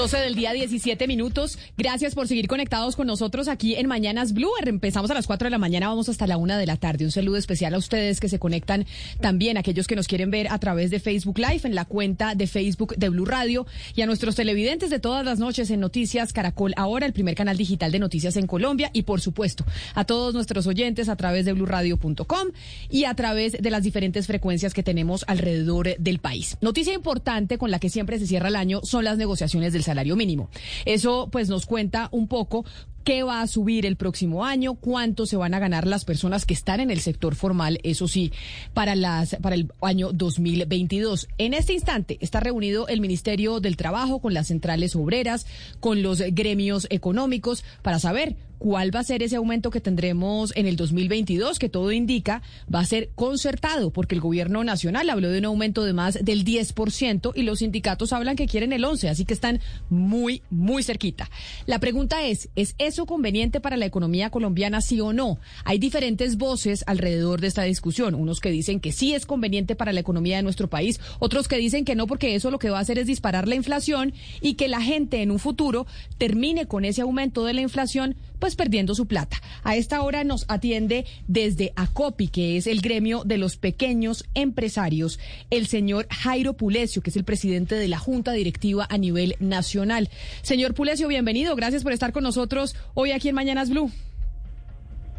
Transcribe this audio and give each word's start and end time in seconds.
12 0.00 0.16
del 0.16 0.34
día, 0.34 0.54
17 0.54 1.06
minutos. 1.06 1.58
Gracias 1.76 2.14
por 2.14 2.26
seguir 2.26 2.48
conectados 2.48 2.96
con 2.96 3.06
nosotros 3.06 3.48
aquí 3.48 3.74
en 3.74 3.86
Mañanas 3.86 4.32
Blue. 4.32 4.48
Empezamos 4.64 5.10
a 5.10 5.14
las 5.14 5.26
4 5.26 5.44
de 5.44 5.50
la 5.50 5.58
mañana, 5.58 5.88
vamos 5.88 6.08
hasta 6.08 6.26
la 6.26 6.38
1 6.38 6.56
de 6.56 6.64
la 6.64 6.78
tarde. 6.78 7.04
Un 7.04 7.10
saludo 7.10 7.36
especial 7.36 7.74
a 7.74 7.76
ustedes 7.76 8.18
que 8.18 8.30
se 8.30 8.38
conectan 8.38 8.86
también, 9.20 9.58
aquellos 9.58 9.86
que 9.86 9.96
nos 9.96 10.08
quieren 10.08 10.30
ver 10.30 10.50
a 10.50 10.58
través 10.58 10.90
de 10.90 11.00
Facebook 11.00 11.38
Live, 11.38 11.60
en 11.64 11.74
la 11.74 11.84
cuenta 11.84 12.34
de 12.34 12.46
Facebook 12.46 12.96
de 12.96 13.10
Blue 13.10 13.26
Radio, 13.26 13.66
y 13.94 14.00
a 14.00 14.06
nuestros 14.06 14.36
televidentes 14.36 14.88
de 14.88 15.00
todas 15.00 15.22
las 15.22 15.38
noches 15.38 15.70
en 15.70 15.80
Noticias 15.80 16.32
Caracol 16.32 16.72
Ahora, 16.78 17.04
el 17.04 17.12
primer 17.12 17.34
canal 17.34 17.58
digital 17.58 17.92
de 17.92 17.98
noticias 17.98 18.38
en 18.38 18.46
Colombia, 18.46 18.88
y 18.94 19.02
por 19.02 19.20
supuesto 19.20 19.66
a 19.94 20.06
todos 20.06 20.32
nuestros 20.32 20.66
oyentes 20.66 21.10
a 21.10 21.16
través 21.16 21.44
de 21.44 21.52
bluradio.com 21.52 22.48
y 22.88 23.04
a 23.04 23.12
través 23.12 23.52
de 23.52 23.70
las 23.70 23.82
diferentes 23.82 24.26
frecuencias 24.26 24.72
que 24.72 24.82
tenemos 24.82 25.26
alrededor 25.28 25.94
del 25.98 26.20
país. 26.20 26.56
Noticia 26.62 26.94
importante 26.94 27.58
con 27.58 27.70
la 27.70 27.78
que 27.78 27.90
siempre 27.90 28.18
se 28.18 28.26
cierra 28.26 28.48
el 28.48 28.56
año 28.56 28.80
son 28.82 29.04
las 29.04 29.18
negociaciones 29.18 29.74
del 29.74 29.84
salario 29.90 30.14
mínimo. 30.14 30.50
Eso 30.84 31.28
pues 31.32 31.48
nos 31.48 31.66
cuenta 31.66 32.08
un 32.12 32.28
poco 32.28 32.64
qué 33.02 33.24
va 33.24 33.40
a 33.40 33.48
subir 33.48 33.86
el 33.86 33.96
próximo 33.96 34.44
año, 34.44 34.74
cuánto 34.74 35.26
se 35.26 35.36
van 35.36 35.52
a 35.52 35.58
ganar 35.58 35.84
las 35.84 36.04
personas 36.04 36.46
que 36.46 36.54
están 36.54 36.78
en 36.78 36.92
el 36.92 37.00
sector 37.00 37.34
formal, 37.34 37.80
eso 37.82 38.06
sí, 38.06 38.30
para 38.72 38.94
las 38.94 39.34
para 39.42 39.56
el 39.56 39.72
año 39.80 40.12
2022. 40.12 41.26
En 41.38 41.54
este 41.54 41.72
instante 41.72 42.18
está 42.20 42.38
reunido 42.38 42.86
el 42.86 43.00
Ministerio 43.00 43.58
del 43.58 43.76
Trabajo 43.76 44.20
con 44.20 44.32
las 44.32 44.46
centrales 44.46 44.94
obreras, 44.94 45.46
con 45.80 46.02
los 46.02 46.20
gremios 46.20 46.86
económicos 46.90 47.64
para 47.82 47.98
saber 47.98 48.36
cuál 48.60 48.94
va 48.94 49.00
a 49.00 49.04
ser 49.04 49.22
ese 49.22 49.36
aumento 49.36 49.70
que 49.70 49.80
tendremos 49.80 50.52
en 50.54 50.66
el 50.66 50.76
2022, 50.76 51.58
que 51.58 51.70
todo 51.70 51.90
indica 51.92 52.42
va 52.72 52.80
a 52.80 52.84
ser 52.84 53.08
concertado, 53.14 53.90
porque 53.90 54.14
el 54.14 54.20
gobierno 54.20 54.62
nacional 54.62 55.08
habló 55.08 55.30
de 55.30 55.38
un 55.38 55.46
aumento 55.46 55.82
de 55.82 55.94
más 55.94 56.18
del 56.22 56.44
10% 56.44 57.32
y 57.34 57.42
los 57.42 57.60
sindicatos 57.60 58.12
hablan 58.12 58.36
que 58.36 58.46
quieren 58.46 58.74
el 58.74 58.84
11%, 58.84 59.08
así 59.08 59.24
que 59.24 59.32
están 59.32 59.60
muy, 59.88 60.42
muy 60.50 60.82
cerquita. 60.82 61.30
La 61.64 61.78
pregunta 61.78 62.26
es, 62.26 62.50
¿es 62.54 62.74
eso 62.76 63.06
conveniente 63.06 63.60
para 63.60 63.78
la 63.78 63.86
economía 63.86 64.28
colombiana, 64.28 64.82
sí 64.82 65.00
o 65.00 65.14
no? 65.14 65.38
Hay 65.64 65.78
diferentes 65.78 66.36
voces 66.36 66.84
alrededor 66.86 67.40
de 67.40 67.46
esta 67.46 67.62
discusión, 67.62 68.14
unos 68.14 68.40
que 68.40 68.50
dicen 68.50 68.78
que 68.78 68.92
sí 68.92 69.14
es 69.14 69.24
conveniente 69.24 69.74
para 69.74 69.94
la 69.94 70.00
economía 70.00 70.36
de 70.36 70.42
nuestro 70.42 70.68
país, 70.68 71.00
otros 71.18 71.48
que 71.48 71.56
dicen 71.56 71.86
que 71.86 71.94
no, 71.94 72.06
porque 72.06 72.34
eso 72.34 72.50
lo 72.50 72.58
que 72.58 72.68
va 72.68 72.76
a 72.76 72.82
hacer 72.82 72.98
es 72.98 73.06
disparar 73.06 73.48
la 73.48 73.54
inflación 73.54 74.12
y 74.42 74.54
que 74.54 74.68
la 74.68 74.82
gente 74.82 75.22
en 75.22 75.30
un 75.30 75.38
futuro 75.38 75.86
termine 76.18 76.66
con 76.66 76.84
ese 76.84 77.00
aumento 77.00 77.46
de 77.46 77.54
la 77.54 77.62
inflación 77.62 78.16
pues 78.40 78.56
perdiendo 78.56 78.94
su 78.94 79.06
plata. 79.06 79.36
A 79.62 79.76
esta 79.76 80.02
hora 80.02 80.24
nos 80.24 80.46
atiende 80.48 81.06
desde 81.28 81.72
ACOPI, 81.76 82.28
que 82.28 82.56
es 82.56 82.66
el 82.66 82.80
gremio 82.80 83.22
de 83.24 83.38
los 83.38 83.56
pequeños 83.56 84.24
empresarios, 84.34 85.20
el 85.50 85.66
señor 85.66 86.06
Jairo 86.10 86.54
Pulesio, 86.54 87.02
que 87.02 87.10
es 87.10 87.16
el 87.16 87.24
presidente 87.24 87.76
de 87.76 87.86
la 87.86 87.98
Junta 87.98 88.32
Directiva 88.32 88.86
a 88.90 88.98
nivel 88.98 89.36
nacional. 89.38 90.08
Señor 90.42 90.74
Pulesio, 90.74 91.06
bienvenido. 91.06 91.54
Gracias 91.54 91.82
por 91.82 91.92
estar 91.92 92.12
con 92.12 92.24
nosotros 92.24 92.74
hoy 92.94 93.12
aquí 93.12 93.28
en 93.28 93.34
Mañanas 93.34 93.70
Blue. 93.70 93.90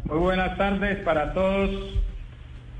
Muy 0.04 0.18
buenas 0.18 0.58
tardes 0.58 0.98
para 1.04 1.32
todos 1.32 1.70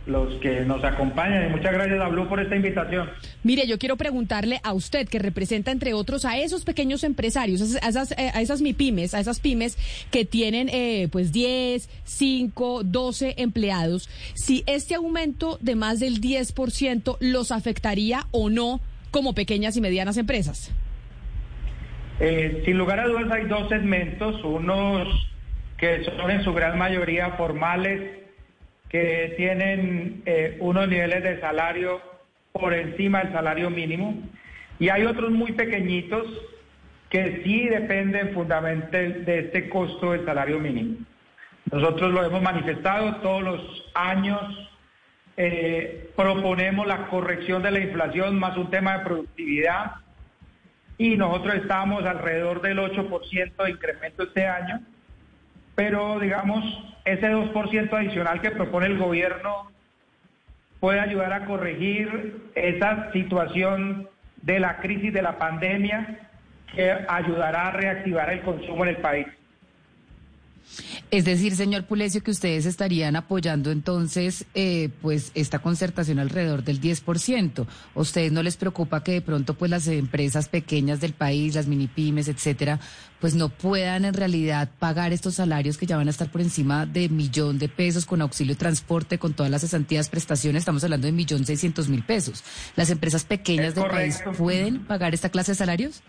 los 0.07 0.35
que 0.41 0.63
nos 0.63 0.83
acompañan 0.83 1.47
y 1.47 1.51
muchas 1.51 1.73
gracias 1.73 2.01
a 2.01 2.09
Blue 2.09 2.29
por 2.29 2.41
esta 2.41 2.57
invitación. 2.57 3.09
Mire, 3.45 3.67
yo 3.67 3.79
quiero 3.79 3.97
preguntarle 3.97 4.61
a 4.65 4.73
usted 4.73 5.09
que 5.09 5.19
representa 5.19 5.71
entre 5.71 5.95
otros 5.95 6.25
a 6.25 6.39
esos 6.39 6.65
pequeños 6.65 7.05
empresarios, 7.05 7.61
a 7.61 7.89
esas, 7.89 8.13
a 8.13 8.41
esas 8.41 8.61
eh, 8.61 8.65
MIPIMES, 8.65 9.15
a 9.15 9.21
esas 9.21 9.41
pymes 9.41 9.79
que 10.11 10.25
tienen 10.25 10.69
eh, 10.71 11.09
pues 11.13 11.33
10, 11.33 11.89
5, 12.05 12.83
12 12.85 13.35
empleados, 13.39 14.09
si 14.35 14.65
este 14.67 14.95
aumento 14.95 15.59
de 15.61 15.77
más 15.77 16.01
del 16.01 16.21
10% 16.21 17.17
los 17.21 17.53
afectaría 17.53 18.27
o 18.33 18.51
no 18.51 18.81
como 19.11 19.35
pequeñas 19.35 19.77
y 19.77 19.81
medianas 19.81 20.17
empresas. 20.17 20.73
Eh, 22.19 22.63
sin 22.65 22.77
lugar 22.77 23.01
a 23.01 23.07
dudas 23.07 23.31
hay 23.31 23.47
dos 23.47 23.69
segmentos, 23.69 24.43
unos 24.45 25.09
que 25.77 26.05
son 26.05 26.31
en 26.31 26.45
su 26.45 26.53
gran 26.53 26.79
mayoría 26.79 27.31
formales, 27.33 28.22
que 28.93 29.33
tienen 29.39 30.23
eh, 30.27 30.59
unos 30.61 30.87
niveles 30.87 31.23
de 31.23 31.41
salario 31.41 32.03
por 32.53 32.75
encima 32.75 33.25
del 33.25 33.33
salario 33.33 33.71
mínimo 33.71 34.23
y 34.79 34.91
hay 34.91 35.05
otros 35.05 35.31
muy 35.31 35.53
pequeñitos 35.53 36.27
que 37.09 37.41
sí 37.43 37.69
dependen 37.69 38.35
fundamentalmente 38.35 39.21
de 39.25 39.39
este 39.41 39.69
costo 39.71 40.13
del 40.13 40.25
salario 40.27 40.59
mínimo. 40.59 40.97
Nosotros 41.71 42.13
lo 42.13 42.23
hemos 42.25 42.43
manifestado 42.43 43.17
todos 43.17 43.43
los 43.43 43.91
años, 43.95 44.41
eh, 45.39 46.11
proponemos 46.15 46.87
la 46.87 47.07
corrección 47.07 47.63
de 47.63 47.71
la 47.71 47.81
inflación 47.81 48.39
más 48.39 48.57
un 48.59 48.71
tema 48.71 48.99
de 48.99 49.05
productividad 49.05 49.93
y 50.99 51.17
nosotros 51.17 51.55
estamos 51.55 52.05
alrededor 52.05 52.61
del 52.61 52.79
8% 52.79 53.65
de 53.65 53.71
incremento 53.71 54.25
este 54.25 54.47
año 54.47 54.81
pero 55.75 56.21
digamos, 56.21 56.65
ese 57.05 57.31
2% 57.31 57.93
adicional 57.93 58.41
que 58.41 58.51
propone 58.51 58.87
el 58.87 58.99
gobierno 58.99 59.71
puede 60.81 61.01
ayudar 61.01 61.33
a 61.33 61.45
corregir 61.45 62.51
esa 62.55 63.13
situación 63.13 64.09
de 64.43 64.61
la 64.61 64.79
crisis 64.79 65.13
de 65.13 65.23
la 65.23 65.39
pandemia 65.39 66.29
que 66.75 66.91
ayudará 67.09 67.69
a 67.69 67.73
reactivar 67.73 68.31
el 68.33 68.41
consumo 68.43 68.85
en 68.85 68.91
el 68.91 68.97
país. 68.97 69.27
Es 71.11 71.25
decir, 71.25 71.57
señor 71.57 71.85
Pulesio, 71.85 72.23
que 72.23 72.31
ustedes 72.31 72.67
estarían 72.67 73.17
apoyando 73.17 73.71
entonces 73.71 74.47
eh, 74.55 74.89
pues 75.03 75.31
esta 75.35 75.59
concertación 75.61 76.19
alrededor 76.19 76.65
del 76.65 76.81
10%. 76.81 77.67
¿A 77.95 78.01
ustedes 78.01 78.33
no 78.33 78.43
les 78.43 78.57
preocupa 78.57 79.05
que 79.05 79.13
de 79.13 79.21
pronto 79.21 79.55
pues 79.55 79.71
las 79.71 79.87
empresas 79.89 80.49
pequeñas 80.49 81.01
del 81.01 81.13
país, 81.13 81.55
las 81.55 81.67
mini 81.67 81.87
pymes, 81.87 82.29
etcétera, 82.29 82.81
pues 83.21 83.35
no 83.35 83.51
puedan 83.51 84.05
en 84.05 84.15
realidad 84.15 84.71
pagar 84.79 85.13
estos 85.13 85.35
salarios 85.35 85.77
que 85.77 85.87
ya 85.87 85.97
van 85.97 86.09
a 86.09 86.11
estar 86.11 86.31
por 86.31 86.41
encima 86.41 86.87
de 86.87 87.09
millón 87.09 87.59
de 87.59 87.69
pesos 87.69 88.07
con 88.07 88.23
auxilio 88.23 88.55
de 88.55 88.59
transporte, 88.59 89.19
con 89.19 89.35
todas 89.35 89.51
las 89.51 89.61
cesantías, 89.61 90.09
prestaciones? 90.09 90.63
Estamos 90.63 90.83
hablando 90.85 91.07
de 91.07 91.13
millón 91.13 91.45
seiscientos 91.45 91.89
mil 91.89 92.03
pesos. 92.03 92.43
¿Las 92.75 92.91
empresas 92.91 93.25
pequeñas 93.25 93.75
del 93.75 93.87
país 93.87 94.21
pueden 94.37 94.85
pagar 94.87 95.15
esta 95.15 95.29
clase 95.29 95.53
de 95.53 95.57
salarios? 95.57 96.03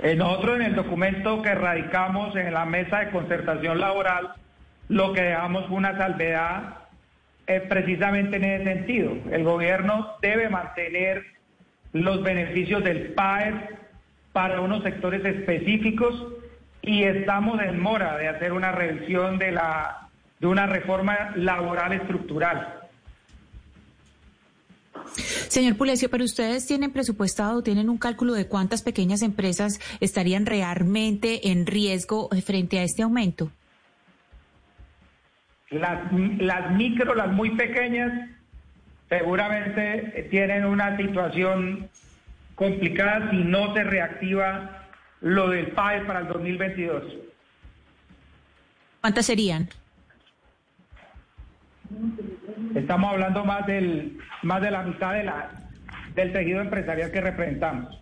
Eh, 0.00 0.14
nosotros 0.14 0.56
en 0.56 0.62
el 0.62 0.74
documento 0.76 1.42
que 1.42 1.54
radicamos 1.54 2.36
en 2.36 2.54
la 2.54 2.64
mesa 2.64 3.00
de 3.00 3.10
concertación 3.10 3.80
laboral, 3.80 4.32
lo 4.88 5.12
que 5.12 5.22
dejamos 5.22 5.66
fue 5.66 5.76
una 5.76 5.96
salvedad 5.96 6.76
eh, 7.46 7.60
precisamente 7.68 8.36
en 8.36 8.44
ese 8.44 8.64
sentido. 8.64 9.12
El 9.32 9.42
gobierno 9.42 10.12
debe 10.22 10.48
mantener 10.48 11.24
los 11.92 12.22
beneficios 12.22 12.84
del 12.84 13.14
PAES 13.14 13.54
para 14.32 14.60
unos 14.60 14.82
sectores 14.84 15.24
específicos 15.24 16.28
y 16.82 17.02
estamos 17.02 17.60
en 17.60 17.80
mora 17.80 18.16
de 18.18 18.28
hacer 18.28 18.52
una 18.52 18.70
revisión 18.70 19.38
de, 19.38 19.52
la, 19.52 20.08
de 20.38 20.46
una 20.46 20.66
reforma 20.66 21.32
laboral 21.34 21.92
estructural. 21.92 22.77
Señor 25.48 25.76
Pulesio, 25.76 26.10
pero 26.10 26.24
ustedes 26.24 26.66
tienen 26.66 26.92
presupuestado, 26.92 27.62
tienen 27.62 27.88
un 27.88 27.98
cálculo 27.98 28.34
de 28.34 28.46
cuántas 28.46 28.82
pequeñas 28.82 29.22
empresas 29.22 29.80
estarían 30.00 30.46
realmente 30.46 31.50
en 31.50 31.66
riesgo 31.66 32.28
frente 32.44 32.78
a 32.78 32.82
este 32.82 33.02
aumento. 33.02 33.50
Las, 35.70 36.12
las 36.12 36.72
micro, 36.76 37.14
las 37.14 37.30
muy 37.32 37.50
pequeñas, 37.56 38.30
seguramente 39.08 40.28
tienen 40.30 40.64
una 40.64 40.96
situación 40.96 41.88
complicada 42.54 43.30
si 43.30 43.36
no 43.36 43.74
se 43.74 43.84
reactiva 43.84 44.86
lo 45.20 45.50
del 45.50 45.72
PAE 45.72 46.04
para 46.04 46.20
el 46.20 46.28
2022. 46.28 47.04
¿Cuántas 49.00 49.26
serían? 49.26 49.68
Estamos 52.78 53.10
hablando 53.12 53.44
más 53.44 53.66
del 53.66 54.18
más 54.42 54.62
de 54.62 54.70
la 54.70 54.82
mitad 54.82 55.12
de 55.12 55.24
la, 55.24 55.50
del 56.14 56.32
tejido 56.32 56.60
empresarial 56.60 57.10
que 57.10 57.20
representamos. 57.20 57.98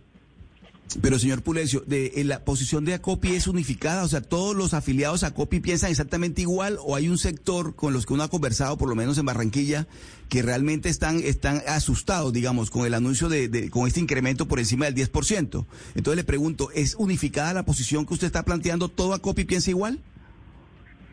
Pero, 1.01 1.19
señor 1.19 1.41
Pulecio, 1.41 1.83
de, 1.85 2.13
eh, 2.15 2.23
¿la 2.23 2.45
posición 2.45 2.85
de 2.85 2.93
ACOPI 2.93 3.35
es 3.35 3.47
unificada? 3.47 4.03
O 4.03 4.07
sea, 4.07 4.21
¿todos 4.21 4.55
los 4.55 4.73
afiliados 4.73 5.23
a 5.23 5.27
ACOPI 5.27 5.59
piensan 5.59 5.89
exactamente 5.89 6.41
igual 6.41 6.77
o 6.81 6.95
hay 6.95 7.09
un 7.09 7.17
sector 7.17 7.75
con 7.75 7.91
los 7.91 8.05
que 8.05 8.13
uno 8.13 8.23
ha 8.23 8.29
conversado, 8.29 8.77
por 8.77 8.87
lo 8.87 8.95
menos 8.95 9.17
en 9.17 9.25
Barranquilla, 9.25 9.85
que 10.29 10.41
realmente 10.41 10.87
están, 10.87 11.19
están 11.19 11.61
asustados, 11.67 12.31
digamos, 12.31 12.71
con 12.71 12.85
el 12.85 12.93
anuncio 12.93 13.27
de, 13.27 13.69
con 13.69 13.85
este 13.85 13.99
incremento 13.99 14.47
por 14.47 14.59
encima 14.59 14.85
del 14.85 14.95
10%? 14.95 15.65
Entonces 15.95 16.15
le 16.15 16.23
pregunto, 16.23 16.69
¿es 16.73 16.95
unificada 16.95 17.53
la 17.53 17.63
posición 17.63 18.05
que 18.05 18.13
usted 18.13 18.27
está 18.27 18.43
planteando? 18.43 18.87
¿Todo 18.87 19.13
ACOPI 19.13 19.43
piensa 19.43 19.69
igual? 19.69 19.99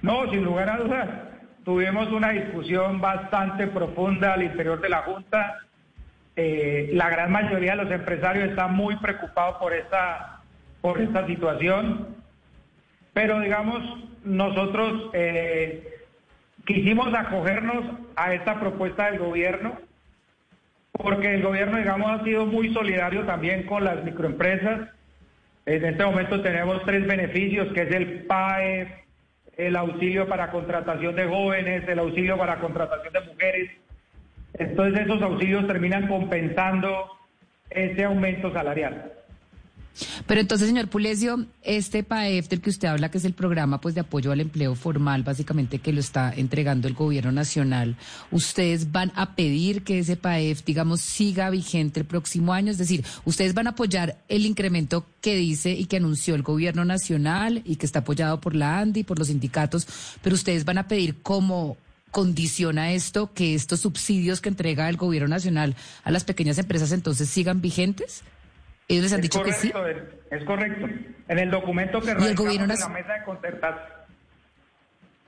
No, 0.03 0.31
sin 0.31 0.45
lugar 0.45 0.69
a 0.71 0.79
dudas. 0.85 1.34
Tuvimos 1.65 2.13
una 2.13 2.31
discusión 2.31 3.01
bastante 3.01 3.67
profunda 3.67 4.35
al 4.35 4.43
interior 4.43 4.81
de 4.81 4.89
la 4.89 5.03
Junta 5.03 5.65
eh, 6.37 6.91
la 6.93 7.11
gran 7.11 7.31
mayoría 7.31 7.77
de 7.77 7.85
los 7.85 7.93
empresarios 7.93 8.51
están 8.51 8.75
muy 8.75 8.97
preocupados 8.97 9.57
por 9.59 9.73
esta, 9.73 10.41
por 10.81 11.01
esta 11.01 11.27
situación, 11.27 12.17
pero 13.13 13.39
digamos, 13.39 13.81
nosotros 14.25 15.11
eh, 15.13 16.01
quisimos 16.65 17.15
acogernos 17.15 17.85
a 18.17 18.35
esta 18.35 18.59
propuesta 18.59 19.11
del 19.11 19.21
gobierno, 19.21 19.79
porque 20.91 21.35
el 21.35 21.43
gobierno, 21.43 21.79
digamos, 21.79 22.11
ha 22.11 22.25
sido 22.25 22.47
muy 22.47 22.73
solidario 22.75 23.25
también 23.25 23.65
con 23.65 23.85
las 23.85 24.03
microempresas. 24.03 24.89
En 25.67 25.85
este 25.85 26.05
momento 26.05 26.43
tenemos 26.43 26.83
tres 26.85 27.07
beneficios, 27.07 27.73
que 27.73 27.83
es 27.83 27.95
el 27.95 28.25
PAE, 28.25 29.04
el 29.57 29.77
auxilio 29.77 30.29
para 30.29 30.51
contratación 30.51 31.15
de 31.15 31.27
jóvenes, 31.27 31.89
el 31.89 31.99
auxilio 31.99 32.37
para 32.37 32.59
contratación 32.61 33.13
de 33.13 33.21
mujeres 33.21 33.71
entonces 34.55 35.05
esos 35.05 35.21
auxilios 35.21 35.67
terminan 35.67 36.07
compensando 36.07 37.11
ese 37.71 38.05
aumento 38.05 38.53
salarial. 38.53 39.13
Pero 40.27 40.41
entonces, 40.41 40.69
señor 40.69 40.89
Pulesio, 40.89 41.47
este 41.63 42.03
PAEF 42.03 42.49
del 42.49 42.61
que 42.61 42.71
usted 42.71 42.89
habla, 42.89 43.11
que 43.11 43.19
es 43.19 43.25
el 43.25 43.35
programa 43.35 43.81
pues 43.81 43.95
de 43.95 44.01
apoyo 44.01 44.33
al 44.33 44.41
empleo 44.41 44.75
formal, 44.75 45.23
básicamente 45.23 45.79
que 45.79 45.93
lo 45.93 46.01
está 46.01 46.33
entregando 46.35 46.89
el 46.89 46.95
gobierno 46.95 47.33
nacional, 47.33 47.97
¿ustedes 48.31 48.93
van 48.93 49.13
a 49.15 49.35
pedir 49.35 49.83
que 49.83 49.99
ese 49.99 50.17
PAEF, 50.17 50.65
digamos, 50.65 51.01
siga 51.01 51.51
vigente 51.51 52.01
el 52.01 52.07
próximo 52.07 52.53
año? 52.53 52.71
Es 52.71 52.79
decir, 52.79 53.05
¿ustedes 53.25 53.55
van 53.55 53.67
a 53.67 53.71
apoyar 53.71 54.19
el 54.29 54.47
incremento 54.47 55.07
que 55.21 55.37
dice 55.37 55.73
y 55.73 55.87
que 55.87 55.97
anunció 55.97 56.35
el 56.35 56.43
gobierno 56.43 56.85
nacional 56.85 57.63
y 57.65 57.77
que 57.77 57.87
está 57.87 58.01
apoyado 58.01 58.41
por 58.41 58.55
la 58.55 58.79
ANDI, 58.79 59.05
por 59.05 59.19
los 59.19 59.29
sindicatos, 59.29 59.87
pero 60.23 60.35
ustedes 60.35 60.65
van 60.65 60.79
a 60.79 60.89
pedir 60.89 61.23
como 61.23 61.77
condiciona 62.11 62.93
esto 62.93 63.33
que 63.35 63.55
estos 63.55 63.81
subsidios 63.81 64.41
que 64.41 64.49
entrega 64.49 64.89
el 64.89 64.97
gobierno 64.97 65.29
nacional 65.29 65.75
a 66.05 66.13
las 66.13 66.23
pequeñas 66.23 66.59
empresas 66.59 66.93
entonces 66.93 67.29
sigan 67.29 67.61
vigentes? 67.61 68.23
¿Ellos 68.89 69.05
les 69.05 69.13
han 69.13 69.21
dicho 69.21 69.43
que 69.43 69.53
sí? 69.53 69.73
Es, 70.31 70.45
correcto. 70.45 70.87
En 71.29 71.39
el 71.39 71.51
documento 71.51 72.01
que 72.01 72.15
¿Y 72.19 72.25
el 72.27 72.35
gobierno 72.35 72.67
la 72.67 72.89
mesa 72.89 73.15
de 73.15 73.25
concertación. 73.25 73.95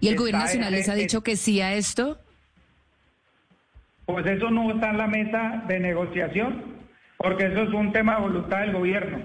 ¿Y 0.01 0.09
el 0.09 0.17
gobierno 0.17 0.41
nacional 0.41 0.73
les 0.73 0.89
ha 0.89 0.95
dicho 0.95 1.23
que 1.23 1.37
sí 1.37 1.61
a 1.61 1.73
esto? 1.73 2.19
Pues 4.05 4.27
eso 4.27 4.51
no 4.51 4.71
está 4.71 4.91
en 4.91 4.99
la 4.99 5.07
mesa 5.07 5.65
de 5.67 5.81
negociación, 5.81 6.63
porque 7.17 7.47
eso 7.47 7.63
es 7.63 7.71
un 7.71 7.93
tema 7.93 8.17
de 8.17 8.23
voluntad 8.23 8.61
del 8.61 8.73
gobierno. 8.73 9.19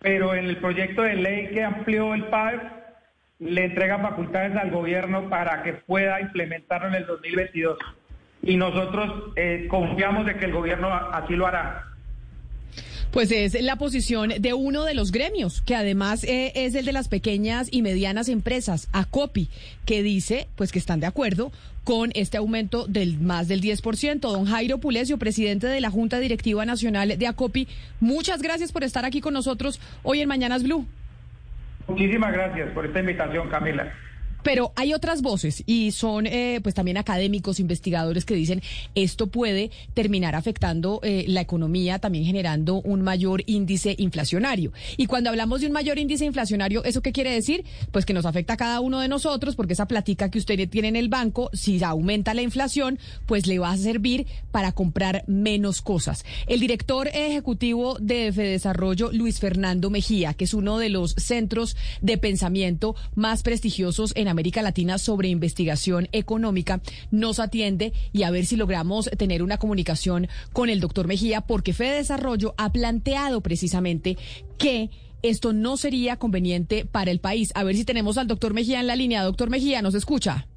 Pero 0.00 0.34
en 0.34 0.46
el 0.46 0.56
proyecto 0.56 1.02
de 1.02 1.14
ley 1.14 1.48
que 1.50 1.62
amplió 1.62 2.14
el 2.14 2.24
PAE 2.24 2.60
le 3.38 3.64
entrega 3.64 3.98
facultades 3.98 4.56
al 4.56 4.70
gobierno 4.70 5.28
para 5.28 5.62
que 5.62 5.74
pueda 5.74 6.20
implementarlo 6.20 6.88
en 6.88 6.94
el 6.94 7.06
2022. 7.06 7.78
Y 8.42 8.56
nosotros 8.56 9.32
eh, 9.36 9.66
confiamos 9.68 10.26
de 10.26 10.36
que 10.36 10.46
el 10.46 10.52
gobierno 10.52 10.92
así 10.92 11.34
lo 11.34 11.46
hará. 11.46 11.91
Pues 13.12 13.30
es 13.30 13.60
la 13.60 13.76
posición 13.76 14.32
de 14.38 14.54
uno 14.54 14.84
de 14.84 14.94
los 14.94 15.12
gremios, 15.12 15.60
que 15.60 15.74
además 15.74 16.24
eh, 16.24 16.50
es 16.54 16.74
el 16.74 16.86
de 16.86 16.92
las 16.92 17.08
pequeñas 17.08 17.68
y 17.70 17.82
medianas 17.82 18.30
empresas, 18.30 18.88
ACOPI, 18.92 19.50
que 19.84 20.02
dice 20.02 20.48
pues 20.56 20.72
que 20.72 20.78
están 20.78 20.98
de 21.00 21.06
acuerdo 21.06 21.52
con 21.84 22.10
este 22.14 22.38
aumento 22.38 22.86
del 22.86 23.18
más 23.18 23.48
del 23.48 23.60
10%. 23.60 24.18
Don 24.18 24.46
Jairo 24.46 24.78
Pulesio, 24.78 25.18
presidente 25.18 25.66
de 25.66 25.82
la 25.82 25.90
Junta 25.90 26.20
Directiva 26.20 26.64
Nacional 26.64 27.18
de 27.18 27.26
ACOPI, 27.26 27.68
muchas 28.00 28.40
gracias 28.40 28.72
por 28.72 28.82
estar 28.82 29.04
aquí 29.04 29.20
con 29.20 29.34
nosotros 29.34 29.78
hoy 30.02 30.22
en 30.22 30.28
Mañanas 30.28 30.62
Blue. 30.62 30.86
Muchísimas 31.88 32.32
gracias 32.32 32.70
por 32.70 32.86
esta 32.86 33.00
invitación, 33.00 33.50
Camila. 33.50 33.92
Pero 34.42 34.72
hay 34.76 34.94
otras 34.94 35.22
voces 35.22 35.62
y 35.66 35.92
son 35.92 36.26
eh, 36.26 36.60
pues 36.62 36.74
también 36.74 36.96
académicos, 36.96 37.60
investigadores 37.60 38.24
que 38.24 38.34
dicen 38.34 38.62
esto 38.94 39.28
puede 39.28 39.70
terminar 39.94 40.34
afectando 40.34 41.00
eh, 41.02 41.24
la 41.28 41.40
economía, 41.40 41.98
también 41.98 42.24
generando 42.24 42.80
un 42.80 43.02
mayor 43.02 43.42
índice 43.46 43.94
inflacionario. 43.98 44.72
Y 44.96 45.06
cuando 45.06 45.30
hablamos 45.30 45.60
de 45.60 45.66
un 45.66 45.72
mayor 45.72 45.98
índice 45.98 46.24
inflacionario, 46.24 46.84
¿eso 46.84 47.02
qué 47.02 47.12
quiere 47.12 47.32
decir? 47.32 47.64
Pues 47.90 48.04
que 48.04 48.14
nos 48.14 48.26
afecta 48.26 48.54
a 48.54 48.56
cada 48.56 48.80
uno 48.80 49.00
de 49.00 49.08
nosotros 49.08 49.56
porque 49.56 49.72
esa 49.74 49.86
platica 49.86 50.30
que 50.30 50.38
usted 50.38 50.68
tiene 50.68 50.88
en 50.88 50.96
el 50.96 51.08
banco, 51.08 51.50
si 51.52 51.82
aumenta 51.82 52.34
la 52.34 52.42
inflación, 52.42 52.98
pues 53.26 53.46
le 53.46 53.58
va 53.58 53.70
a 53.70 53.76
servir 53.76 54.26
para 54.50 54.72
comprar 54.72 55.24
menos 55.26 55.82
cosas. 55.82 56.24
El 56.46 56.60
director 56.60 57.08
ejecutivo 57.08 57.96
de 58.00 58.30
Desarrollo, 58.32 59.10
Luis 59.12 59.40
Fernando 59.40 59.90
Mejía, 59.90 60.34
que 60.34 60.44
es 60.44 60.54
uno 60.54 60.78
de 60.78 60.88
los 60.88 61.12
centros 61.12 61.76
de 62.00 62.18
pensamiento 62.18 62.94
más 63.14 63.42
prestigiosos 63.42 64.12
en 64.16 64.28
América 64.32 64.62
Latina 64.62 64.98
sobre 64.98 65.28
investigación 65.28 66.08
económica, 66.12 66.80
nos 67.10 67.38
atiende 67.38 67.92
y 68.12 68.24
a 68.24 68.30
ver 68.30 68.44
si 68.44 68.56
logramos 68.56 69.08
tener 69.16 69.42
una 69.42 69.58
comunicación 69.58 70.28
con 70.52 70.68
el 70.68 70.80
doctor 70.80 71.06
Mejía, 71.06 71.42
porque 71.42 71.72
Fede 71.72 71.96
Desarrollo 71.96 72.54
ha 72.58 72.72
planteado 72.72 73.40
precisamente 73.40 74.18
que 74.58 74.90
esto 75.22 75.52
no 75.52 75.76
sería 75.76 76.16
conveniente 76.16 76.84
para 76.84 77.10
el 77.12 77.20
país. 77.20 77.52
A 77.54 77.62
ver 77.62 77.76
si 77.76 77.84
tenemos 77.84 78.18
al 78.18 78.26
doctor 78.26 78.54
Mejía 78.54 78.80
en 78.80 78.88
la 78.88 78.96
línea. 78.96 79.22
Doctor 79.22 79.50
Mejía, 79.50 79.80
¿nos 79.80 79.94
escucha? 79.94 80.48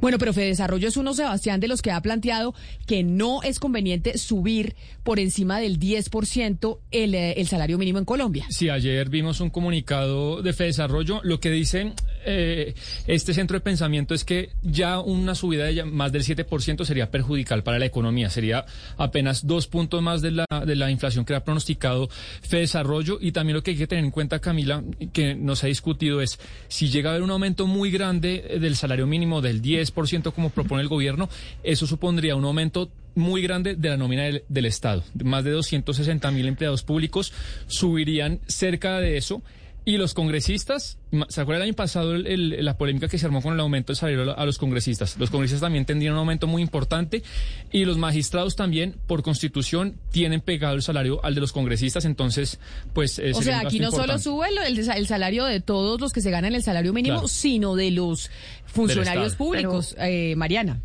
Bueno, 0.00 0.18
pero 0.18 0.32
Desarrollo 0.32 0.88
es 0.88 0.96
uno, 0.96 1.14
Sebastián, 1.14 1.60
de 1.60 1.68
los 1.68 1.82
que 1.82 1.90
ha 1.90 2.00
planteado 2.00 2.54
que 2.86 3.02
no 3.02 3.42
es 3.42 3.58
conveniente 3.58 4.18
subir 4.18 4.76
por 5.02 5.18
encima 5.18 5.58
del 5.58 5.78
10% 5.78 6.78
el, 6.90 7.14
eh, 7.14 7.32
el 7.32 7.48
salario 7.48 7.78
mínimo 7.78 7.98
en 7.98 8.04
Colombia. 8.04 8.46
Sí, 8.50 8.68
ayer 8.68 9.08
vimos 9.08 9.40
un 9.40 9.50
comunicado 9.50 10.42
de 10.42 10.52
Desarrollo. 10.52 11.20
Lo 11.22 11.40
que 11.40 11.50
dice 11.50 11.92
eh, 12.26 12.74
este 13.06 13.32
centro 13.34 13.56
de 13.56 13.60
pensamiento 13.60 14.14
es 14.14 14.24
que 14.24 14.50
ya 14.62 15.00
una 15.00 15.34
subida 15.34 15.64
de 15.64 15.84
más 15.84 16.12
del 16.12 16.24
7% 16.24 16.84
sería 16.84 17.10
perjudicial 17.10 17.62
para 17.62 17.78
la 17.78 17.86
economía. 17.86 18.30
Sería 18.30 18.66
apenas 18.96 19.46
dos 19.46 19.66
puntos 19.66 20.02
más 20.02 20.22
de 20.22 20.32
la, 20.32 20.46
de 20.66 20.76
la 20.76 20.90
inflación 20.90 21.24
que 21.24 21.34
ha 21.34 21.44
pronosticado 21.44 22.08
Fede 22.42 22.62
Desarrollo. 22.62 23.18
Y 23.20 23.32
también 23.32 23.54
lo 23.54 23.62
que 23.62 23.72
hay 23.72 23.76
que 23.76 23.86
tener 23.86 24.04
en 24.04 24.10
cuenta, 24.10 24.40
Camila, 24.40 24.82
que 25.12 25.34
nos 25.34 25.64
ha 25.64 25.68
discutido 25.68 26.20
es 26.20 26.38
si 26.68 26.88
llega 26.88 27.10
a 27.10 27.12
haber 27.12 27.22
un 27.22 27.30
aumento 27.30 27.66
muy 27.66 27.90
grande 27.90 28.58
del 28.60 28.76
salario 28.76 29.06
mínimo 29.06 29.40
del 29.40 29.60
10, 29.60 29.92
ciento 30.06 30.32
como 30.32 30.50
propone 30.50 30.82
el 30.82 30.88
gobierno, 30.88 31.28
eso 31.62 31.86
supondría 31.86 32.36
un 32.36 32.44
aumento 32.44 32.90
muy 33.14 33.42
grande 33.42 33.76
de 33.76 33.88
la 33.88 33.96
nómina 33.96 34.24
del, 34.46 34.66
Estado. 34.66 35.02
Más 35.24 35.42
de 35.44 35.50
260 35.50 36.30
mil 36.30 36.46
empleados 36.46 36.82
públicos 36.82 37.32
subirían 37.66 38.40
cerca 38.46 39.00
de 39.00 39.16
eso. 39.16 39.42
Y 39.88 39.98
los 39.98 40.14
congresistas, 40.14 40.98
¿se 41.28 41.40
acuerdan 41.40 41.62
el 41.62 41.68
año 41.68 41.76
pasado 41.76 42.16
la 42.16 42.76
polémica 42.76 43.06
que 43.06 43.18
se 43.18 43.26
armó 43.26 43.40
con 43.40 43.54
el 43.54 43.60
aumento 43.60 43.92
del 43.92 43.96
salario 43.96 44.36
a 44.36 44.44
los 44.44 44.58
congresistas? 44.58 45.16
Los 45.16 45.30
congresistas 45.30 45.60
también 45.60 45.84
tendrían 45.84 46.14
un 46.14 46.18
aumento 46.18 46.48
muy 46.48 46.60
importante 46.60 47.22
y 47.70 47.84
los 47.84 47.96
magistrados 47.96 48.56
también, 48.56 48.96
por 49.06 49.22
constitución, 49.22 49.94
tienen 50.10 50.40
pegado 50.40 50.74
el 50.74 50.82
salario 50.82 51.24
al 51.24 51.36
de 51.36 51.40
los 51.40 51.52
congresistas. 51.52 52.04
Entonces, 52.04 52.58
pues... 52.94 53.22
o 53.32 53.42
sea, 53.42 53.60
aquí 53.60 53.78
no 53.78 53.92
solo 53.92 54.18
sube 54.18 54.48
el, 54.66 55.06
salario 55.06 55.44
de 55.44 55.60
todos 55.60 56.00
los 56.00 56.12
que 56.12 56.20
se 56.20 56.32
ganan 56.32 56.56
el 56.56 56.64
salario 56.64 56.92
mínimo, 56.92 57.28
sino 57.28 57.76
de 57.76 57.92
los 57.92 58.28
funcionarios 58.64 59.36
públicos, 59.36 59.94
eh, 60.00 60.34
Mariana. 60.34 60.80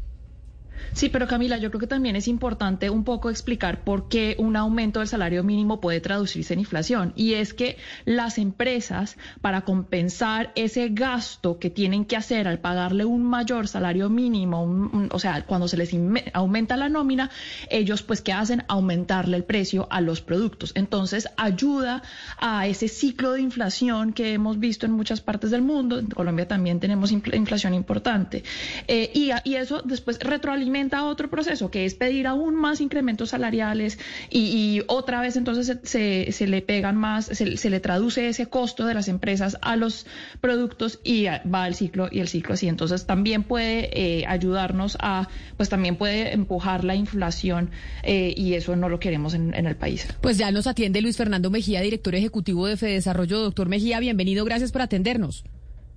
Sí, 0.93 1.07
pero 1.09 1.27
Camila, 1.27 1.57
yo 1.57 1.69
creo 1.69 1.79
que 1.79 1.87
también 1.87 2.15
es 2.15 2.27
importante 2.27 2.89
un 2.89 3.03
poco 3.03 3.29
explicar 3.29 3.83
por 3.83 4.09
qué 4.09 4.35
un 4.37 4.57
aumento 4.57 4.99
del 4.99 5.07
salario 5.07 5.43
mínimo 5.43 5.79
puede 5.79 6.01
traducirse 6.01 6.53
en 6.53 6.59
inflación. 6.59 7.13
Y 7.15 7.33
es 7.35 7.53
que 7.53 7.77
las 8.05 8.37
empresas, 8.37 9.17
para 9.39 9.61
compensar 9.61 10.51
ese 10.55 10.89
gasto 10.89 11.59
que 11.59 11.69
tienen 11.69 12.05
que 12.05 12.17
hacer 12.17 12.47
al 12.47 12.59
pagarle 12.59 13.05
un 13.05 13.23
mayor 13.23 13.67
salario 13.67 14.09
mínimo, 14.09 15.09
o 15.11 15.19
sea, 15.19 15.45
cuando 15.45 15.67
se 15.67 15.77
les 15.77 15.95
aumenta 16.33 16.75
la 16.75 16.89
nómina, 16.89 17.29
ellos 17.69 18.03
pues 18.03 18.21
¿qué 18.21 18.33
hacen? 18.33 18.63
Aumentarle 18.67 19.37
el 19.37 19.45
precio 19.45 19.87
a 19.91 20.01
los 20.01 20.21
productos. 20.21 20.73
Entonces 20.75 21.29
ayuda 21.37 22.03
a 22.37 22.67
ese 22.67 22.89
ciclo 22.89 23.31
de 23.31 23.41
inflación 23.41 24.11
que 24.11 24.33
hemos 24.33 24.59
visto 24.59 24.85
en 24.85 24.91
muchas 24.91 25.21
partes 25.21 25.51
del 25.51 25.61
mundo. 25.61 25.99
En 25.99 26.07
Colombia 26.07 26.47
también 26.47 26.79
tenemos 26.79 27.11
inflación 27.11 27.73
importante. 27.73 28.43
Eh, 28.87 29.09
y, 29.13 29.31
y 29.49 29.55
eso 29.55 29.81
después 29.85 30.19
retroalimenta 30.19 30.80
implementa 30.81 31.05
otro 31.05 31.29
proceso, 31.29 31.69
que 31.69 31.85
es 31.85 31.93
pedir 31.93 32.27
aún 32.27 32.55
más 32.55 32.81
incrementos 32.81 33.29
salariales 33.29 33.99
y, 34.29 34.81
otra 34.87 35.21
vez 35.21 35.35
entonces 35.35 35.79
se, 35.83 36.31
se, 36.31 36.47
le 36.47 36.61
pegan 36.61 36.95
más, 36.97 37.25
se, 37.25 37.69
le 37.69 37.79
traduce 37.79 38.27
ese 38.27 38.47
costo 38.47 38.85
de 38.85 38.93
las 38.93 39.07
empresas 39.07 39.57
a 39.61 39.75
los 39.75 40.05
productos 40.39 40.99
y 41.03 41.25
va 41.25 41.67
el 41.67 41.75
ciclo 41.75 42.09
y 42.11 42.19
el 42.19 42.27
ciclo 42.27 42.53
así. 42.55 42.67
Entonces 42.67 43.05
también 43.05 43.43
puede 43.43 43.89
eh, 43.93 44.25
ayudarnos 44.27 44.97
a, 44.99 45.27
pues 45.57 45.69
también 45.69 45.97
puede 45.97 46.33
empujar 46.33 46.83
la 46.83 46.95
inflación 46.95 47.69
eh, 48.03 48.33
y 48.35 48.53
eso 48.53 48.75
no 48.75 48.89
lo 48.89 48.99
queremos 48.99 49.33
en, 49.33 49.53
en 49.53 49.67
el 49.67 49.75
país. 49.75 50.07
Pues 50.21 50.37
ya 50.37 50.51
nos 50.51 50.67
atiende 50.67 51.01
Luis 51.01 51.17
Fernando 51.17 51.49
Mejía, 51.51 51.81
director 51.81 52.15
ejecutivo 52.15 52.67
de 52.67 52.77
Fedesarrollo. 52.77 53.39
Doctor 53.39 53.69
Mejía, 53.69 53.99
bienvenido, 53.99 54.45
gracias 54.45 54.71
por 54.71 54.81
atendernos. 54.81 55.43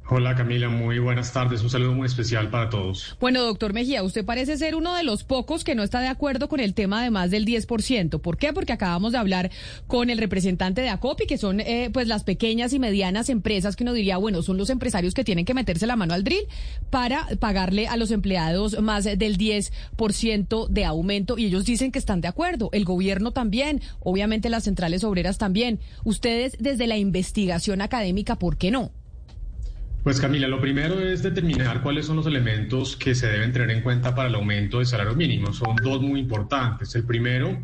Hola 0.06 0.34
Camila, 0.34 0.68
muy 0.68 0.98
buenas 0.98 1.32
tardes. 1.32 1.62
Un 1.62 1.70
saludo 1.70 1.94
muy 1.94 2.04
especial 2.04 2.50
para 2.50 2.68
todos. 2.68 3.16
Bueno, 3.20 3.42
doctor 3.42 3.72
Mejía, 3.72 4.02
usted 4.02 4.22
parece 4.22 4.58
ser 4.58 4.74
uno 4.74 4.94
de 4.94 5.02
los 5.02 5.24
pocos 5.24 5.64
que 5.64 5.74
no 5.74 5.82
está 5.82 6.00
de 6.00 6.08
acuerdo 6.08 6.46
con 6.50 6.60
el 6.60 6.74
tema 6.74 7.02
de 7.02 7.10
más 7.10 7.30
del 7.30 7.46
10%. 7.46 8.20
¿Por 8.20 8.36
qué? 8.36 8.52
Porque 8.52 8.74
acabamos 8.74 9.12
de 9.12 9.18
hablar 9.18 9.50
con 9.86 10.10
el 10.10 10.18
representante 10.18 10.82
de 10.82 10.90
ACOPI, 10.90 11.26
que 11.26 11.38
son 11.38 11.60
eh, 11.60 11.88
pues 11.90 12.06
las 12.06 12.22
pequeñas 12.22 12.74
y 12.74 12.78
medianas 12.78 13.30
empresas 13.30 13.76
que 13.76 13.84
uno 13.84 13.94
diría, 13.94 14.18
bueno, 14.18 14.42
son 14.42 14.58
los 14.58 14.68
empresarios 14.68 15.14
que 15.14 15.24
tienen 15.24 15.46
que 15.46 15.54
meterse 15.54 15.86
la 15.86 15.96
mano 15.96 16.12
al 16.12 16.22
drill 16.22 16.48
para 16.90 17.26
pagarle 17.38 17.88
a 17.88 17.96
los 17.96 18.10
empleados 18.10 18.78
más 18.82 19.04
del 19.04 19.38
10% 19.38 20.68
de 20.68 20.84
aumento 20.84 21.38
y 21.38 21.46
ellos 21.46 21.64
dicen 21.64 21.92
que 21.92 21.98
están 21.98 22.20
de 22.20 22.28
acuerdo. 22.28 22.68
El 22.74 22.84
gobierno 22.84 23.30
también, 23.30 23.80
obviamente 24.00 24.50
las 24.50 24.64
centrales 24.64 25.02
obreras 25.02 25.38
también. 25.38 25.80
Ustedes 26.04 26.58
desde 26.60 26.86
la 26.86 26.98
investigación 26.98 27.80
académica, 27.80 28.36
¿por 28.38 28.58
qué 28.58 28.70
no? 28.70 28.92
Pues 30.04 30.20
Camila, 30.20 30.48
lo 30.48 30.60
primero 30.60 31.00
es 31.00 31.22
determinar 31.22 31.80
cuáles 31.82 32.04
son 32.04 32.16
los 32.16 32.26
elementos 32.26 32.94
que 32.94 33.14
se 33.14 33.26
deben 33.26 33.54
tener 33.54 33.70
en 33.70 33.80
cuenta 33.80 34.14
para 34.14 34.28
el 34.28 34.34
aumento 34.34 34.76
del 34.76 34.86
salario 34.86 35.14
mínimo. 35.14 35.54
Son 35.54 35.74
dos 35.76 36.02
muy 36.02 36.20
importantes. 36.20 36.94
El 36.94 37.04
primero, 37.04 37.58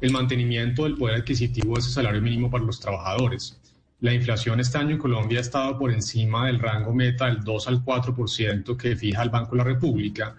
el 0.00 0.10
mantenimiento 0.10 0.84
del 0.84 0.96
poder 0.96 1.16
adquisitivo 1.16 1.74
de 1.74 1.80
ese 1.80 1.90
salario 1.90 2.22
mínimo 2.22 2.50
para 2.50 2.64
los 2.64 2.80
trabajadores. 2.80 3.60
La 4.00 4.14
inflación 4.14 4.60
este 4.60 4.78
año 4.78 4.92
en 4.92 4.98
Colombia 4.98 5.36
ha 5.36 5.42
estado 5.42 5.78
por 5.78 5.92
encima 5.92 6.46
del 6.46 6.58
rango 6.58 6.94
meta 6.94 7.26
del 7.26 7.44
2 7.44 7.68
al 7.68 7.84
4% 7.84 8.78
que 8.78 8.96
fija 8.96 9.22
el 9.22 9.28
Banco 9.28 9.50
de 9.50 9.58
la 9.58 9.64
República 9.64 10.36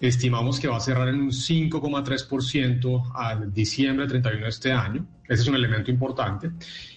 Estimamos 0.00 0.60
que 0.60 0.68
va 0.68 0.76
a 0.76 0.80
cerrar 0.80 1.08
en 1.08 1.22
un 1.22 1.30
5,3% 1.30 3.12
al 3.14 3.52
diciembre 3.52 4.06
31 4.06 4.42
de 4.42 4.48
este 4.50 4.70
año. 4.70 5.06
Ese 5.26 5.42
es 5.42 5.48
un 5.48 5.54
elemento 5.54 5.90
importante. 5.90 6.50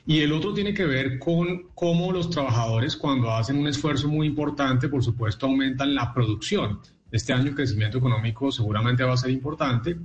Y 0.06 0.20
el 0.20 0.34
otro 0.34 0.54
tiene 0.54 0.74
que 0.74 0.86
ver 0.86 1.18
con 1.18 1.70
cómo 1.74 2.12
los 2.12 2.30
trabajadores 2.30 2.98
cuando 2.98 3.32
hacen 3.32 3.58
un 3.58 3.68
esfuerzo 3.68 4.10
muy 4.10 4.28
importante, 4.28 4.90
por 4.90 5.02
supuesto, 5.02 5.46
aumentan 5.46 5.96
la 5.96 6.14
producción. 6.14 6.82
Este 7.10 7.32
año 7.32 7.50
el 7.50 7.56
crecimiento 7.56 7.98
económico 7.98 8.52
seguramente 8.52 9.04
va 9.04 9.14
a 9.14 9.18
ser 9.18 9.32
importante. 9.32 9.96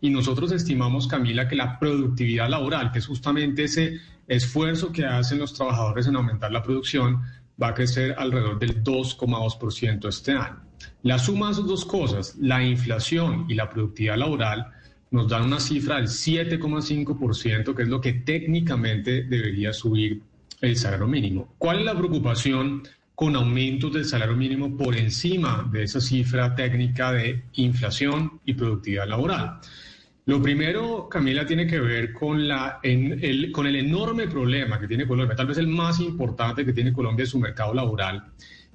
Y 0.00 0.10
nosotros 0.10 0.50
estimamos, 0.50 1.06
Camila, 1.06 1.46
que 1.46 1.54
la 1.54 1.78
productividad 1.78 2.48
laboral, 2.48 2.90
que 2.90 2.98
es 2.98 3.06
justamente 3.06 3.64
ese 3.64 4.00
esfuerzo 4.26 4.90
que 4.90 5.06
hacen 5.06 5.38
los 5.38 5.54
trabajadores 5.54 6.08
en 6.08 6.16
aumentar 6.16 6.50
la 6.50 6.64
producción, 6.64 7.22
va 7.62 7.68
a 7.68 7.74
crecer 7.74 8.16
alrededor 8.18 8.58
del 8.58 8.82
2,2% 8.82 10.08
este 10.08 10.32
año. 10.32 10.69
La 11.02 11.18
suma 11.18 11.46
de 11.46 11.52
esas 11.52 11.66
dos 11.66 11.84
cosas, 11.84 12.36
la 12.40 12.62
inflación 12.64 13.46
y 13.48 13.54
la 13.54 13.68
productividad 13.68 14.16
laboral, 14.16 14.66
nos 15.10 15.28
dan 15.28 15.44
una 15.44 15.60
cifra 15.60 15.96
del 15.96 16.06
7,5%, 16.06 17.74
que 17.74 17.82
es 17.82 17.88
lo 17.88 18.00
que 18.00 18.12
técnicamente 18.12 19.24
debería 19.24 19.72
subir 19.72 20.22
el 20.60 20.76
salario 20.76 21.06
mínimo. 21.06 21.54
¿Cuál 21.58 21.80
es 21.80 21.84
la 21.84 21.96
preocupación 21.96 22.82
con 23.14 23.34
aumentos 23.36 23.92
del 23.92 24.04
salario 24.04 24.36
mínimo 24.36 24.76
por 24.76 24.96
encima 24.96 25.68
de 25.72 25.82
esa 25.84 26.00
cifra 26.00 26.54
técnica 26.54 27.12
de 27.12 27.42
inflación 27.54 28.40
y 28.44 28.54
productividad 28.54 29.08
laboral? 29.08 29.60
Lo 30.26 30.40
primero, 30.40 31.08
Camila, 31.08 31.44
tiene 31.44 31.66
que 31.66 31.80
ver 31.80 32.12
con, 32.12 32.46
la, 32.46 32.78
el, 32.82 33.50
con 33.50 33.66
el 33.66 33.76
enorme 33.76 34.28
problema 34.28 34.78
que 34.78 34.86
tiene 34.86 35.06
Colombia, 35.06 35.34
tal 35.34 35.46
vez 35.46 35.58
el 35.58 35.66
más 35.66 35.98
importante 35.98 36.64
que 36.64 36.72
tiene 36.72 36.92
Colombia 36.92 37.24
en 37.24 37.30
su 37.30 37.40
mercado 37.40 37.74
laboral, 37.74 38.30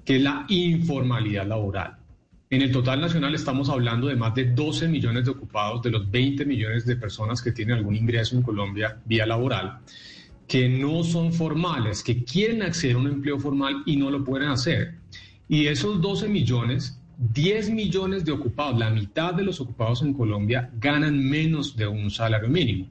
que 0.05 0.17
es 0.17 0.21
la 0.21 0.45
informalidad 0.47 1.47
laboral. 1.47 1.97
En 2.51 2.61
el 2.61 2.71
total 2.71 3.01
nacional 3.01 3.33
estamos 3.33 3.69
hablando 3.69 4.07
de 4.07 4.15
más 4.15 4.35
de 4.35 4.45
12 4.45 4.87
millones 4.87 5.25
de 5.25 5.31
ocupados 5.31 5.81
de 5.81 5.89
los 5.89 6.09
20 6.09 6.45
millones 6.45 6.85
de 6.85 6.95
personas 6.95 7.41
que 7.41 7.51
tienen 7.51 7.77
algún 7.77 7.95
ingreso 7.95 8.35
en 8.35 8.43
Colombia 8.43 9.01
vía 9.03 9.25
laboral, 9.25 9.79
que 10.47 10.69
no 10.69 11.03
son 11.03 11.33
formales, 11.33 12.03
que 12.03 12.23
quieren 12.23 12.61
acceder 12.61 12.95
a 12.95 12.99
un 12.99 13.07
empleo 13.07 13.39
formal 13.39 13.81
y 13.87 13.97
no 13.97 14.11
lo 14.11 14.23
pueden 14.23 14.49
hacer. 14.49 14.99
Y 15.49 15.65
esos 15.65 15.99
12 15.99 16.27
millones, 16.27 17.01
10 17.17 17.71
millones 17.71 18.23
de 18.25 18.31
ocupados, 18.31 18.77
la 18.77 18.91
mitad 18.91 19.33
de 19.33 19.43
los 19.43 19.59
ocupados 19.59 20.03
en 20.03 20.13
Colombia 20.13 20.69
ganan 20.79 21.17
menos 21.27 21.75
de 21.75 21.87
un 21.87 22.11
salario 22.11 22.47
mínimo. 22.47 22.89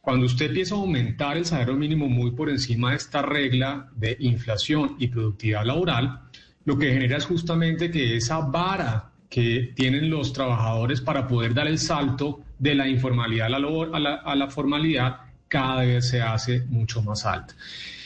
Cuando 0.00 0.26
usted 0.26 0.46
empieza 0.46 0.74
a 0.74 0.78
aumentar 0.78 1.36
el 1.36 1.44
salario 1.44 1.74
mínimo 1.74 2.08
muy 2.08 2.32
por 2.32 2.50
encima 2.50 2.90
de 2.90 2.96
esta 2.96 3.22
regla 3.22 3.90
de 3.96 4.16
inflación 4.20 4.96
y 4.98 5.08
productividad 5.08 5.64
laboral, 5.64 6.20
lo 6.64 6.78
que 6.78 6.92
genera 6.92 7.16
es 7.16 7.26
justamente 7.26 7.90
que 7.90 8.16
esa 8.16 8.40
vara 8.40 9.10
que 9.28 9.72
tienen 9.74 10.10
los 10.10 10.32
trabajadores 10.32 11.00
para 11.00 11.26
poder 11.26 11.54
dar 11.54 11.66
el 11.66 11.78
salto 11.78 12.40
de 12.58 12.74
la 12.74 12.88
informalidad 12.88 13.46
a 13.46 13.98
la, 13.98 14.14
a 14.14 14.34
la, 14.34 14.48
formalidad 14.48 15.16
cada 15.48 15.80
vez 15.82 16.08
se 16.08 16.22
hace 16.22 16.64
mucho 16.68 17.02
más 17.02 17.26
alta. 17.26 17.54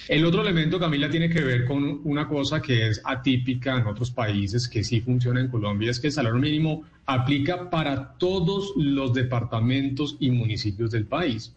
El 0.08 0.24
otro 0.24 0.40
elemento, 0.40 0.80
Camila, 0.80 1.10
tiene 1.10 1.28
que 1.28 1.42
ver 1.42 1.66
con 1.66 2.00
una 2.04 2.26
cosa 2.26 2.62
que 2.62 2.88
es 2.88 3.02
atípica 3.04 3.76
en 3.76 3.86
otros 3.86 4.10
países, 4.10 4.66
que 4.66 4.82
sí 4.82 5.02
funciona 5.02 5.40
en 5.40 5.48
Colombia, 5.48 5.90
es 5.90 6.00
que 6.00 6.06
el 6.06 6.14
salario 6.14 6.40
mínimo 6.40 6.84
aplica 7.04 7.68
para 7.68 8.14
todos 8.14 8.72
los 8.76 9.12
departamentos 9.12 10.16
y 10.18 10.30
municipios 10.30 10.90
del 10.90 11.04
país. 11.04 11.54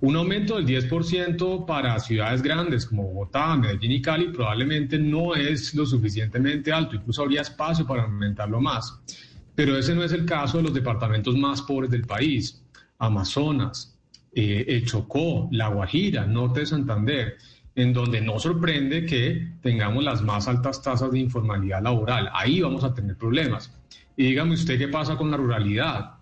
Un 0.00 0.16
aumento 0.16 0.56
del 0.56 0.66
10% 0.66 1.64
para 1.66 1.98
ciudades 1.98 2.42
grandes 2.42 2.86
como 2.86 3.04
Bogotá, 3.04 3.56
Medellín 3.56 3.92
y 3.92 4.02
Cali 4.02 4.28
probablemente 4.28 4.98
no 4.98 5.34
es 5.34 5.74
lo 5.74 5.86
suficientemente 5.86 6.72
alto, 6.72 6.96
incluso 6.96 7.22
habría 7.22 7.40
espacio 7.40 7.86
para 7.86 8.02
aumentarlo 8.02 8.60
más. 8.60 9.00
Pero 9.54 9.78
ese 9.78 9.94
no 9.94 10.02
es 10.02 10.12
el 10.12 10.26
caso 10.26 10.58
de 10.58 10.64
los 10.64 10.74
departamentos 10.74 11.36
más 11.36 11.62
pobres 11.62 11.90
del 11.90 12.02
país, 12.02 12.62
Amazonas, 12.98 13.96
eh, 14.32 14.64
el 14.68 14.84
Chocó, 14.84 15.48
La 15.52 15.68
Guajira, 15.68 16.26
Norte 16.26 16.60
de 16.60 16.66
Santander, 16.66 17.36
en 17.76 17.92
donde 17.92 18.20
no 18.20 18.38
sorprende 18.38 19.06
que 19.06 19.52
tengamos 19.62 20.02
las 20.02 20.22
más 20.22 20.48
altas 20.48 20.82
tasas 20.82 21.10
de 21.12 21.20
informalidad 21.20 21.82
laboral. 21.82 22.30
Ahí 22.32 22.60
vamos 22.60 22.84
a 22.84 22.94
tener 22.94 23.16
problemas. 23.16 23.72
Y 24.16 24.26
dígame 24.26 24.54
usted 24.54 24.78
qué 24.78 24.88
pasa 24.88 25.16
con 25.16 25.30
la 25.30 25.36
ruralidad. 25.36 26.13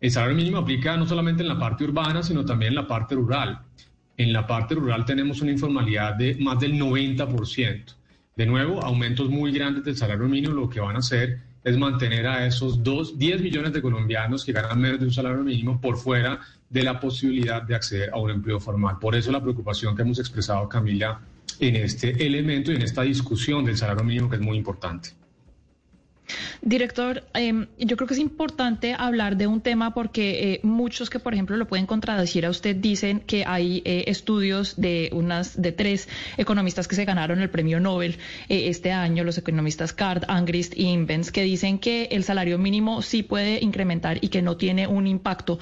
El 0.00 0.10
salario 0.10 0.36
mínimo 0.36 0.58
aplica 0.58 0.96
no 0.96 1.06
solamente 1.06 1.42
en 1.42 1.48
la 1.48 1.58
parte 1.58 1.84
urbana, 1.84 2.22
sino 2.22 2.44
también 2.44 2.72
en 2.72 2.76
la 2.76 2.86
parte 2.86 3.14
rural. 3.14 3.60
En 4.16 4.32
la 4.32 4.46
parte 4.46 4.74
rural 4.74 5.04
tenemos 5.04 5.40
una 5.40 5.52
informalidad 5.52 6.14
de 6.14 6.36
más 6.36 6.58
del 6.60 6.74
90%. 6.74 7.94
De 8.36 8.46
nuevo, 8.46 8.82
aumentos 8.82 9.30
muy 9.30 9.52
grandes 9.52 9.84
del 9.84 9.96
salario 9.96 10.28
mínimo 10.28 10.54
lo 10.54 10.68
que 10.68 10.80
van 10.80 10.96
a 10.96 10.98
hacer 10.98 11.40
es 11.64 11.76
mantener 11.76 12.26
a 12.26 12.46
esos 12.46 12.82
dos, 12.82 13.18
10 13.18 13.40
millones 13.40 13.72
de 13.72 13.82
colombianos 13.82 14.44
que 14.44 14.52
ganan 14.52 14.80
menos 14.80 15.00
de 15.00 15.06
un 15.06 15.12
salario 15.12 15.42
mínimo 15.42 15.80
por 15.80 15.96
fuera 15.96 16.38
de 16.68 16.82
la 16.82 17.00
posibilidad 17.00 17.62
de 17.62 17.74
acceder 17.74 18.10
a 18.10 18.18
un 18.18 18.30
empleo 18.30 18.60
formal. 18.60 18.98
Por 19.00 19.16
eso 19.16 19.32
la 19.32 19.42
preocupación 19.42 19.96
que 19.96 20.02
hemos 20.02 20.18
expresado, 20.18 20.68
Camila, 20.68 21.20
en 21.58 21.76
este 21.76 22.24
elemento 22.24 22.70
y 22.70 22.76
en 22.76 22.82
esta 22.82 23.02
discusión 23.02 23.64
del 23.64 23.76
salario 23.76 24.04
mínimo 24.04 24.28
que 24.28 24.36
es 24.36 24.42
muy 24.42 24.56
importante. 24.56 25.10
Director, 26.66 27.22
em, 27.34 27.68
yo 27.78 27.96
creo 27.96 28.08
que 28.08 28.14
es 28.14 28.18
importante 28.18 28.92
hablar 28.98 29.36
de 29.36 29.46
un 29.46 29.60
tema 29.60 29.94
porque 29.94 30.54
eh, 30.54 30.60
muchos 30.64 31.10
que, 31.10 31.20
por 31.20 31.32
ejemplo, 31.32 31.56
lo 31.56 31.68
pueden 31.68 31.86
contradecir 31.86 32.44
a 32.44 32.50
usted 32.50 32.74
dicen 32.74 33.20
que 33.20 33.44
hay 33.46 33.82
eh, 33.84 34.02
estudios 34.08 34.74
de 34.74 35.10
unas 35.12 35.62
de 35.62 35.70
tres 35.70 36.08
economistas 36.36 36.88
que 36.88 36.96
se 36.96 37.04
ganaron 37.04 37.40
el 37.40 37.50
premio 37.50 37.78
Nobel 37.78 38.18
eh, 38.48 38.66
este 38.66 38.90
año, 38.90 39.22
los 39.22 39.38
economistas 39.38 39.92
Card, 39.92 40.24
Angrist 40.26 40.76
y 40.76 40.88
Invens, 40.88 41.30
que 41.30 41.44
dicen 41.44 41.78
que 41.78 42.08
el 42.10 42.24
salario 42.24 42.58
mínimo 42.58 43.00
sí 43.00 43.22
puede 43.22 43.62
incrementar 43.62 44.18
y 44.20 44.26
que 44.26 44.42
no 44.42 44.56
tiene 44.56 44.88
un 44.88 45.06
impacto 45.06 45.60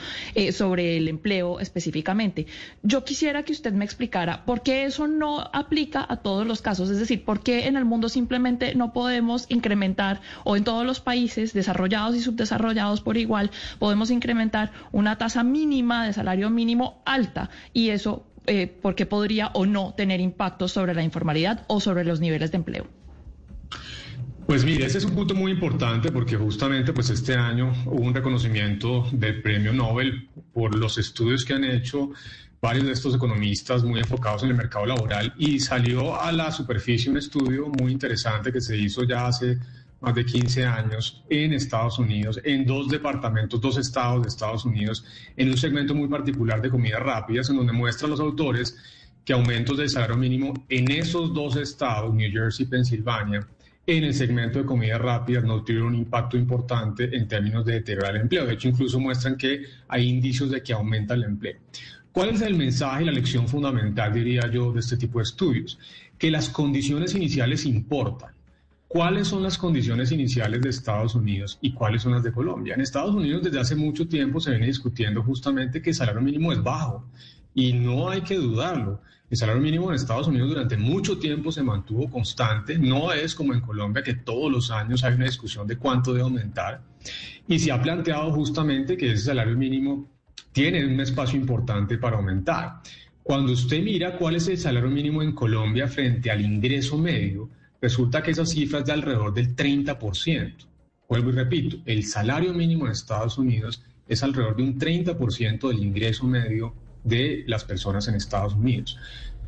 sobre 0.53 0.97
el 0.97 1.09
empleo 1.09 1.61
específicamente. 1.61 2.47
Yo 2.83 3.05
quisiera 3.05 3.43
que 3.43 3.53
usted 3.53 3.75
me 3.75 3.85
explicara 3.85 4.47
por 4.47 4.63
qué 4.63 4.85
eso 4.85 5.07
no 5.07 5.41
aplica 5.53 6.07
a 6.09 6.17
todos 6.17 6.47
los 6.47 6.63
casos, 6.63 6.89
es 6.89 6.99
decir, 6.99 7.27
por 7.27 7.43
qué 7.43 7.67
en 7.67 7.77
el 7.77 7.85
mundo 7.85 8.09
simplemente 8.09 8.75
no 8.75 8.95
podemos 8.95 9.45
incrementar 9.51 10.23
o 10.45 10.57
en 10.57 10.65
todos 10.65 10.87
los 10.87 10.94
países 11.01 11.53
desarrollados 11.53 12.17
y 12.17 12.21
subdesarrollados 12.21 13.01
por 13.01 13.17
igual 13.17 13.51
podemos 13.79 14.11
incrementar 14.11 14.73
una 14.93 15.19
tasa 15.19 15.43
mínima 15.43 16.07
de 16.07 16.13
salario 16.13 16.51
mínimo 16.51 17.03
alta 17.05 17.51
y 17.73 17.91
eso 17.91 18.27
eh, 18.47 18.67
porque 18.83 19.07
podría 19.07 19.49
o 19.55 19.65
no 19.65 19.95
tener 19.95 20.21
impacto 20.21 20.69
sobre 20.69 20.95
la 20.95 21.03
informalidad 21.03 21.65
o 21.67 21.81
sobre 21.81 22.05
los 22.05 22.21
niveles 22.21 22.51
de 22.51 22.57
empleo. 22.57 22.87
Pues 24.47 24.63
mire, 24.67 24.85
ese 24.85 24.99
es 24.99 25.05
un 25.07 25.15
punto 25.15 25.35
muy 25.35 25.53
importante 25.53 26.13
porque 26.13 26.37
justamente 26.37 26.93
pues 26.93 27.09
este 27.09 27.35
año 27.35 27.73
hubo 27.87 28.03
un 28.03 28.13
reconocimiento 28.13 29.09
del 29.11 29.41
premio 29.41 29.73
Nobel 29.73 30.29
por 30.53 30.75
los 30.75 30.99
estudios 30.99 31.47
que 31.47 31.55
han 31.55 31.65
hecho 31.65 32.11
varios 32.61 32.85
de 32.85 32.93
estos 32.93 33.15
economistas 33.15 33.83
muy 33.85 34.01
enfocados 34.01 34.43
en 34.43 34.51
el 34.51 34.57
mercado 34.57 34.85
laboral 34.85 35.33
y 35.39 35.61
salió 35.61 36.21
a 36.21 36.31
la 36.31 36.53
superficie 36.53 37.11
un 37.11 37.17
estudio 37.17 37.69
muy 37.69 37.93
interesante 37.93 38.53
que 38.53 38.61
se 38.61 38.77
hizo 38.77 39.05
ya 39.05 39.27
hace 39.27 39.59
más 40.05 40.15
de 40.15 40.25
15 40.25 40.65
años 40.65 41.25
en 41.31 41.53
Estados 41.53 41.99
Unidos, 41.99 42.41
en 42.45 42.67
dos 42.67 42.89
departamentos, 42.89 43.61
dos 43.61 43.79
estados 43.79 44.23
de 44.23 44.29
Estados 44.29 44.65
Unidos, 44.65 45.05
en 45.37 45.51
un 45.51 45.57
segmento 45.57 45.95
muy 45.95 46.09
particular 46.09 46.61
de 46.61 46.71
comidas 46.71 47.03
rápidas, 47.03 47.49
en 47.51 47.57
donde 47.57 47.73
muestran 47.73 48.11
los 48.11 48.21
autores 48.21 48.77
que 49.25 49.33
aumentos 49.33 49.79
del 49.79 49.89
salario 49.89 50.17
mínimo 50.17 50.53
en 50.69 50.91
esos 50.91 51.33
dos 51.33 51.57
estados, 51.57 52.15
New 52.15 52.31
Jersey 52.31 52.67
y 52.67 52.69
Pensilvania, 52.69 53.47
en 53.87 54.05
el 54.05 54.15
segmento 54.15 54.59
de 54.59 54.65
comidas 54.65 55.01
rápidas 55.01 55.45
no 55.45 55.63
tuvieron 55.63 55.89
un 55.89 55.95
impacto 55.97 56.37
importante 56.37 57.15
en 57.15 57.29
términos 57.29 57.65
de 57.65 57.75
deteriorar 57.75 58.17
el 58.17 58.23
empleo. 58.23 58.47
De 58.47 58.55
hecho, 58.55 58.69
incluso 58.69 58.99
muestran 58.99 59.37
que 59.37 59.63
hay 59.89 60.09
indicios 60.09 60.51
de 60.51 60.63
que 60.63 60.73
aumenta 60.73 61.15
el 61.15 61.25
empleo. 61.25 61.59
¿Cuál 62.13 62.31
es 62.31 62.43
el 62.43 62.55
mensaje 62.55 63.03
y 63.03 63.07
la 63.07 63.13
lección 63.13 63.49
fundamental, 63.49 64.13
diría 64.13 64.49
yo, 64.51 64.73
de 64.73 64.81
este 64.81 64.97
tipo 64.97 65.19
de 65.19 65.25
estudios? 65.25 65.79
Que 66.17 66.31
las 66.31 66.49
condiciones 66.49 67.15
iniciales 67.15 67.67
importan. 67.67 68.31
¿Cuáles 68.95 69.27
son 69.27 69.43
las 69.43 69.59
condiciones 69.59 70.13
iniciales 70.13 70.63
de 70.63 70.69
Estados 70.69 71.17
Unidos 71.17 71.59
y 71.61 71.73
cuáles 71.73 72.03
son 72.03 72.13
las 72.13 72.23
de 72.23 72.31
Colombia? 72.31 72.75
En 72.75 72.81
Estados 72.81 73.13
Unidos 73.13 73.43
desde 73.43 73.59
hace 73.59 73.75
mucho 73.75 74.07
tiempo 74.07 74.39
se 74.39 74.51
viene 74.51 74.67
discutiendo 74.67 75.21
justamente 75.21 75.83
que 75.83 75.91
el 75.91 75.97
salario 75.97 76.23
mínimo 76.23 76.53
es 76.53 76.63
bajo 76.63 77.05
y 77.55 77.73
no 77.73 78.09
hay 78.09 78.21
que 78.21 78.37
dudarlo. 78.37 79.01
El 79.29 79.37
salario 79.37 79.61
mínimo 79.61 79.89
en 79.89 79.97
Estados 79.97 80.29
Unidos 80.29 80.51
durante 80.51 80.77
mucho 80.77 81.19
tiempo 81.19 81.51
se 81.51 81.65
mantuvo 81.65 82.09
constante, 82.09 82.79
no 82.79 83.13
es 83.13 83.35
como 83.35 83.53
en 83.53 83.63
Colombia 83.63 84.05
que 84.05 84.15
todos 84.15 84.53
los 84.53 84.71
años 84.71 85.03
hay 85.03 85.15
una 85.15 85.25
discusión 85.25 85.67
de 85.67 85.77
cuánto 85.77 86.13
debe 86.13 86.23
aumentar. 86.23 86.81
Y 87.49 87.59
se 87.59 87.73
ha 87.73 87.83
planteado 87.83 88.31
justamente 88.31 88.97
que 88.97 89.11
ese 89.11 89.25
salario 89.25 89.57
mínimo 89.57 90.09
tiene 90.53 90.87
un 90.87 91.01
espacio 91.01 91.37
importante 91.37 91.99
para 91.99 92.17
aumentar. 92.17 92.81
Cuando 93.25 93.55
usted 93.55 93.83
mira 93.83 94.17
cuál 94.17 94.37
es 94.37 94.47
el 94.47 94.57
salario 94.57 94.89
mínimo 94.89 95.21
en 95.21 95.33
Colombia 95.33 95.89
frente 95.89 96.31
al 96.31 96.43
ingreso 96.43 96.97
medio, 96.97 97.51
resulta 97.85 98.23
que 98.23 98.31
esa 98.31 98.47
cifra 98.47 98.79
es 98.79 98.87
de 98.87 98.93
alrededor 98.93 99.35
del 99.35 99.55
30%. 99.55 100.55
Vuelvo 101.07 101.29
y 101.29 101.33
repito, 101.33 101.77
el 101.85 102.03
salario 102.05 102.55
mínimo 102.55 102.87
en 102.87 102.93
Estados 102.93 103.37
Unidos 103.37 103.83
es 104.09 104.23
alrededor 104.23 104.57
de 104.57 104.63
un 104.63 104.79
30% 104.79 105.69
del 105.69 105.85
ingreso 105.85 106.27
medio 106.27 106.75
de 107.05 107.45
las 107.47 107.63
personas 107.63 108.09
en 108.09 108.15
Estados 108.15 108.55
Unidos. 108.55 108.97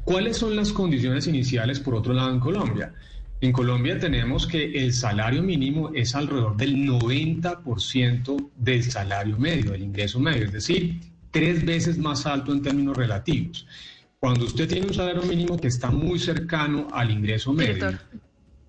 ¿Cuáles 0.05 0.37
son 0.37 0.55
las 0.55 0.71
condiciones 0.71 1.27
iniciales, 1.27 1.81
por 1.81 1.95
otro 1.95 2.13
lado, 2.13 2.31
en 2.31 2.41
Colombia? 2.41 2.93
En 3.41 3.53
Colombia 3.53 3.99
tenemos 3.99 4.47
que 4.47 4.85
el 4.85 4.93
salario 4.93 5.43
mínimo 5.43 5.91
es 5.95 6.15
alrededor 6.15 6.59
del 6.59 6.77
90% 6.77 8.51
del 8.55 8.83
salario 8.85 9.39
medio, 9.39 9.73
del 9.73 9.83
ingreso 9.83 10.21
medio, 10.21 10.45
es 10.45 10.53
decir, 10.53 11.01
tres 11.31 11.65
veces 11.65 11.97
más 11.97 12.27
alto 12.27 12.53
en 12.53 12.61
términos 12.61 12.99
relativos. 12.99 13.67
Cuando 14.21 14.47
usted 14.47 14.69
tiene 14.69 14.87
un 14.87 14.95
salario 14.95 15.23
mínimo 15.23 15.57
que 15.59 15.69
está 15.69 15.91
muy 15.91 16.19
cercano 16.19 16.89
al 16.93 17.11
ingreso 17.11 17.53
medio, 17.53 17.99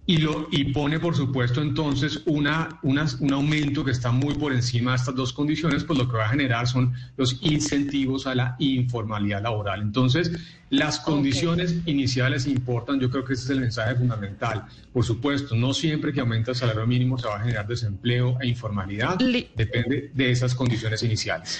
y, 0.09 0.19
lo, 0.19 0.47
y 0.51 0.71
pone, 0.71 0.99
por 0.99 1.17
supuesto, 1.17 1.61
entonces 1.61 2.21
una, 2.25 2.79
un 2.81 3.33
aumento 3.33 3.83
que 3.83 3.91
está 3.91 4.09
muy 4.09 4.35
por 4.35 4.53
encima 4.53 4.91
de 4.91 4.97
estas 4.97 5.13
dos 5.13 5.33
condiciones, 5.33 5.83
pues 5.83 5.99
lo 5.99 6.09
que 6.09 6.15
va 6.15 6.25
a 6.25 6.29
generar 6.29 6.65
son 6.65 6.93
los 7.17 7.37
incentivos 7.41 8.25
a 8.25 8.33
la 8.33 8.55
informalidad 8.57 9.43
laboral. 9.43 9.81
Entonces, 9.81 10.31
las 10.69 11.01
condiciones 11.01 11.75
iniciales 11.85 12.47
importan, 12.47 13.01
yo 13.01 13.11
creo 13.11 13.25
que 13.25 13.33
ese 13.33 13.43
es 13.43 13.49
el 13.49 13.59
mensaje 13.59 13.95
fundamental. 13.95 14.63
Por 14.93 15.03
supuesto, 15.03 15.55
no 15.55 15.73
siempre 15.73 16.13
que 16.13 16.21
aumenta 16.21 16.51
el 16.51 16.57
salario 16.57 16.87
mínimo 16.87 17.17
se 17.17 17.27
va 17.27 17.35
a 17.35 17.41
generar 17.41 17.67
desempleo 17.67 18.37
e 18.39 18.47
informalidad, 18.47 19.17
depende 19.17 20.11
de 20.13 20.31
esas 20.31 20.55
condiciones 20.55 21.03
iniciales. 21.03 21.59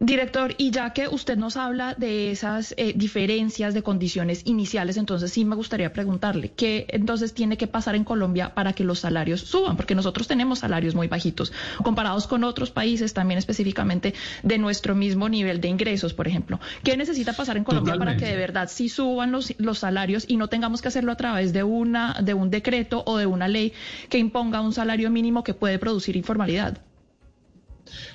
Director, 0.00 0.54
y 0.58 0.72
ya 0.72 0.90
que 0.92 1.06
usted 1.06 1.36
nos 1.36 1.56
habla 1.56 1.94
de 1.94 2.32
esas 2.32 2.74
eh, 2.76 2.92
diferencias 2.96 3.74
de 3.74 3.82
condiciones 3.82 4.42
iniciales, 4.44 4.96
entonces 4.96 5.30
sí 5.30 5.44
me 5.44 5.54
gustaría 5.54 5.92
preguntarle 5.92 6.50
qué 6.50 6.86
entonces 6.88 7.32
tiene 7.32 7.56
que 7.56 7.68
pasar 7.68 7.94
en 7.94 8.02
Colombia 8.02 8.54
para 8.54 8.72
que 8.72 8.82
los 8.82 8.98
salarios 8.98 9.42
suban, 9.42 9.76
porque 9.76 9.94
nosotros 9.94 10.26
tenemos 10.26 10.58
salarios 10.58 10.96
muy 10.96 11.06
bajitos 11.06 11.52
comparados 11.84 12.26
con 12.26 12.42
otros 12.42 12.72
países, 12.72 13.14
también 13.14 13.38
específicamente 13.38 14.14
de 14.42 14.58
nuestro 14.58 14.96
mismo 14.96 15.28
nivel 15.28 15.60
de 15.60 15.68
ingresos, 15.68 16.12
por 16.12 16.26
ejemplo. 16.26 16.58
¿Qué 16.82 16.96
necesita 16.96 17.32
pasar 17.32 17.56
en 17.56 17.64
Colombia 17.64 17.96
para 17.96 18.16
que 18.16 18.26
de 18.26 18.36
verdad 18.36 18.68
sí 18.70 18.88
suban 18.88 19.30
los, 19.30 19.54
los 19.58 19.78
salarios 19.78 20.24
y 20.26 20.36
no 20.36 20.48
tengamos 20.48 20.82
que 20.82 20.88
hacerlo 20.88 21.12
a 21.12 21.16
través 21.16 21.52
de 21.52 21.62
una 21.62 22.16
de 22.20 22.34
un 22.34 22.50
decreto 22.50 23.04
o 23.06 23.16
de 23.16 23.26
una 23.26 23.46
ley 23.46 23.72
que 24.08 24.18
imponga 24.18 24.60
un 24.60 24.72
salario 24.72 25.08
mínimo 25.10 25.44
que 25.44 25.54
puede 25.54 25.78
producir 25.78 26.16
informalidad? 26.16 26.82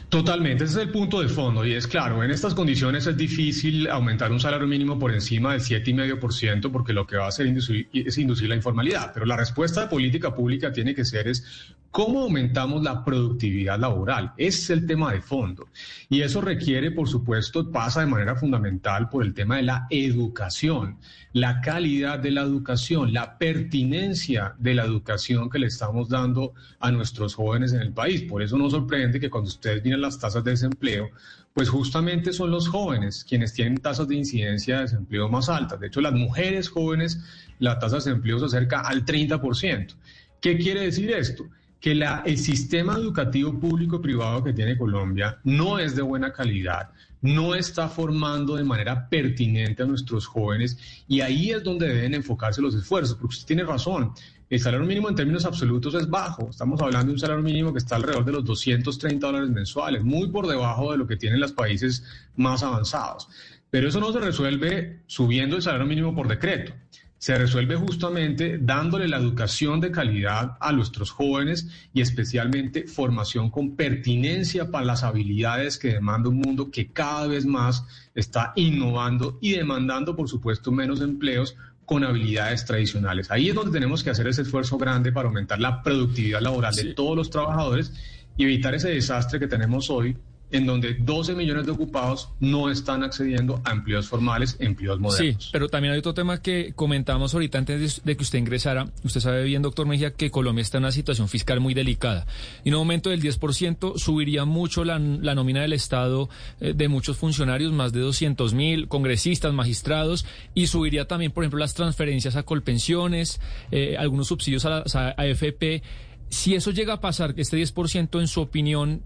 Totalmente, 0.10 0.63
ese 0.63 0.80
es 0.80 0.88
el 0.88 0.92
punto 0.92 1.22
de 1.22 1.28
fondo 1.28 1.63
y 1.63 1.74
es 1.74 1.86
claro, 1.86 2.24
en 2.24 2.32
estas 2.32 2.56
condiciones 2.56 3.06
es 3.06 3.16
difícil 3.16 3.88
aumentar 3.88 4.32
un 4.32 4.39
salario 4.39 4.66
mínimo 4.66 4.98
por 4.98 5.13
encima 5.13 5.54
del 5.54 5.62
7,5% 5.62 6.72
porque 6.72 6.94
lo 6.94 7.06
que 7.06 7.18
va 7.18 7.25
a 7.25 7.28
hacer 7.28 7.46
es 7.94 8.18
inducir 8.18 8.50
la 8.50 8.56
informalidad, 8.56 9.12
pero 9.13 9.28
la 9.28 9.38
respuesta 9.38 9.82
de 9.82 9.88
política 9.88 10.34
pública 10.34 10.74
tiene 10.74 10.96
que 10.96 11.06
ser 11.06 11.28
es 11.28 11.75
¿Cómo 11.91 12.22
aumentamos 12.22 12.84
la 12.84 13.03
productividad 13.03 13.79
laboral? 13.79 14.34
Ese 14.38 14.60
es 14.60 14.69
el 14.69 14.86
tema 14.86 15.12
de 15.12 15.22
fondo. 15.22 15.69
Y 16.08 16.22
eso 16.22 16.39
requiere, 16.39 16.91
por 16.91 17.10
supuesto, 17.10 17.72
pasa 17.72 18.01
de 18.01 18.05
manera 18.05 18.36
fundamental 18.36 19.10
por 19.10 19.24
el 19.24 19.34
tema 19.34 19.58
de 19.58 19.63
la 19.63 19.88
educación, 19.89 20.98
la 21.34 21.62
calidad 21.62 22.19
de 22.19 22.29
la 22.29 22.41
educación, 22.41 23.12
la 23.12 23.39
pertinencia 23.39 24.53
de 24.60 24.75
la 24.75 24.86
educación 24.86 25.50
que 25.50 25.58
le 25.58 25.65
estamos 25.65 26.10
dando 26.10 26.53
a 26.79 26.91
nuestros 26.91 27.34
jóvenes 27.34 27.73
en 27.73 27.82
el 27.82 27.91
país. 27.91 28.21
Por 28.21 28.43
eso 28.43 28.56
no 28.56 28.69
sorprende 28.69 29.19
que 29.19 29.32
cuando 29.32 29.47
ustedes 29.47 29.84
miren 29.84 30.02
las 30.02 30.19
tasas 30.19 30.43
de 30.43 30.52
desempleo, 30.52 31.10
pues 31.56 31.69
justamente 31.69 32.34
son 32.34 32.52
los 32.52 32.67
jóvenes 32.67 33.25
quienes 33.28 33.54
tienen 33.54 33.78
tasas 33.78 34.08
de 34.08 34.15
incidencia 34.15 34.75
de 34.75 34.82
desempleo 34.84 35.28
más 35.28 35.49
altas. 35.49 35.80
De 35.80 35.88
hecho, 35.88 36.02
las 36.02 36.13
mujeres 36.13 36.69
jóvenes, 36.69 37.19
la 37.58 37.80
tasa 37.80 37.95
de 37.95 38.04
desempleo 38.04 38.38
se 38.38 38.45
acerca 38.45 38.82
al 38.82 39.06
30%. 39.06 39.95
¿Qué 40.39 40.58
quiere 40.60 40.82
decir 40.82 41.12
esto? 41.12 41.45
Que 41.80 41.96
la, 41.96 42.24
el 42.26 42.38
sistema 42.38 42.96
educativo 42.96 43.58
público-privado 43.58 44.44
que 44.44 44.54
tiene 44.54 44.78
Colombia 44.78 45.39
no 45.44 45.80
es 45.80 45.96
de 45.96 46.02
buena 46.02 46.34
calidad, 46.34 46.89
no 47.22 47.56
está 47.56 47.88
formando 47.88 48.56
de 48.56 48.63
manera 48.63 49.08
pertinente 49.10 49.84
a 49.84 49.86
nuestros 49.86 50.26
jóvenes 50.26 50.78
y 51.08 51.22
ahí 51.22 51.52
es 51.52 51.63
donde 51.63 51.88
deben 51.88 52.13
enfocarse 52.13 52.62
los 52.62 52.76
esfuerzos, 52.76 53.15
porque 53.15 53.36
usted 53.36 53.48
tiene 53.48 53.63
razón, 53.63 54.12
el 54.50 54.60
salario 54.60 54.86
mínimo 54.86 55.10
en 55.10 55.15
términos 55.15 55.46
absolutos 55.46 55.94
es 55.96 56.10
bajo, 56.10 56.50
estamos 56.50 56.82
hablando 56.82 57.08
de 57.08 57.13
un 57.13 57.20
salario 57.20 57.44
mínimo 57.44 57.72
que 57.72 57.80
está 57.80 57.96
alrededor 57.96 58.26
de 58.26 58.32
los 58.34 58.46
230 58.46 59.28
dólares 59.28 59.50
mensuales, 59.50 60.04
muy 60.04 60.30
por 60.30 60.48
debajo 60.48 60.92
de 60.92 60.98
lo 60.98 61.08
que 61.08 61.18
tienen 61.18 61.39
los 61.39 61.52
países 61.52 62.04
más 62.36 62.63
avanzados, 62.63 63.30
pero 63.70 63.88
eso 63.88 64.00
no 64.00 64.12
se 64.12 64.20
resuelve 64.20 65.04
subiendo 65.08 65.56
el 65.56 65.62
salario 65.62 65.86
mínimo 65.86 66.15
por 66.15 66.28
decreto 66.28 66.74
se 67.19 67.38
resuelve 67.38 67.75
justamente 67.75 68.58
dándole 68.60 69.08
la 69.08 69.17
educación 69.17 69.82
de 69.82 69.91
calidad 69.91 70.58
a 70.62 70.71
nuestros 70.71 71.12
jóvenes 71.12 71.67
y 71.93 71.99
especialmente 71.99 72.88
formación 72.88 73.51
con 73.51 73.75
pertinencia 73.75 74.71
para 74.71 74.86
las 74.86 75.03
habilidades 75.03 75.77
que 75.77 75.89
demanda 75.89 76.29
un 76.29 76.39
mundo 76.39 76.71
que 76.71 76.91
cada 76.91 77.27
vez 77.27 77.45
más 77.45 77.84
está 78.15 78.53
innovando 78.55 79.38
y 79.41 79.51
demandando, 79.51 80.15
por 80.15 80.29
supuesto, 80.29 80.71
menos 80.71 81.01
empleos 81.01 81.58
con 81.86 82.05
habilidades 82.05 82.63
tradicionales. 82.65 83.29
Ahí 83.32 83.49
es 83.49 83.55
donde 83.55 83.71
tenemos 83.71 84.01
que 84.01 84.12
hacer 84.12 84.27
ese 84.27 84.43
esfuerzo 84.43 84.77
grande 84.77 85.12
para 85.12 85.27
aumentar 85.27 85.60
la 85.60 85.84
productividad 85.84 86.39
laboral 86.39 86.73
de 86.73 86.93
todos 86.93 87.17
los 87.17 87.29
trabajadores 87.29 87.91
y 88.38 88.45
evitar 88.45 88.75
ese 88.75 88.89
desastre 88.89 89.39
que 89.39 89.47
tenemos 89.47 89.89
hoy 89.89 90.15
en 90.51 90.65
donde 90.65 90.95
12 90.95 91.35
millones 91.35 91.65
de 91.65 91.71
ocupados 91.71 92.29
no 92.39 92.69
están 92.69 93.03
accediendo 93.03 93.62
a 93.65 93.71
empleos 93.71 94.07
formales, 94.07 94.57
empleos 94.59 94.99
modernos. 94.99 95.43
Sí, 95.43 95.49
pero 95.51 95.69
también 95.69 95.93
hay 95.93 95.99
otro 95.99 96.13
tema 96.13 96.41
que 96.41 96.73
comentamos 96.75 97.33
ahorita 97.33 97.57
antes 97.57 98.01
de 98.03 98.17
que 98.17 98.23
usted 98.23 98.39
ingresara. 98.39 98.88
Usted 99.03 99.21
sabe 99.21 99.43
bien, 99.43 99.62
doctor 99.62 99.88
Mejía, 99.88 100.12
que 100.12 100.31
Colombia 100.31 100.62
está 100.62 100.77
en 100.77 100.85
una 100.85 100.91
situación 100.91 101.27
fiscal 101.29 101.59
muy 101.59 101.73
delicada. 101.73 102.25
Y 102.63 102.69
en 102.69 102.75
un 102.75 102.79
aumento 102.79 103.09
del 103.09 103.21
10% 103.21 103.97
subiría 103.97 104.45
mucho 104.45 104.83
la, 104.83 104.99
nómina 104.99 105.62
del 105.62 105.73
Estado 105.73 106.29
eh, 106.59 106.73
de 106.75 106.88
muchos 106.88 107.17
funcionarios, 107.17 107.71
más 107.71 107.93
de 107.93 107.99
200 107.99 108.53
mil, 108.53 108.88
congresistas, 108.88 109.53
magistrados, 109.53 110.25
y 110.55 110.67
subiría 110.67 111.07
también, 111.07 111.31
por 111.31 111.43
ejemplo, 111.43 111.59
las 111.59 111.73
transferencias 111.73 112.35
a 112.35 112.43
Colpensiones, 112.43 113.39
eh, 113.71 113.97
algunos 113.97 114.27
subsidios 114.27 114.65
a, 114.65 114.83
a 114.93 115.09
AFP. 115.17 115.83
Si 116.29 116.55
eso 116.55 116.71
llega 116.71 116.93
a 116.93 117.01
pasar, 117.01 117.33
este 117.38 117.57
10% 117.57 118.19
en 118.19 118.27
su 118.27 118.41
opinión, 118.41 119.01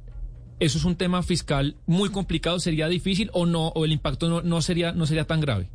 eso 0.60 0.78
es 0.78 0.86
un 0.86 0.96
tema 0.96 1.24
fiscal 1.24 1.76
muy 1.86 2.10
complicado, 2.10 2.60
sería 2.60 2.88
difícil 2.88 3.30
o 3.34 3.46
no, 3.46 3.68
o 3.70 3.86
el 3.86 3.92
impacto 3.92 4.42
no, 4.42 4.62
sería, 4.62 4.92
no 4.92 5.06
sería 5.06 5.26
tan 5.26 5.42
grave. 5.42 5.70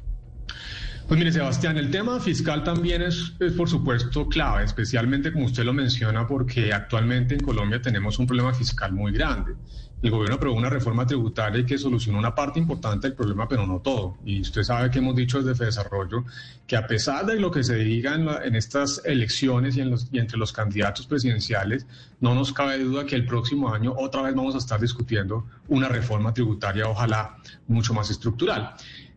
Pues 1.08 1.18
mire, 1.18 1.32
Sebastián, 1.32 1.78
el 1.78 1.90
tema 1.90 2.20
fiscal 2.20 2.62
también 2.62 3.00
es, 3.00 3.32
es, 3.40 3.54
por 3.54 3.68
supuesto 3.68 4.28
clave, 4.28 4.64
especialmente 4.64 5.32
como 5.32 5.46
usted 5.46 5.64
lo 5.64 5.72
menciona, 5.72 6.26
porque 6.26 6.72
actualmente 6.72 7.34
en 7.34 7.40
Colombia 7.40 7.80
tenemos 7.80 8.18
un 8.18 8.26
problema 8.26 8.52
fiscal 8.52 8.92
muy 8.92 9.12
grande 9.12 9.54
el 10.00 10.10
gobierno 10.10 10.36
aprobó 10.36 10.56
una 10.56 10.70
reforma 10.70 11.06
tributaria 11.06 11.66
que 11.66 11.76
solucionó 11.76 12.18
una 12.18 12.34
parte 12.34 12.60
importante 12.60 13.08
del 13.08 13.16
problema, 13.16 13.48
pero 13.48 13.66
no 13.66 13.80
todo. 13.80 14.18
Y 14.24 14.40
usted 14.40 14.62
sabe 14.62 14.90
que 14.90 14.98
hemos 14.98 15.16
dicho 15.16 15.42
desde 15.42 15.64
Desarrollo 15.64 16.24
que 16.66 16.76
a 16.76 16.86
pesar 16.86 17.26
de 17.26 17.40
lo 17.40 17.50
que 17.50 17.64
se 17.64 17.74
diga 17.76 18.14
en, 18.14 18.54
estas 18.54 19.02
elecciones 19.04 19.76
y, 19.76 19.80
y, 19.80 20.18
entre 20.18 20.38
los 20.38 20.52
candidatos 20.52 21.06
presidenciales, 21.06 21.86
no 22.20 22.34
nos 22.34 22.52
cabe 22.52 22.78
duda 22.78 23.06
que 23.06 23.16
el 23.16 23.26
próximo 23.26 23.72
año 23.72 23.92
otra 23.96 24.22
vez 24.22 24.34
vamos 24.34 24.54
a 24.54 24.58
estar 24.58 24.80
discutiendo 24.80 25.46
una 25.66 25.88
reforma 25.88 26.32
tributaria, 26.32 26.88
ojalá 26.88 27.36
mucho 27.66 27.92
más 27.92 28.08
estructural. 28.10 28.74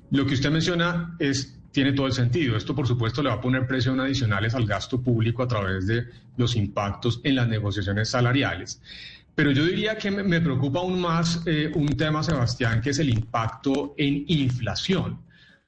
Lo 0.09 0.25
que 0.25 0.33
usted 0.33 0.49
menciona 0.49 1.15
es 1.19 1.60
tiene 1.71 1.93
todo 1.93 2.07
el 2.07 2.13
sentido. 2.13 2.57
Esto, 2.57 2.75
por 2.75 2.87
supuesto, 2.87 3.23
le 3.23 3.29
va 3.29 3.35
a 3.35 3.41
poner 3.41 3.67
presión 3.67 3.99
adicionales 3.99 4.53
al 4.53 4.65
gasto 4.65 5.01
público 5.01 5.43
a 5.43 5.47
través 5.47 5.87
de 5.87 6.05
los 6.37 6.55
impactos 6.55 7.21
en 7.23 7.35
las 7.35 7.47
negociaciones 7.47 8.09
salariales. 8.09 8.81
Pero 9.35 9.51
yo 9.51 9.65
diría 9.65 9.97
que 9.97 10.11
me, 10.11 10.41
preocupa 10.41 10.79
aún 10.79 10.99
más 10.99 11.41
eh, 11.45 11.71
un 11.73 11.87
tema, 11.95 12.21
Sebastián, 12.21 12.81
que 12.81 12.89
es 12.89 12.99
el 12.99 13.09
impacto 13.09 13.95
en 13.97 14.25
inflación. 14.27 15.19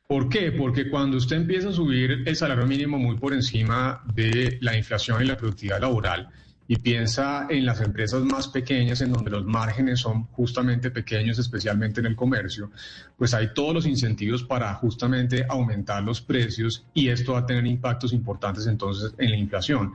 ¿Por 0.05 0.27
qué? 0.27 0.51
Porque 0.51 0.89
cuando 0.89 1.17
usted 1.17 1.37
empieza 1.37 1.69
a 1.69 1.73
subir 1.73 2.23
el 2.25 2.35
salario 2.35 2.67
mínimo 2.67 2.99
muy 2.99 3.15
por 3.15 3.33
encima 3.33 4.03
de 4.13 4.57
la 4.61 4.77
inflación 4.77 5.23
y 5.23 5.25
la 5.25 5.37
productividad 5.37 5.79
laboral, 5.79 6.29
y 6.67 6.77
piensa 6.77 7.47
en 7.49 7.65
las 7.65 7.81
empresas 7.81 8.23
más 8.23 8.47
pequeñas, 8.47 9.01
en 9.01 9.11
donde 9.11 9.31
los 9.31 9.45
márgenes 9.45 9.99
son 9.99 10.25
justamente 10.27 10.91
pequeños, 10.91 11.37
especialmente 11.39 11.99
en 11.99 12.07
el 12.07 12.15
comercio, 12.15 12.71
pues 13.17 13.33
hay 13.33 13.53
todos 13.53 13.73
los 13.73 13.85
incentivos 13.85 14.43
para 14.43 14.73
justamente 14.75 15.45
aumentar 15.49 16.03
los 16.03 16.21
precios 16.21 16.85
y 16.93 17.09
esto 17.09 17.33
va 17.33 17.39
a 17.39 17.45
tener 17.45 17.65
impactos 17.65 18.13
importantes 18.13 18.67
entonces 18.67 19.13
en 19.17 19.31
la 19.31 19.37
inflación. 19.37 19.93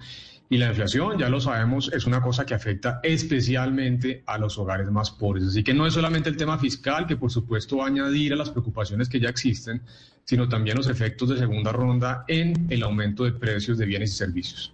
Y 0.51 0.57
la 0.57 0.69
inflación, 0.69 1.19
ya 1.19 1.29
lo 1.29 1.41
sabemos, 1.41 1.91
es 1.93 2.07
una 2.07 2.23
cosa 2.23 2.47
que 2.47 2.55
afecta 2.55 3.01
especialmente 3.03 4.23
a 4.25 4.39
los 4.39 4.57
hogares 4.57 4.91
más 4.91 5.11
pobres. 5.11 5.45
Así 5.45 5.63
que 5.63 5.75
no 5.75 5.87
es 5.87 5.93
solamente 5.93 6.31
el 6.31 6.39
tema 6.39 6.59
fiscal, 6.59 7.07
que 7.07 7.17
por 7.17 7.31
supuesto 7.31 7.79
va 7.79 7.85
a 7.85 7.89
añadir 7.89 8.33
a 8.33 8.37
las 8.37 8.49
preocupaciones 8.49 9.11
que 9.11 9.21
ya 9.21 9.29
existen, 9.29 9.83
sino 10.25 10.49
también 10.49 10.79
los 10.79 10.89
efectos 10.89 11.29
de 11.29 11.39
segunda 11.39 11.71
ronda 11.71 12.25
en 12.29 12.67
el 12.71 12.83
aumento 12.83 13.25
de 13.25 13.33
precios 13.33 13.77
de 13.77 13.85
bienes 13.85 14.13
y 14.13 14.17
servicios. 14.17 14.73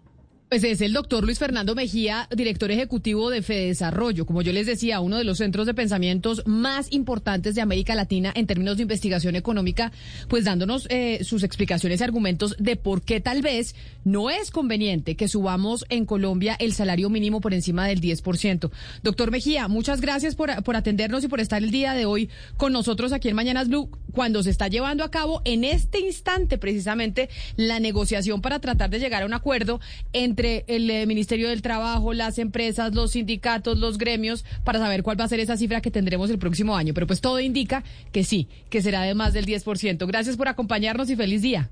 Pues 0.54 0.62
es 0.62 0.80
el 0.82 0.92
doctor 0.92 1.24
Luis 1.24 1.40
Fernando 1.40 1.74
Mejía, 1.74 2.28
director 2.30 2.70
ejecutivo 2.70 3.28
de 3.28 3.42
Fedesarrollo. 3.42 4.24
Como 4.24 4.40
yo 4.40 4.52
les 4.52 4.68
decía, 4.68 5.00
uno 5.00 5.18
de 5.18 5.24
los 5.24 5.38
centros 5.38 5.66
de 5.66 5.74
pensamientos 5.74 6.44
más 6.46 6.92
importantes 6.92 7.56
de 7.56 7.60
América 7.60 7.96
Latina 7.96 8.32
en 8.36 8.46
términos 8.46 8.76
de 8.76 8.82
investigación 8.82 9.34
económica, 9.34 9.90
pues 10.28 10.44
dándonos 10.44 10.86
eh, 10.90 11.24
sus 11.24 11.42
explicaciones 11.42 12.00
y 12.00 12.04
argumentos 12.04 12.54
de 12.60 12.76
por 12.76 13.02
qué 13.02 13.18
tal 13.18 13.42
vez 13.42 13.74
no 14.04 14.30
es 14.30 14.52
conveniente 14.52 15.16
que 15.16 15.26
subamos 15.26 15.86
en 15.88 16.06
Colombia 16.06 16.54
el 16.60 16.72
salario 16.72 17.10
mínimo 17.10 17.40
por 17.40 17.52
encima 17.52 17.88
del 17.88 18.00
10%. 18.00 18.70
Doctor 19.02 19.32
Mejía, 19.32 19.66
muchas 19.66 20.00
gracias 20.00 20.36
por, 20.36 20.62
por 20.62 20.76
atendernos 20.76 21.24
y 21.24 21.28
por 21.28 21.40
estar 21.40 21.64
el 21.64 21.72
día 21.72 21.94
de 21.94 22.06
hoy 22.06 22.30
con 22.56 22.72
nosotros 22.72 23.12
aquí 23.12 23.28
en 23.28 23.34
Mañanas 23.34 23.66
Blue, 23.66 23.90
cuando 24.12 24.40
se 24.44 24.50
está 24.50 24.68
llevando 24.68 25.02
a 25.02 25.10
cabo 25.10 25.42
en 25.44 25.64
este 25.64 25.98
instante 25.98 26.58
precisamente 26.58 27.28
la 27.56 27.80
negociación 27.80 28.40
para 28.40 28.60
tratar 28.60 28.90
de 28.90 29.00
llegar 29.00 29.24
a 29.24 29.26
un 29.26 29.34
acuerdo 29.34 29.80
entre 30.12 30.43
el 30.44 30.90
eh, 30.90 31.06
Ministerio 31.06 31.48
del 31.48 31.62
Trabajo, 31.62 32.12
las 32.12 32.38
empresas, 32.38 32.94
los 32.94 33.12
sindicatos, 33.12 33.78
los 33.78 33.98
gremios, 33.98 34.44
para 34.64 34.78
saber 34.78 35.02
cuál 35.02 35.18
va 35.18 35.24
a 35.24 35.28
ser 35.28 35.40
esa 35.40 35.56
cifra 35.56 35.80
que 35.80 35.90
tendremos 35.90 36.30
el 36.30 36.38
próximo 36.38 36.76
año. 36.76 36.94
Pero 36.94 37.06
pues 37.06 37.20
todo 37.20 37.40
indica 37.40 37.84
que 38.12 38.24
sí, 38.24 38.48
que 38.70 38.82
será 38.82 39.02
de 39.02 39.14
más 39.14 39.32
del 39.32 39.46
10%. 39.46 40.06
Gracias 40.06 40.36
por 40.36 40.48
acompañarnos 40.48 41.10
y 41.10 41.16
feliz 41.16 41.42
día. 41.42 41.70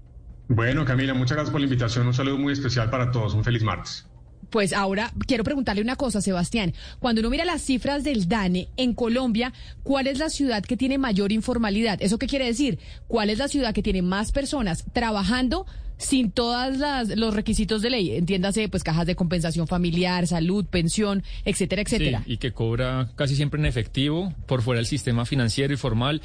Bueno, 0.48 0.84
Camila, 0.84 1.14
muchas 1.14 1.36
gracias 1.36 1.50
por 1.50 1.60
la 1.60 1.66
invitación. 1.66 2.06
Un 2.06 2.14
saludo 2.14 2.38
muy 2.38 2.52
especial 2.52 2.90
para 2.90 3.10
todos. 3.10 3.34
Un 3.34 3.44
feliz 3.44 3.62
martes. 3.62 4.06
Pues 4.50 4.74
ahora 4.74 5.10
quiero 5.26 5.44
preguntarle 5.44 5.80
una 5.80 5.96
cosa, 5.96 6.20
Sebastián. 6.20 6.74
Cuando 6.98 7.20
uno 7.20 7.30
mira 7.30 7.46
las 7.46 7.62
cifras 7.62 8.04
del 8.04 8.28
DANE 8.28 8.68
en 8.76 8.92
Colombia, 8.92 9.54
¿cuál 9.82 10.06
es 10.06 10.18
la 10.18 10.28
ciudad 10.28 10.62
que 10.62 10.76
tiene 10.76 10.98
mayor 10.98 11.32
informalidad? 11.32 12.02
¿Eso 12.02 12.18
qué 12.18 12.26
quiere 12.26 12.44
decir? 12.44 12.78
¿Cuál 13.08 13.30
es 13.30 13.38
la 13.38 13.48
ciudad 13.48 13.72
que 13.72 13.82
tiene 13.82 14.02
más 14.02 14.30
personas 14.30 14.84
trabajando 14.92 15.64
sin 16.02 16.30
todos 16.30 16.78
los 17.16 17.34
requisitos 17.34 17.82
de 17.82 17.90
ley, 17.90 18.16
entiéndase, 18.16 18.68
pues 18.68 18.82
cajas 18.82 19.06
de 19.06 19.14
compensación 19.14 19.66
familiar, 19.66 20.26
salud, 20.26 20.64
pensión, 20.66 21.22
etcétera, 21.44 21.82
etcétera. 21.82 22.22
y 22.26 22.38
que 22.38 22.52
cobra 22.52 23.10
casi 23.14 23.36
siempre 23.36 23.60
en 23.60 23.66
efectivo 23.66 24.34
por 24.46 24.62
fuera 24.62 24.78
del 24.78 24.86
sistema 24.86 25.24
financiero 25.24 25.72
y 25.72 25.76
formal. 25.76 26.20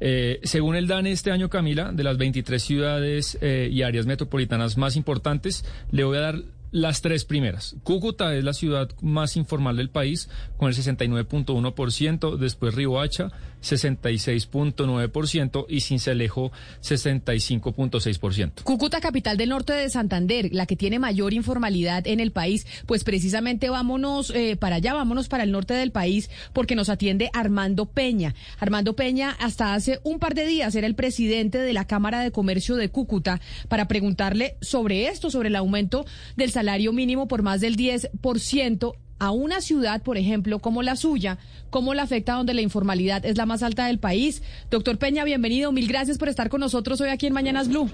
Eh, 0.00 0.40
según 0.42 0.76
el 0.76 0.86
DANE 0.86 1.12
este 1.12 1.30
año, 1.30 1.48
Camila, 1.48 1.92
de 1.92 2.04
las 2.04 2.18
23 2.18 2.62
ciudades 2.62 3.38
eh, 3.40 3.68
y 3.70 3.82
áreas 3.82 4.06
metropolitanas 4.06 4.76
más 4.76 4.96
importantes, 4.96 5.64
le 5.90 6.04
voy 6.04 6.18
a 6.18 6.20
dar 6.20 6.42
las 6.72 7.02
tres 7.02 7.26
primeras. 7.26 7.76
Cúcuta 7.84 8.34
es 8.34 8.42
la 8.42 8.54
ciudad 8.54 8.88
más 9.02 9.36
informal 9.36 9.76
del 9.76 9.90
país, 9.90 10.30
con 10.56 10.68
el 10.68 10.74
69.1%, 10.74 12.38
después 12.38 12.74
Riohacha, 12.74 13.28
66.9% 13.62 15.66
y 15.68 15.82
Cincelejo, 15.82 16.50
65.6%. 16.80 18.62
Cúcuta, 18.64 19.00
capital 19.00 19.36
del 19.36 19.50
norte 19.50 19.74
de 19.74 19.90
Santander, 19.90 20.48
la 20.52 20.66
que 20.66 20.74
tiene 20.74 20.98
mayor 20.98 21.32
informalidad 21.34 22.04
en 22.06 22.20
el 22.20 22.32
país, 22.32 22.66
pues 22.86 23.04
precisamente 23.04 23.68
vámonos 23.68 24.30
eh, 24.30 24.56
para 24.56 24.76
allá, 24.76 24.94
vámonos 24.94 25.28
para 25.28 25.44
el 25.44 25.52
norte 25.52 25.74
del 25.74 25.92
país, 25.92 26.30
porque 26.54 26.74
nos 26.74 26.88
atiende 26.88 27.28
Armando 27.34 27.84
Peña. 27.86 28.34
Armando 28.58 28.96
Peña, 28.96 29.36
hasta 29.38 29.74
hace 29.74 30.00
un 30.04 30.18
par 30.18 30.34
de 30.34 30.46
días, 30.46 30.74
era 30.74 30.86
el 30.86 30.94
presidente 30.94 31.58
de 31.58 31.74
la 31.74 31.86
Cámara 31.86 32.22
de 32.22 32.32
Comercio 32.32 32.76
de 32.76 32.88
Cúcuta, 32.88 33.42
para 33.68 33.88
preguntarle 33.88 34.56
sobre 34.62 35.08
esto, 35.08 35.30
sobre 35.30 35.48
el 35.48 35.56
aumento 35.56 36.06
del 36.36 36.50
salario 36.50 36.61
salario 36.62 36.92
mínimo 36.92 37.26
por 37.26 37.42
más 37.42 37.60
del 37.60 37.76
10% 37.76 38.94
a 39.18 39.30
una 39.32 39.60
ciudad, 39.60 40.00
por 40.00 40.16
ejemplo, 40.16 40.60
como 40.60 40.84
la 40.84 40.94
suya, 40.94 41.38
¿cómo 41.70 41.92
la 41.92 42.04
afecta 42.04 42.34
donde 42.34 42.54
la 42.54 42.60
informalidad 42.60 43.26
es 43.26 43.36
la 43.36 43.46
más 43.46 43.64
alta 43.64 43.86
del 43.86 43.98
país? 43.98 44.44
Doctor 44.70 44.96
Peña, 44.96 45.24
bienvenido. 45.24 45.72
Mil 45.72 45.88
gracias 45.88 46.18
por 46.18 46.28
estar 46.28 46.48
con 46.48 46.60
nosotros 46.60 47.00
hoy 47.00 47.08
aquí 47.08 47.26
en 47.26 47.32
Mañanas 47.32 47.68
Blue. 47.68 47.90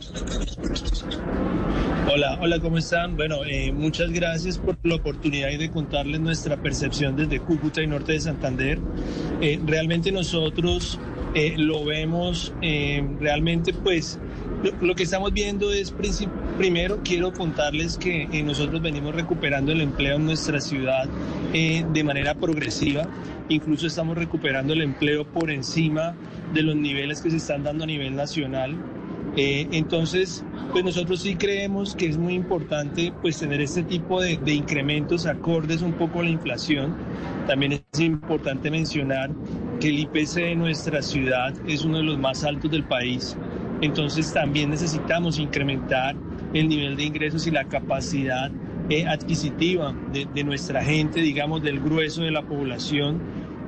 Hola, 2.13 2.39
hola, 2.43 2.61
¿cómo 2.61 2.77
están? 2.77 3.17
Bueno, 3.17 3.43
eh, 3.47 3.73
muchas 3.73 4.11
gracias 4.11 4.59
por 4.59 4.77
la 4.83 4.97
oportunidad 4.97 5.49
de 5.49 5.71
contarles 5.71 6.21
nuestra 6.21 6.61
percepción 6.61 7.17
desde 7.17 7.41
Cúcuta 7.41 7.83
y 7.83 7.87
Norte 7.87 8.13
de 8.13 8.21
Santander. 8.21 8.79
Eh, 9.41 9.59
realmente 9.65 10.13
nosotros 10.13 10.99
eh, 11.35 11.55
lo 11.57 11.87
vemos 11.87 12.53
realmente 13.19 13.73
pues 13.73 14.19
lo, 14.81 14.95
que 14.95 15.05
estamos 15.05 15.33
viendo 15.33 15.73
es, 15.73 15.95
primero 16.57 17.01
quiero 17.05 17.33
contarles 17.33 17.97
que 17.97 18.23
eh, 18.25 18.43
nosotros 18.43 18.83
venimos 18.83 19.15
recuperando 19.15 19.71
el 19.71 19.81
empleo 19.81 20.17
en 20.17 20.27
nuestra 20.27 20.61
ciudad 20.61 21.09
eh, 21.53 21.85
de 21.93 22.05
manera 22.05 22.35
progresiva. 22.35 23.07
Incluso 23.49 23.87
estamos 23.87 24.19
recuperando 24.19 24.73
el 24.73 24.83
empleo 24.83 25.25
por 25.25 25.51
encima 25.51 26.15
de 26.53 26.63
los 26.63 26.75
niveles 26.75 27.21
que 27.21 27.31
se 27.31 27.37
están 27.37 27.63
dando 27.63 27.85
a 27.85 27.87
nivel 27.87 28.17
nacional. 28.17 28.77
Eh, 29.37 29.69
entonces, 29.71 30.45
pues 30.73 30.85
nosotros 30.85 31.23
sí 31.23 31.37
creemos 31.37 31.95
que 31.95 32.07
es 32.07 32.19
muy 32.19 32.35
importante 32.35 33.13
pues 33.23 33.39
tener 33.39 33.61
este 33.61 33.85
tipo 33.85 34.21
de, 34.21 34.39
de, 34.39 34.55
incrementos 34.55 35.27
acordes 35.27 35.83
un 35.83 35.93
poco 35.93 36.21
a 36.21 36.25
la 36.25 36.31
inflación. 36.31 36.97
También 37.47 37.73
es 37.75 38.01
importante 38.01 38.71
mencionar 38.71 39.31
que 39.79 39.89
el 39.89 40.01
IPC 40.01 40.35
de 40.35 40.57
nuestra 40.57 41.03
ciudad 41.03 41.55
es 41.69 41.85
uno 41.85 41.99
de 41.99 42.05
los 42.05 42.19
más 42.19 42.43
altos 42.43 42.71
del 42.71 42.83
país. 42.83 43.37
Entonces 43.81 44.33
también 44.33 44.71
necesitamos 44.71 45.39
incrementar 45.39 46.17
el 46.53 46.69
nivel 46.69 46.97
de 46.97 47.05
ingresos 47.05 47.47
y 47.47 47.51
la 47.51 47.65
capacidad 47.65 48.51
eh, 48.91 49.07
adquisitiva 49.07 49.95
de, 50.13 50.45
nuestra 50.45 50.83
gente, 50.83 51.21
digamos, 51.21 51.63
del 51.63 51.81
grueso 51.81 52.23
de 52.23 52.31
la 52.31 52.43
población. 52.43 53.21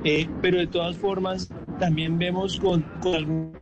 Eh, 0.03 0.27
pero 0.41 0.57
de 0.57 0.67
todas 0.67 0.97
formas, 0.97 1.49
también 1.79 2.17
vemos 2.17 2.59
con, 2.59 2.81
con 3.01 3.53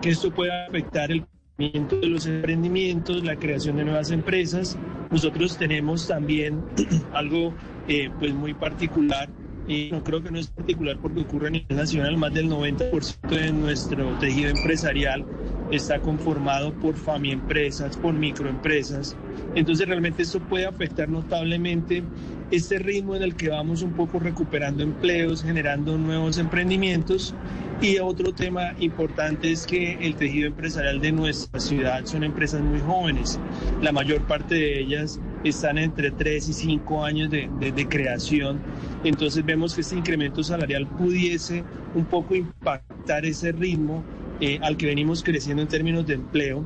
que 0.00 0.10
esto 0.10 0.30
puede 0.30 0.52
afectar 0.66 1.10
el 1.10 1.26
crecimiento 1.56 1.96
de 1.96 2.06
los 2.06 2.26
emprendimientos, 2.26 3.24
la 3.24 3.36
creación 3.36 3.76
de 3.76 3.84
nuevas 3.84 4.10
empresas. 4.10 4.78
Nosotros 5.10 5.58
tenemos 5.58 6.08
también 6.08 6.62
algo 7.12 7.52
eh, 7.88 8.10
pues 8.18 8.32
muy 8.32 8.54
particular 8.54 9.28
y 9.66 9.90
no 9.90 10.02
creo 10.02 10.22
que 10.22 10.30
no 10.30 10.38
es 10.38 10.48
particular 10.48 10.98
porque 11.00 11.20
ocurre 11.20 11.48
a 11.48 11.50
nivel 11.50 11.76
nacional, 11.76 12.16
más 12.16 12.34
del 12.34 12.48
90% 12.48 13.28
de 13.28 13.52
nuestro 13.52 14.08
tejido 14.18 14.50
empresarial 14.50 15.24
está 15.70 15.98
conformado 16.00 16.72
por 16.74 16.94
empresas, 17.24 17.96
por 17.96 18.14
microempresas. 18.14 19.16
Entonces 19.54 19.88
realmente 19.88 20.22
esto 20.22 20.40
puede 20.40 20.66
afectar 20.66 21.08
notablemente 21.08 22.02
este 22.50 22.78
ritmo 22.78 23.16
en 23.16 23.22
el 23.22 23.34
que 23.34 23.48
vamos 23.48 23.82
un 23.82 23.92
poco 23.92 24.18
recuperando 24.18 24.82
empleos, 24.82 25.42
generando 25.42 25.96
nuevos 25.96 26.38
emprendimientos. 26.38 27.34
Y 27.80 27.98
otro 27.98 28.32
tema 28.32 28.74
importante 28.78 29.50
es 29.50 29.66
que 29.66 29.94
el 30.00 30.14
tejido 30.14 30.46
empresarial 30.46 31.00
de 31.00 31.12
nuestra 31.12 31.58
ciudad 31.58 32.04
son 32.04 32.24
empresas 32.24 32.60
muy 32.60 32.80
jóvenes. 32.80 33.38
La 33.82 33.92
mayor 33.92 34.22
parte 34.22 34.54
de 34.54 34.80
ellas 34.80 35.18
están 35.44 35.78
entre 35.78 36.10
3 36.10 36.48
y 36.48 36.52
5 36.52 37.04
años 37.04 37.30
de, 37.30 37.48
de, 37.60 37.88
creación. 37.88 38.58
Entonces 39.04 39.44
vemos 39.44 39.74
que 39.74 39.82
este 39.82 39.96
incremento 39.96 40.42
salarial 40.42 40.86
pudiese 40.86 41.64
un 41.94 42.04
poco 42.04 42.34
impactar 42.34 43.24
ese 43.24 43.52
ritmo 43.52 44.02
eh, 44.40 44.58
al 44.62 44.76
que 44.76 44.86
venimos 44.86 45.22
creciendo 45.22 45.62
en 45.62 45.68
términos 45.68 46.06
de 46.06 46.14
empleo. 46.14 46.64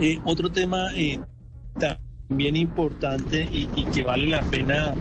Eh, 0.00 0.18
otro 0.24 0.50
tema 0.50 0.88
eh, 0.96 1.20
también 1.78 2.56
importante 2.56 3.48
y, 3.52 3.66
que 3.92 4.02
vale 4.02 4.26
la 4.26 4.42
pena 4.42 4.94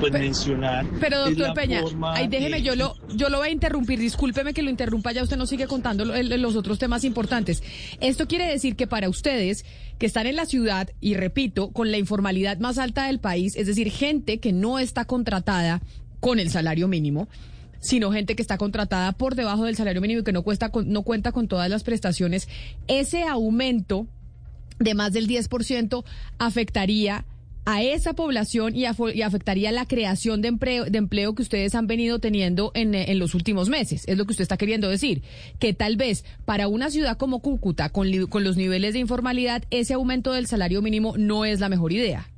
pues, 0.00 0.12
mencionar. 0.12 0.86
Pero 1.00 1.26
doctor 1.26 1.54
Peña, 1.54 1.82
ahí 2.12 2.28
déjeme, 2.28 2.62
yo 2.62 2.74
lo, 2.74 2.96
yo 3.14 3.28
lo 3.28 3.38
voy 3.38 3.48
a 3.48 3.50
interrumpir, 3.50 3.98
discúlpeme 3.98 4.52
que 4.52 4.62
lo 4.62 4.70
interrumpa, 4.70 5.12
ya 5.12 5.22
usted 5.22 5.36
nos 5.36 5.48
sigue 5.48 5.66
contando 5.66 6.04
los 6.04 6.56
otros 6.56 6.78
temas 6.78 7.04
importantes. 7.04 7.62
Esto 8.00 8.26
quiere 8.26 8.46
decir 8.46 8.76
que 8.76 8.86
para 8.86 9.08
ustedes 9.08 9.64
que 9.98 10.06
están 10.06 10.26
en 10.26 10.36
la 10.36 10.46
ciudad, 10.46 10.90
y 11.00 11.14
repito, 11.14 11.70
con 11.70 11.90
la 11.90 11.98
informalidad 11.98 12.58
más 12.58 12.78
alta 12.78 13.06
del 13.06 13.20
país, 13.20 13.54
es 13.56 13.66
decir, 13.66 13.90
gente 13.90 14.40
que 14.40 14.52
no 14.52 14.78
está 14.78 15.04
contratada 15.04 15.82
con 16.20 16.38
el 16.38 16.50
salario 16.50 16.88
mínimo, 16.88 17.28
sino 17.80 18.12
gente 18.12 18.36
que 18.36 18.42
está 18.42 18.58
contratada 18.58 19.12
por 19.12 19.34
debajo 19.34 19.64
del 19.64 19.76
salario 19.76 20.00
mínimo 20.00 20.20
y 20.20 20.24
que 20.24 20.32
no, 20.32 20.42
cuesta 20.42 20.70
no 20.86 21.02
cuenta 21.02 21.32
con 21.32 21.48
todas 21.48 21.68
las 21.68 21.82
prestaciones, 21.82 22.48
ese 22.88 23.24
aumento 23.24 24.06
de 24.78 24.94
más 24.94 25.12
del 25.12 25.28
10% 25.28 26.04
afectaría 26.38 27.24
a 27.64 27.82
esa 27.82 28.14
población 28.14 28.74
y, 28.74 28.84
afectaría 28.86 29.72
la 29.72 29.86
creación 29.86 30.42
de 30.42 30.48
empleo, 30.48 30.84
de 30.86 31.06
que 31.08 31.42
ustedes 31.42 31.74
han 31.74 31.86
venido 31.86 32.18
teniendo 32.18 32.72
en, 32.74 32.94
en, 32.94 33.18
los 33.18 33.34
últimos 33.34 33.68
meses. 33.68 34.04
Es 34.06 34.16
lo 34.16 34.24
que 34.24 34.32
usted 34.32 34.42
está 34.42 34.56
queriendo 34.56 34.88
decir. 34.88 35.22
Que 35.58 35.74
tal 35.74 35.96
vez 35.96 36.24
para 36.44 36.68
una 36.68 36.90
ciudad 36.90 37.16
como 37.16 37.40
Cúcuta, 37.40 37.90
con, 37.90 38.10
con 38.26 38.44
los 38.44 38.56
niveles 38.56 38.94
de 38.94 39.00
informalidad, 39.00 39.64
ese 39.70 39.94
aumento 39.94 40.32
del 40.32 40.46
salario 40.46 40.82
mínimo 40.82 41.14
no 41.16 41.44
es 41.44 41.60
la 41.60 41.68
mejor 41.68 41.92
idea. 41.92 42.28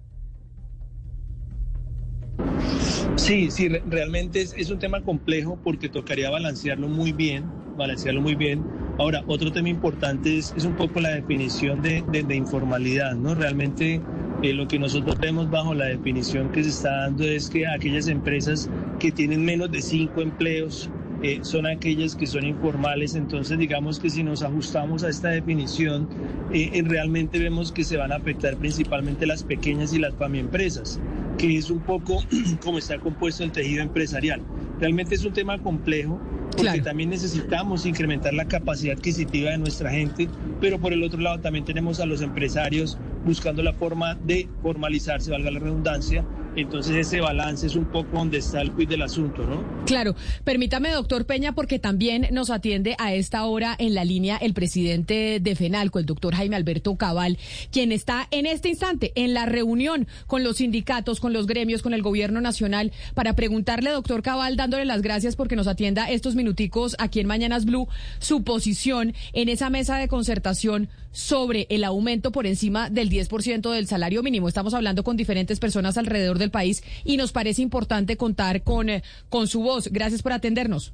Sí, 3.17 3.51
sí, 3.51 3.69
realmente 3.69 4.41
es, 4.41 4.55
es, 4.57 4.71
un 4.71 4.79
tema 4.79 5.03
complejo 5.03 5.59
porque 5.63 5.89
tocaría 5.89 6.31
balancearlo 6.31 6.89
muy 6.89 7.13
bien, 7.13 7.45
balancearlo 7.77 8.21
muy 8.21 8.35
bien. 8.35 8.65
Ahora, 8.99 9.23
otro 9.27 9.53
tema 9.53 9.69
importante 9.69 10.39
es, 10.39 10.55
es 10.57 10.65
un 10.65 10.77
poco 10.77 11.01
la 11.01 11.11
definición 11.11 11.83
de, 11.83 12.03
de, 12.11 12.35
informalidad, 12.35 13.15
¿no? 13.15 13.35
Realmente 13.35 14.01
eh, 14.43 14.53
lo 14.53 14.67
que 14.67 14.79
nosotros 14.79 15.19
vemos 15.19 15.51
bajo 15.51 15.75
la 15.75 15.87
definición 15.87 16.51
que 16.51 16.65
se 16.65 16.71
está 16.71 17.03
dando 17.03 17.25
es 17.25 17.49
que 17.49 17.67
aquellas 17.67 18.09
empresas 18.09 18.69
que 18.99 19.13
tienen 19.13 19.45
menos 19.45 19.71
de 19.71 19.81
cinco 19.83 20.21
empleos 20.21 20.91
eh, 21.23 21.39
son 21.43 21.67
aquellas 21.67 22.17
que 22.17 22.27
son 22.27 22.45
informales. 22.45 23.15
Entonces, 23.15 23.57
digamos 23.57 24.01
que 24.01 24.11
si 24.11 24.25
nos 24.25 24.43
ajustamos 24.43 25.05
a 25.05 25.09
esta 25.09 25.29
definición, 25.29 26.09
eh, 26.53 26.83
realmente 26.85 27.39
vemos 27.39 27.71
que 27.71 27.85
se 27.85 27.97
van 27.97 28.11
a 28.11 28.17
afectar 28.17 28.57
principalmente 28.57 29.27
las 29.27 29.45
pequeñas 29.45 29.95
y 29.95 30.01
las 30.01 30.15
empresas 30.21 31.01
que 31.39 31.57
es 31.57 31.71
un 31.71 31.81
poco 31.81 32.23
como 32.63 32.79
está 32.79 32.99
compuesto 32.99 33.45
el 33.45 33.53
tejido 33.53 33.83
empresarial. 33.83 34.43
Realmente 34.81 35.15
es 35.15 35.25
un 35.25 35.33
tema 35.33 35.59
complejo 35.59 36.21
porque 36.57 36.83
también 36.83 37.11
necesitamos 37.11 37.87
incrementar 37.87 38.35
la 38.35 38.47
capacidad 38.47 38.97
adquisitiva 38.97 39.51
de 39.51 39.59
nuestra 39.59 39.91
gente, 39.91 40.29
pero 40.61 40.79
por 40.79 40.93
el 40.93 41.03
otro 41.03 41.21
lado 41.21 41.41
también 41.41 41.65
tenemos 41.65 42.01
a 42.01 42.07
los 42.07 42.21
empresarios 42.21 42.99
buscando 43.25 43.63
la 43.63 43.73
forma 43.73 44.15
de 44.15 44.49
formalizarse, 44.63 45.31
valga 45.31 45.51
la 45.51 45.61
redundancia, 45.61 46.25
entonces 46.57 46.97
ese 46.97 47.21
balance 47.21 47.67
es 47.67 47.77
un 47.77 47.87
poco 47.87 48.17
donde 48.17 48.39
está 48.39 48.61
el 48.61 48.73
quid 48.73 48.89
del 48.89 49.03
asunto, 49.03 49.45
¿no? 49.45 49.85
Claro. 49.87 50.15
Permítame, 50.45 50.91
doctor 50.91 51.27
Peña, 51.27 51.55
porque 51.55 51.79
también 51.79 52.29
nos 52.33 52.51
atiende 52.51 52.95
a 52.99 53.15
esta 53.15 53.45
hora 53.45 53.75
en 53.79 53.95
la 53.95 54.05
línea 54.05 54.37
el 54.37 54.55
presidente 54.55 55.39
de 55.41 55.57
FENALCO, 55.57 55.99
el 55.99 56.07
doctor 56.07 56.35
Jaime 56.35 56.57
Alberto 56.57 56.97
Cabal, 56.97 57.39
quien 57.71 57.93
está 57.93 58.29
en 58.31 58.47
este 58.47 58.69
instante 58.69 59.13
en 59.15 59.35
la 59.35 59.47
reunión 59.47 60.07
con 60.27 60.45
los 60.45 60.59
sindicatos, 60.59 61.21
con 61.21 61.33
los 61.33 61.47
gremios, 61.47 61.83
con 61.83 61.95
el 61.95 62.03
gobierno 62.03 62.41
nacional, 62.41 62.93
para 63.15 63.35
preguntarle, 63.35 63.91
doctor 63.91 64.23
Cabal, 64.23 64.57
dándole 64.57 64.85
las 64.85 65.03
gracias 65.03 65.37
porque 65.37 65.57
nos 65.57 65.67
atienda 65.67 66.11
estos 66.11 66.35
minuticos 66.35 66.97
aquí 66.99 67.21
en 67.21 67.27
Mañanas 67.27 67.65
Blue, 67.65 67.89
su 68.19 68.43
posición 68.45 69.15
en 69.33 69.49
esa 69.49 69.71
mesa 69.71 69.97
de 69.99 70.09
concertación 70.09 70.89
sobre 71.13 71.67
el 71.71 71.85
aumento 71.85 72.33
por 72.33 72.47
encima 72.47 72.91
del 72.91 73.11
10% 73.11 73.71
del 73.71 73.87
salario 73.87 74.23
mínimo. 74.23 74.49
Estamos 74.49 74.75
hablando 74.75 75.05
con 75.05 75.17
diferentes 75.17 75.61
personas 75.61 75.99
alrededor 75.99 76.39
del 76.43 76.51
país 76.51 76.85
y 77.05 77.17
nos 77.17 77.33
parece 77.33 77.63
importante 77.63 78.17
contar 78.17 78.63
con, 78.63 78.89
eh, 78.89 79.03
con 79.29 79.47
su 79.47 79.63
voz. 79.63 79.89
Gracias 79.91 80.23
por 80.23 80.33
atendernos. 80.33 80.93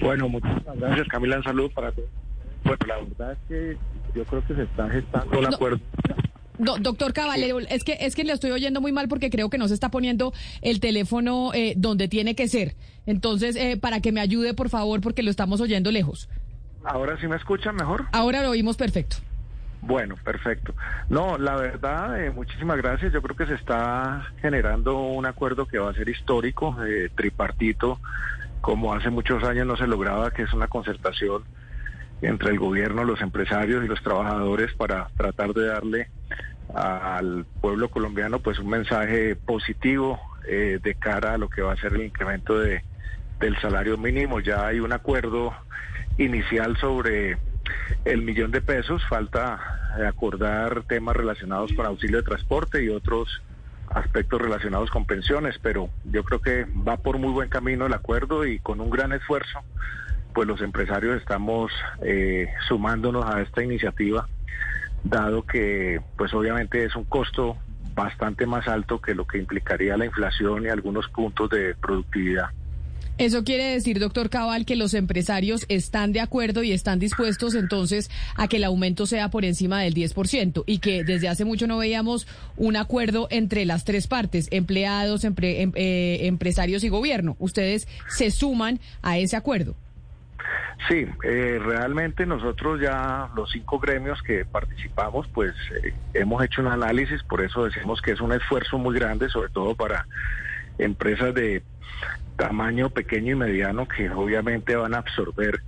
Bueno, 0.00 0.28
muchas 0.28 0.62
gracias 0.76 1.06
Camila, 1.08 1.36
un 1.36 1.44
saludo 1.44 1.70
para 1.70 1.92
todos. 1.92 2.08
Bueno, 2.64 2.78
la 2.86 2.96
verdad 2.96 3.32
es 3.32 3.38
que 3.48 3.76
yo 4.14 4.24
creo 4.24 4.46
que 4.46 4.54
se 4.54 4.62
está 4.62 4.88
gestando 4.88 5.38
un 5.38 5.46
acuerdo. 5.46 5.80
doctor 6.58 7.12
Caballero, 7.12 7.58
es 7.60 7.84
que 7.84 7.96
es 8.00 8.14
que 8.14 8.24
le 8.24 8.32
estoy 8.32 8.50
oyendo 8.50 8.80
muy 8.80 8.92
mal 8.92 9.08
porque 9.08 9.30
creo 9.30 9.50
que 9.50 9.58
no 9.58 9.68
se 9.68 9.74
está 9.74 9.90
poniendo 9.90 10.32
el 10.60 10.80
teléfono 10.80 11.52
eh, 11.54 11.74
donde 11.76 12.08
tiene 12.08 12.34
que 12.34 12.48
ser. 12.48 12.76
Entonces, 13.06 13.56
eh, 13.56 13.76
para 13.76 14.00
que 14.00 14.12
me 14.12 14.20
ayude, 14.20 14.54
por 14.54 14.68
favor, 14.68 15.00
porque 15.00 15.22
lo 15.22 15.30
estamos 15.30 15.60
oyendo 15.60 15.90
lejos. 15.90 16.28
¿Ahora 16.84 17.18
sí 17.20 17.26
me 17.26 17.36
escuchan 17.36 17.76
mejor? 17.76 18.06
Ahora 18.12 18.42
lo 18.42 18.50
oímos 18.50 18.76
perfecto. 18.76 19.16
Bueno, 19.82 20.14
perfecto. 20.22 20.74
No, 21.08 21.36
la 21.38 21.56
verdad, 21.56 22.24
eh, 22.24 22.30
muchísimas 22.30 22.76
gracias. 22.76 23.12
Yo 23.12 23.20
creo 23.20 23.36
que 23.36 23.46
se 23.46 23.54
está 23.54 24.24
generando 24.40 24.96
un 25.00 25.26
acuerdo 25.26 25.66
que 25.66 25.80
va 25.80 25.90
a 25.90 25.94
ser 25.94 26.08
histórico, 26.08 26.76
eh, 26.84 27.10
tripartito, 27.12 28.00
como 28.60 28.94
hace 28.94 29.10
muchos 29.10 29.42
años 29.42 29.66
no 29.66 29.76
se 29.76 29.88
lograba, 29.88 30.30
que 30.30 30.42
es 30.42 30.52
una 30.52 30.68
concertación 30.68 31.42
entre 32.22 32.50
el 32.50 32.60
gobierno, 32.60 33.02
los 33.02 33.20
empresarios 33.20 33.84
y 33.84 33.88
los 33.88 34.00
trabajadores 34.00 34.72
para 34.74 35.08
tratar 35.16 35.52
de 35.52 35.66
darle 35.66 36.08
al 36.72 37.44
pueblo 37.60 37.90
colombiano 37.90 38.38
pues 38.38 38.60
un 38.60 38.68
mensaje 38.68 39.34
positivo 39.34 40.20
eh, 40.46 40.78
de 40.80 40.94
cara 40.94 41.34
a 41.34 41.38
lo 41.38 41.48
que 41.48 41.60
va 41.60 41.72
a 41.72 41.76
ser 41.76 41.94
el 41.94 42.02
incremento 42.02 42.56
de, 42.56 42.84
del 43.40 43.60
salario 43.60 43.98
mínimo. 43.98 44.38
Ya 44.38 44.64
hay 44.64 44.78
un 44.78 44.92
acuerdo 44.92 45.52
inicial 46.18 46.76
sobre 46.76 47.36
el 48.04 48.22
millón 48.22 48.50
de 48.50 48.60
pesos, 48.60 49.02
falta 49.08 49.60
acordar 50.06 50.84
temas 50.84 51.16
relacionados 51.16 51.72
con 51.72 51.86
auxilio 51.86 52.18
de 52.18 52.22
transporte 52.22 52.82
y 52.82 52.88
otros 52.88 53.42
aspectos 53.88 54.40
relacionados 54.40 54.90
con 54.90 55.04
pensiones, 55.04 55.58
pero 55.60 55.90
yo 56.04 56.24
creo 56.24 56.40
que 56.40 56.66
va 56.86 56.96
por 56.96 57.18
muy 57.18 57.30
buen 57.30 57.48
camino 57.48 57.86
el 57.86 57.92
acuerdo 57.92 58.46
y 58.46 58.58
con 58.58 58.80
un 58.80 58.90
gran 58.90 59.12
esfuerzo, 59.12 59.60
pues 60.34 60.48
los 60.48 60.62
empresarios 60.62 61.20
estamos 61.20 61.70
eh, 62.02 62.48
sumándonos 62.68 63.24
a 63.26 63.42
esta 63.42 63.62
iniciativa, 63.62 64.28
dado 65.04 65.44
que 65.44 66.00
pues 66.16 66.32
obviamente 66.32 66.84
es 66.84 66.96
un 66.96 67.04
costo 67.04 67.58
bastante 67.94 68.46
más 68.46 68.66
alto 68.68 69.00
que 69.00 69.14
lo 69.14 69.26
que 69.26 69.38
implicaría 69.38 69.96
la 69.96 70.06
inflación 70.06 70.64
y 70.64 70.68
algunos 70.68 71.08
puntos 71.08 71.50
de 71.50 71.74
productividad. 71.74 72.50
Eso 73.18 73.44
quiere 73.44 73.64
decir, 73.64 73.98
doctor 73.98 74.30
Cabal, 74.30 74.64
que 74.64 74.74
los 74.74 74.94
empresarios 74.94 75.66
están 75.68 76.12
de 76.12 76.20
acuerdo 76.20 76.62
y 76.62 76.72
están 76.72 76.98
dispuestos 76.98 77.54
entonces 77.54 78.10
a 78.36 78.48
que 78.48 78.56
el 78.56 78.64
aumento 78.64 79.04
sea 79.06 79.30
por 79.30 79.44
encima 79.44 79.80
del 79.80 79.94
10% 79.94 80.64
y 80.66 80.78
que 80.78 81.04
desde 81.04 81.28
hace 81.28 81.44
mucho 81.44 81.66
no 81.66 81.76
veíamos 81.76 82.26
un 82.56 82.76
acuerdo 82.76 83.28
entre 83.30 83.66
las 83.66 83.84
tres 83.84 84.06
partes, 84.06 84.48
empleados, 84.50 85.24
em, 85.24 85.34
eh, 85.38 86.20
empresarios 86.22 86.84
y 86.84 86.88
gobierno. 86.88 87.36
Ustedes 87.38 87.86
se 88.08 88.30
suman 88.30 88.80
a 89.02 89.18
ese 89.18 89.36
acuerdo. 89.36 89.74
Sí, 90.88 91.06
eh, 91.22 91.60
realmente 91.62 92.26
nosotros 92.26 92.80
ya 92.80 93.28
los 93.36 93.50
cinco 93.52 93.78
gremios 93.78 94.20
que 94.22 94.44
participamos, 94.44 95.28
pues 95.32 95.52
eh, 95.84 95.94
hemos 96.14 96.42
hecho 96.42 96.60
un 96.62 96.68
análisis, 96.68 97.22
por 97.22 97.40
eso 97.42 97.64
decimos 97.64 98.00
que 98.02 98.12
es 98.12 98.20
un 98.20 98.32
esfuerzo 98.32 98.78
muy 98.78 98.98
grande, 98.98 99.28
sobre 99.28 99.50
todo 99.50 99.76
para 99.76 100.06
empresas 100.78 101.34
de 101.34 101.62
tamaño 102.36 102.90
pequeño 102.90 103.32
y 103.32 103.36
mediano 103.36 103.86
que 103.86 104.10
obviamente 104.10 104.76
van 104.76 104.94
a 104.94 104.98
absorber 104.98 105.62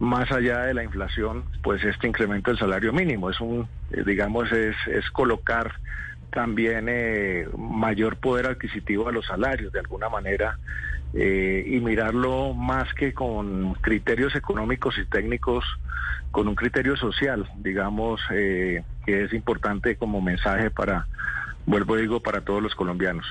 más 0.00 0.32
allá 0.32 0.60
de 0.60 0.74
la 0.74 0.82
inflación, 0.82 1.44
pues 1.62 1.84
este 1.84 2.08
incremento 2.08 2.50
del 2.50 2.58
salario 2.58 2.92
mínimo 2.92 3.30
es 3.30 3.38
un, 3.40 3.68
eh, 3.90 4.02
digamos, 4.04 4.50
es, 4.50 4.74
es 4.86 5.08
colocar 5.10 5.74
también 6.30 6.86
eh, 6.88 7.46
mayor 7.56 8.16
poder 8.16 8.46
adquisitivo 8.46 9.08
a 9.08 9.12
los 9.12 9.26
salarios 9.26 9.72
de 9.72 9.80
alguna 9.80 10.08
manera 10.08 10.58
eh, 11.12 11.64
y 11.66 11.80
mirarlo 11.80 12.54
más 12.54 12.92
que 12.94 13.12
con 13.12 13.74
criterios 13.74 14.34
económicos 14.34 14.96
y 14.96 15.04
técnicos, 15.04 15.64
con 16.30 16.48
un 16.48 16.54
criterio 16.54 16.96
social, 16.96 17.50
digamos, 17.56 18.20
que 18.28 18.84
es 19.04 19.32
importante 19.32 19.96
como 19.96 20.20
mensaje 20.20 20.70
para, 20.70 21.08
vuelvo 21.66 21.96
digo, 21.96 22.20
para 22.20 22.40
todos 22.40 22.62
los 22.62 22.74
colombianos. 22.76 23.26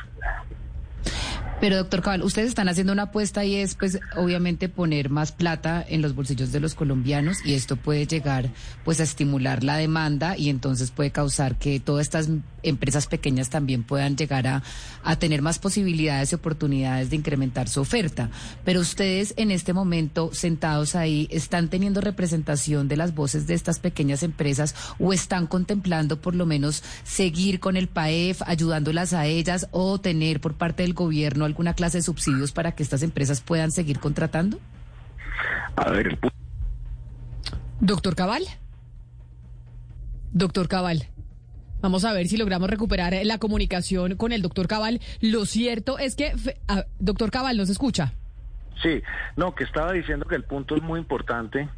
Pero 1.59 1.75
doctor 1.75 2.01
Cabal, 2.01 2.23
ustedes 2.23 2.47
están 2.47 2.69
haciendo 2.69 2.93
una 2.93 3.03
apuesta 3.03 3.43
y 3.43 3.55
es 3.55 3.75
pues 3.75 3.99
obviamente 4.15 4.69
poner 4.69 5.09
más 5.09 5.33
plata 5.33 5.85
en 5.85 6.01
los 6.01 6.15
bolsillos 6.15 6.53
de 6.53 6.61
los 6.61 6.73
colombianos 6.73 7.39
y 7.43 7.53
esto 7.53 7.75
puede 7.75 8.07
llegar 8.07 8.49
pues 8.85 9.01
a 9.01 9.03
estimular 9.03 9.65
la 9.65 9.75
demanda 9.75 10.37
y 10.37 10.49
entonces 10.49 10.91
puede 10.91 11.11
causar 11.11 11.57
que 11.57 11.81
todas 11.81 12.03
estas 12.03 12.29
empresas 12.63 13.07
pequeñas 13.07 13.49
también 13.49 13.83
puedan 13.83 14.15
llegar 14.15 14.47
a, 14.47 14.63
a 15.03 15.17
tener 15.17 15.41
más 15.41 15.59
posibilidades 15.59 16.31
y 16.31 16.35
oportunidades 16.35 17.09
de 17.09 17.17
incrementar 17.17 17.67
su 17.67 17.81
oferta. 17.81 18.29
Pero 18.63 18.79
ustedes 18.79 19.33
en 19.35 19.51
este 19.51 19.73
momento 19.73 20.29
sentados 20.33 20.95
ahí 20.95 21.27
están 21.29 21.67
teniendo 21.67 21.99
representación 21.99 22.87
de 22.87 22.95
las 22.95 23.13
voces 23.15 23.47
de 23.47 23.53
estas 23.53 23.79
pequeñas 23.79 24.23
empresas 24.23 24.75
o 24.97 25.11
están 25.11 25.45
contemplando 25.45 26.21
por 26.21 26.35
lo 26.35 26.45
menos 26.45 26.83
seguir 27.03 27.59
con 27.59 27.75
el 27.75 27.89
PAEF 27.89 28.43
ayudándolas 28.45 29.11
a 29.11 29.25
ellas 29.25 29.67
o 29.71 29.99
tener 29.99 30.39
por 30.39 30.53
parte 30.53 30.83
del 30.83 30.93
gobierno 30.93 31.48
alguna 31.49 31.73
clase 31.73 31.97
de 31.97 32.01
subsidios 32.03 32.51
para 32.51 32.71
que 32.71 32.83
estas 32.83 33.03
empresas 33.03 33.41
puedan 33.41 33.71
seguir 33.71 33.99
contratando? 33.99 34.59
A 35.75 35.89
ver, 35.89 36.17
Doctor 37.79 38.15
Cabal. 38.15 38.43
Doctor 40.31 40.67
Cabal. 40.67 41.07
Vamos 41.81 42.03
a 42.03 42.11
ver 42.11 42.27
si 42.27 42.35
logramos 42.35 42.69
recuperar 42.69 43.13
la 43.23 43.37
comunicación 43.37 44.17
con 44.17 44.33
el 44.33 44.41
doctor 44.41 44.67
Cabal. 44.67 44.99
Lo 45.21 45.45
cierto 45.45 45.97
es 45.97 46.15
que, 46.15 46.33
doctor 46.99 47.31
Cabal, 47.31 47.55
¿nos 47.55 47.69
escucha? 47.69 48.13
Sí, 48.83 49.01
no, 49.37 49.55
que 49.55 49.63
estaba 49.63 49.93
diciendo 49.93 50.25
que 50.25 50.35
el 50.35 50.43
punto 50.43 50.75
es 50.75 50.81
muy 50.81 50.99
importante 50.99 51.69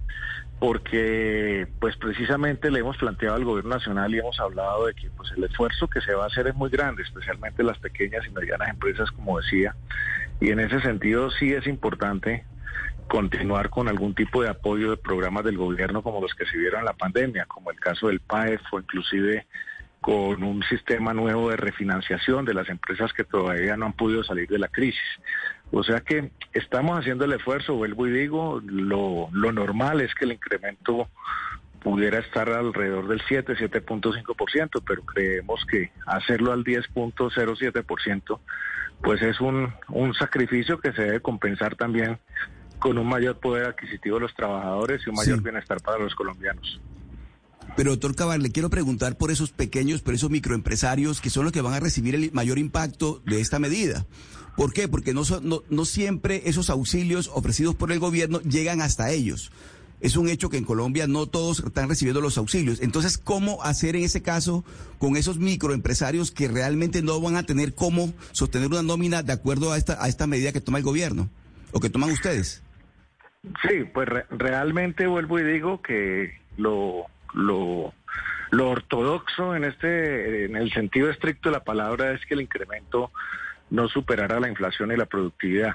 porque 0.61 1.67
pues 1.79 1.97
precisamente 1.97 2.69
le 2.69 2.81
hemos 2.81 2.95
planteado 2.95 3.35
al 3.35 3.43
gobierno 3.43 3.71
nacional 3.71 4.13
y 4.13 4.19
hemos 4.19 4.39
hablado 4.39 4.85
de 4.85 4.93
que 4.93 5.09
pues 5.09 5.31
el 5.35 5.43
esfuerzo 5.43 5.87
que 5.87 6.01
se 6.01 6.13
va 6.13 6.25
a 6.25 6.27
hacer 6.27 6.45
es 6.45 6.53
muy 6.53 6.69
grande, 6.69 7.01
especialmente 7.01 7.63
las 7.63 7.79
pequeñas 7.79 8.27
y 8.27 8.29
medianas 8.29 8.69
empresas, 8.69 9.09
como 9.09 9.39
decía, 9.39 9.75
Y 10.39 10.51
en 10.51 10.59
ese 10.59 10.79
sentido 10.81 11.31
sí 11.31 11.51
es 11.51 11.65
importante 11.65 12.45
continuar 13.07 13.71
con 13.71 13.87
algún 13.87 14.13
tipo 14.13 14.43
de 14.43 14.49
apoyo 14.49 14.91
de 14.91 14.97
programas 14.97 15.45
del 15.45 15.57
gobierno 15.57 16.03
como 16.03 16.21
los 16.21 16.35
que 16.35 16.45
se 16.45 16.55
vieron 16.59 16.81
en 16.81 16.85
la 16.85 16.93
pandemia, 16.93 17.47
como 17.47 17.71
el 17.71 17.79
caso 17.79 18.09
del 18.09 18.19
PAEF 18.19 18.61
o 18.71 18.79
inclusive 18.79 19.47
con 20.01 20.43
un 20.43 20.63
sistema 20.63 21.13
nuevo 21.13 21.51
de 21.51 21.57
refinanciación 21.57 22.43
de 22.43 22.55
las 22.55 22.67
empresas 22.69 23.13
que 23.13 23.23
todavía 23.23 23.77
no 23.77 23.85
han 23.85 23.93
podido 23.93 24.23
salir 24.23 24.49
de 24.49 24.57
la 24.57 24.67
crisis. 24.67 24.99
O 25.71 25.83
sea 25.83 26.01
que 26.01 26.31
estamos 26.53 26.99
haciendo 26.99 27.25
el 27.25 27.33
esfuerzo, 27.33 27.75
vuelvo 27.75 28.07
y 28.07 28.11
digo, 28.11 28.61
lo, 28.65 29.29
lo 29.31 29.51
normal 29.51 30.01
es 30.01 30.13
que 30.15 30.25
el 30.25 30.33
incremento 30.33 31.07
pudiera 31.83 32.19
estar 32.19 32.49
alrededor 32.49 33.07
del 33.07 33.21
7, 33.27 33.55
7.5%, 33.55 34.83
pero 34.85 35.03
creemos 35.03 35.65
que 35.65 35.91
hacerlo 36.07 36.51
al 36.51 36.63
10.07%, 36.63 38.39
pues 39.03 39.21
es 39.21 39.39
un, 39.39 39.73
un 39.89 40.13
sacrificio 40.15 40.79
que 40.79 40.93
se 40.93 41.03
debe 41.03 41.19
compensar 41.21 41.75
también 41.75 42.17
con 42.79 42.97
un 42.97 43.07
mayor 43.07 43.39
poder 43.39 43.67
adquisitivo 43.67 44.15
de 44.15 44.21
los 44.21 44.33
trabajadores 44.33 45.01
y 45.05 45.09
un 45.09 45.15
mayor 45.15 45.41
bienestar 45.41 45.79
para 45.81 45.99
los 45.99 46.15
colombianos. 46.15 46.81
Pero 47.75 47.91
doctor 47.91 48.15
Cabal, 48.15 48.43
le 48.43 48.51
quiero 48.51 48.69
preguntar 48.69 49.17
por 49.17 49.31
esos 49.31 49.51
pequeños, 49.51 50.01
por 50.01 50.13
esos 50.13 50.29
microempresarios 50.29 51.21
que 51.21 51.29
son 51.29 51.45
los 51.45 51.53
que 51.53 51.61
van 51.61 51.73
a 51.73 51.79
recibir 51.79 52.15
el 52.15 52.31
mayor 52.33 52.57
impacto 52.57 53.21
de 53.25 53.39
esta 53.39 53.59
medida. 53.59 54.05
¿Por 54.57 54.73
qué? 54.73 54.87
Porque 54.87 55.13
no, 55.13 55.23
no, 55.41 55.63
no 55.69 55.85
siempre 55.85 56.43
esos 56.45 56.69
auxilios 56.69 57.31
ofrecidos 57.33 57.75
por 57.75 57.91
el 57.91 57.99
gobierno 57.99 58.41
llegan 58.41 58.81
hasta 58.81 59.11
ellos. 59.11 59.51
Es 60.01 60.17
un 60.17 60.27
hecho 60.27 60.49
que 60.49 60.57
en 60.57 60.65
Colombia 60.65 61.07
no 61.07 61.27
todos 61.27 61.59
están 61.59 61.87
recibiendo 61.87 62.21
los 62.21 62.37
auxilios. 62.37 62.81
Entonces, 62.81 63.17
¿cómo 63.17 63.63
hacer 63.63 63.95
en 63.95 64.03
ese 64.03 64.21
caso 64.21 64.65
con 64.97 65.15
esos 65.15 65.37
microempresarios 65.37 66.31
que 66.31 66.47
realmente 66.47 67.03
no 67.03 67.21
van 67.21 67.35
a 67.35 67.43
tener 67.43 67.75
cómo 67.75 68.11
sostener 68.31 68.67
una 68.67 68.81
nómina 68.81 69.21
de 69.21 69.33
acuerdo 69.33 69.71
a 69.71 69.77
esta, 69.77 70.03
a 70.03 70.09
esta 70.09 70.27
medida 70.27 70.51
que 70.51 70.59
toma 70.59 70.79
el 70.79 70.83
gobierno 70.83 71.29
o 71.71 71.79
que 71.79 71.89
toman 71.89 72.11
ustedes? 72.11 72.63
Sí, 73.61 73.85
pues 73.93 74.09
realmente 74.31 75.07
vuelvo 75.07 75.39
y 75.39 75.43
digo 75.43 75.81
que 75.81 76.33
lo, 76.57 77.05
lo, 77.33 77.93
lo 78.51 78.69
ortodoxo 78.69 79.55
en 79.55 79.63
este, 79.63 80.45
en 80.45 80.55
el 80.55 80.71
sentido 80.71 81.09
estricto 81.09 81.49
de 81.49 81.53
la 81.53 81.63
palabra 81.63 82.11
es 82.11 82.25
que 82.25 82.33
el 82.33 82.41
incremento 82.41 83.11
no 83.69 83.87
superará 83.87 84.39
la 84.39 84.49
inflación 84.49 84.91
y 84.91 84.97
la 84.97 85.05
productividad. 85.05 85.73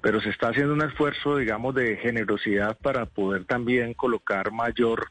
Pero 0.00 0.20
se 0.20 0.30
está 0.30 0.48
haciendo 0.48 0.74
un 0.74 0.82
esfuerzo, 0.82 1.36
digamos, 1.36 1.74
de 1.74 1.96
generosidad 1.96 2.76
para 2.78 3.06
poder 3.06 3.44
también 3.44 3.94
colocar 3.94 4.52
mayor 4.52 5.08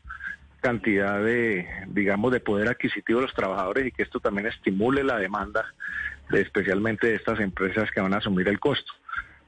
cantidad 0.60 1.24
de, 1.24 1.68
digamos, 1.88 2.32
de 2.32 2.40
poder 2.40 2.68
adquisitivo 2.68 3.20
de 3.20 3.26
los 3.26 3.36
trabajadores 3.36 3.88
y 3.88 3.92
que 3.92 4.04
esto 4.04 4.20
también 4.20 4.48
estimule 4.48 5.04
la 5.04 5.18
demanda, 5.18 5.74
de, 6.30 6.42
especialmente 6.42 7.08
de 7.08 7.16
estas 7.16 7.40
empresas 7.40 7.90
que 7.90 8.02
van 8.02 8.14
a 8.14 8.18
asumir 8.18 8.48
el 8.48 8.60
costo 8.60 8.94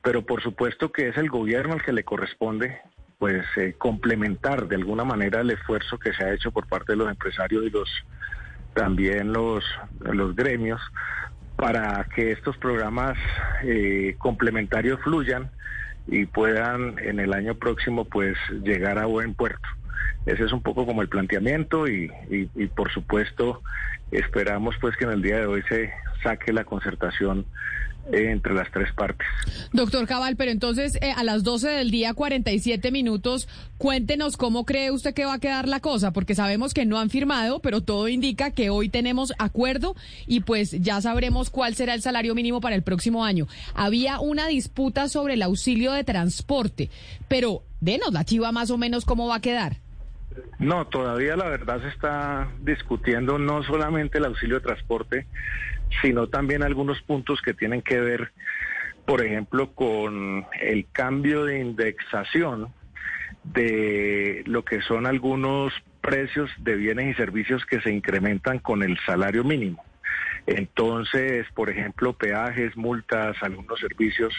pero 0.04 0.22
por 0.26 0.44
supuesto 0.44 0.92
que 0.92 1.08
es 1.08 1.18
el 1.18 1.30
gobierno 1.30 1.74
al 1.74 1.82
que 1.82 1.94
le 1.94 2.04
corresponde 2.04 2.82
pues 3.24 3.46
eh, 3.56 3.74
complementar 3.78 4.68
de 4.68 4.76
alguna 4.76 5.06
manera 5.06 5.40
el 5.40 5.52
esfuerzo 5.52 5.98
que 5.98 6.12
se 6.12 6.26
ha 6.26 6.34
hecho 6.34 6.52
por 6.52 6.68
parte 6.68 6.92
de 6.92 6.98
los 6.98 7.10
empresarios 7.10 7.64
y 7.64 7.70
los 7.70 7.90
también 8.74 9.32
los, 9.32 9.64
los 10.02 10.36
gremios 10.36 10.82
para 11.56 12.06
que 12.14 12.34
estos 12.34 12.58
programas 12.58 13.18
eh, 13.64 14.16
complementarios 14.18 15.00
fluyan 15.06 15.50
y 16.06 16.26
puedan 16.26 17.00
en 17.00 17.22
el 17.22 17.32
año 17.32 17.56
próximo 17.56 18.04
pues 18.04 18.36
llegar 18.62 19.00
a 19.00 19.06
buen 19.06 19.36
puerto. 19.36 19.70
Ese 20.26 20.44
es 20.44 20.52
un 20.52 20.62
poco 20.62 20.86
como 20.86 21.02
el 21.02 21.08
planteamiento 21.08 21.88
y, 21.88 22.12
y, 22.30 22.68
por 22.68 22.92
supuesto 22.92 23.62
esperamos 24.12 24.76
pues 24.82 24.98
que 24.98 25.06
en 25.06 25.12
el 25.12 25.22
día 25.22 25.38
de 25.38 25.46
hoy 25.46 25.64
se 25.70 25.94
saque 26.24 26.52
la 26.52 26.66
concertación 26.66 27.46
entre 28.12 28.54
las 28.54 28.70
tres 28.72 28.92
partes. 28.94 29.28
Doctor 29.72 30.06
Cabal, 30.08 30.36
pero 30.36 30.52
entonces 30.52 30.98
eh, 31.02 31.14
a 31.16 31.24
las 31.24 31.44
12 31.44 31.70
del 31.70 31.92
día, 31.92 32.14
47 32.14 32.92
minutos, 32.92 33.48
cuéntenos 33.78 34.38
cómo 34.38 34.66
cree 34.66 34.92
usted 34.92 35.14
que 35.14 35.26
va 35.26 35.36
a 35.36 35.40
quedar 35.40 35.68
la 35.68 35.80
cosa, 35.80 36.12
porque 36.12 36.36
sabemos 36.36 36.74
que 36.74 36.86
no 36.86 37.00
han 37.00 37.10
firmado, 37.10 37.60
pero 37.60 37.82
todo 37.82 38.08
indica 38.08 38.52
que 38.52 38.70
hoy 38.70 38.90
tenemos 38.90 39.34
acuerdo 39.40 39.96
y 40.28 40.42
pues 40.42 40.72
ya 40.72 41.02
sabremos 41.02 41.50
cuál 41.50 41.76
será 41.76 41.94
el 41.94 42.02
salario 42.02 42.36
mínimo 42.36 42.62
para 42.62 42.76
el 42.76 42.84
próximo 42.84 43.24
año. 43.24 43.48
Había 43.74 44.20
una 44.20 44.48
disputa 44.48 45.08
sobre 45.08 45.36
el 45.36 45.42
auxilio 45.42 45.92
de 45.94 46.04
transporte, 46.04 46.90
pero 47.28 47.64
denos 47.80 48.14
la 48.14 48.26
chiva 48.26 48.52
más 48.52 48.72
o 48.72 48.78
menos 48.78 49.06
cómo 49.06 49.28
va 49.28 49.36
a 49.36 49.42
quedar. 49.42 49.78
No, 50.60 50.88
todavía 50.88 51.36
la 51.36 51.46
verdad 51.46 51.82
se 51.82 51.90
está 51.90 52.50
discutiendo 52.62 53.38
no 53.38 53.64
solamente 53.64 54.18
el 54.18 54.26
auxilio 54.26 54.56
de 54.56 54.62
transporte, 54.62 55.28
sino 56.02 56.28
también 56.28 56.64
algunos 56.64 57.02
puntos 57.02 57.42
que 57.42 57.54
tienen 57.54 57.82
que 57.82 58.00
ver, 58.00 58.32
por 59.06 59.24
ejemplo, 59.24 59.74
con 59.74 60.46
el 60.60 60.86
cambio 60.92 61.46
de 61.46 61.60
indexación 61.60 62.74
de 63.44 64.44
lo 64.46 64.64
que 64.64 64.82
son 64.82 65.06
algunos 65.06 65.74
precios 66.02 66.50
de 66.60 66.76
bienes 66.76 67.14
y 67.14 67.14
servicios 67.14 67.66
que 67.66 67.82
se 67.82 67.92
incrementan 67.92 68.60
con 68.60 68.84
el 68.84 68.98
salario 69.06 69.44
mínimo. 69.44 69.84
Entonces, 70.46 71.48
por 71.54 71.70
ejemplo, 71.70 72.14
peajes, 72.14 72.76
multas, 72.76 73.38
algunos 73.42 73.80
servicios 73.80 74.34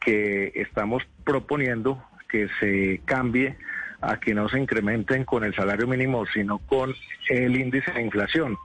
que 0.00 0.52
estamos 0.54 1.02
proponiendo 1.24 2.02
que 2.28 2.48
se 2.60 3.00
cambie 3.04 3.56
a 4.00 4.18
que 4.18 4.34
no 4.34 4.48
se 4.48 4.58
incrementen 4.58 5.24
con 5.24 5.44
el 5.44 5.54
salario 5.54 5.86
mínimo, 5.86 6.26
sino 6.26 6.58
con 6.58 6.94
el 7.28 7.56
índice 7.56 7.92
de 7.92 8.02
inflación. 8.02 8.56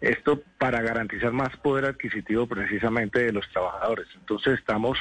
Esto 0.00 0.42
para 0.58 0.82
garantizar 0.82 1.32
más 1.32 1.56
poder 1.56 1.86
adquisitivo 1.86 2.46
precisamente 2.46 3.24
de 3.24 3.32
los 3.32 3.48
trabajadores. 3.50 4.06
Entonces 4.14 4.58
estamos 4.58 4.98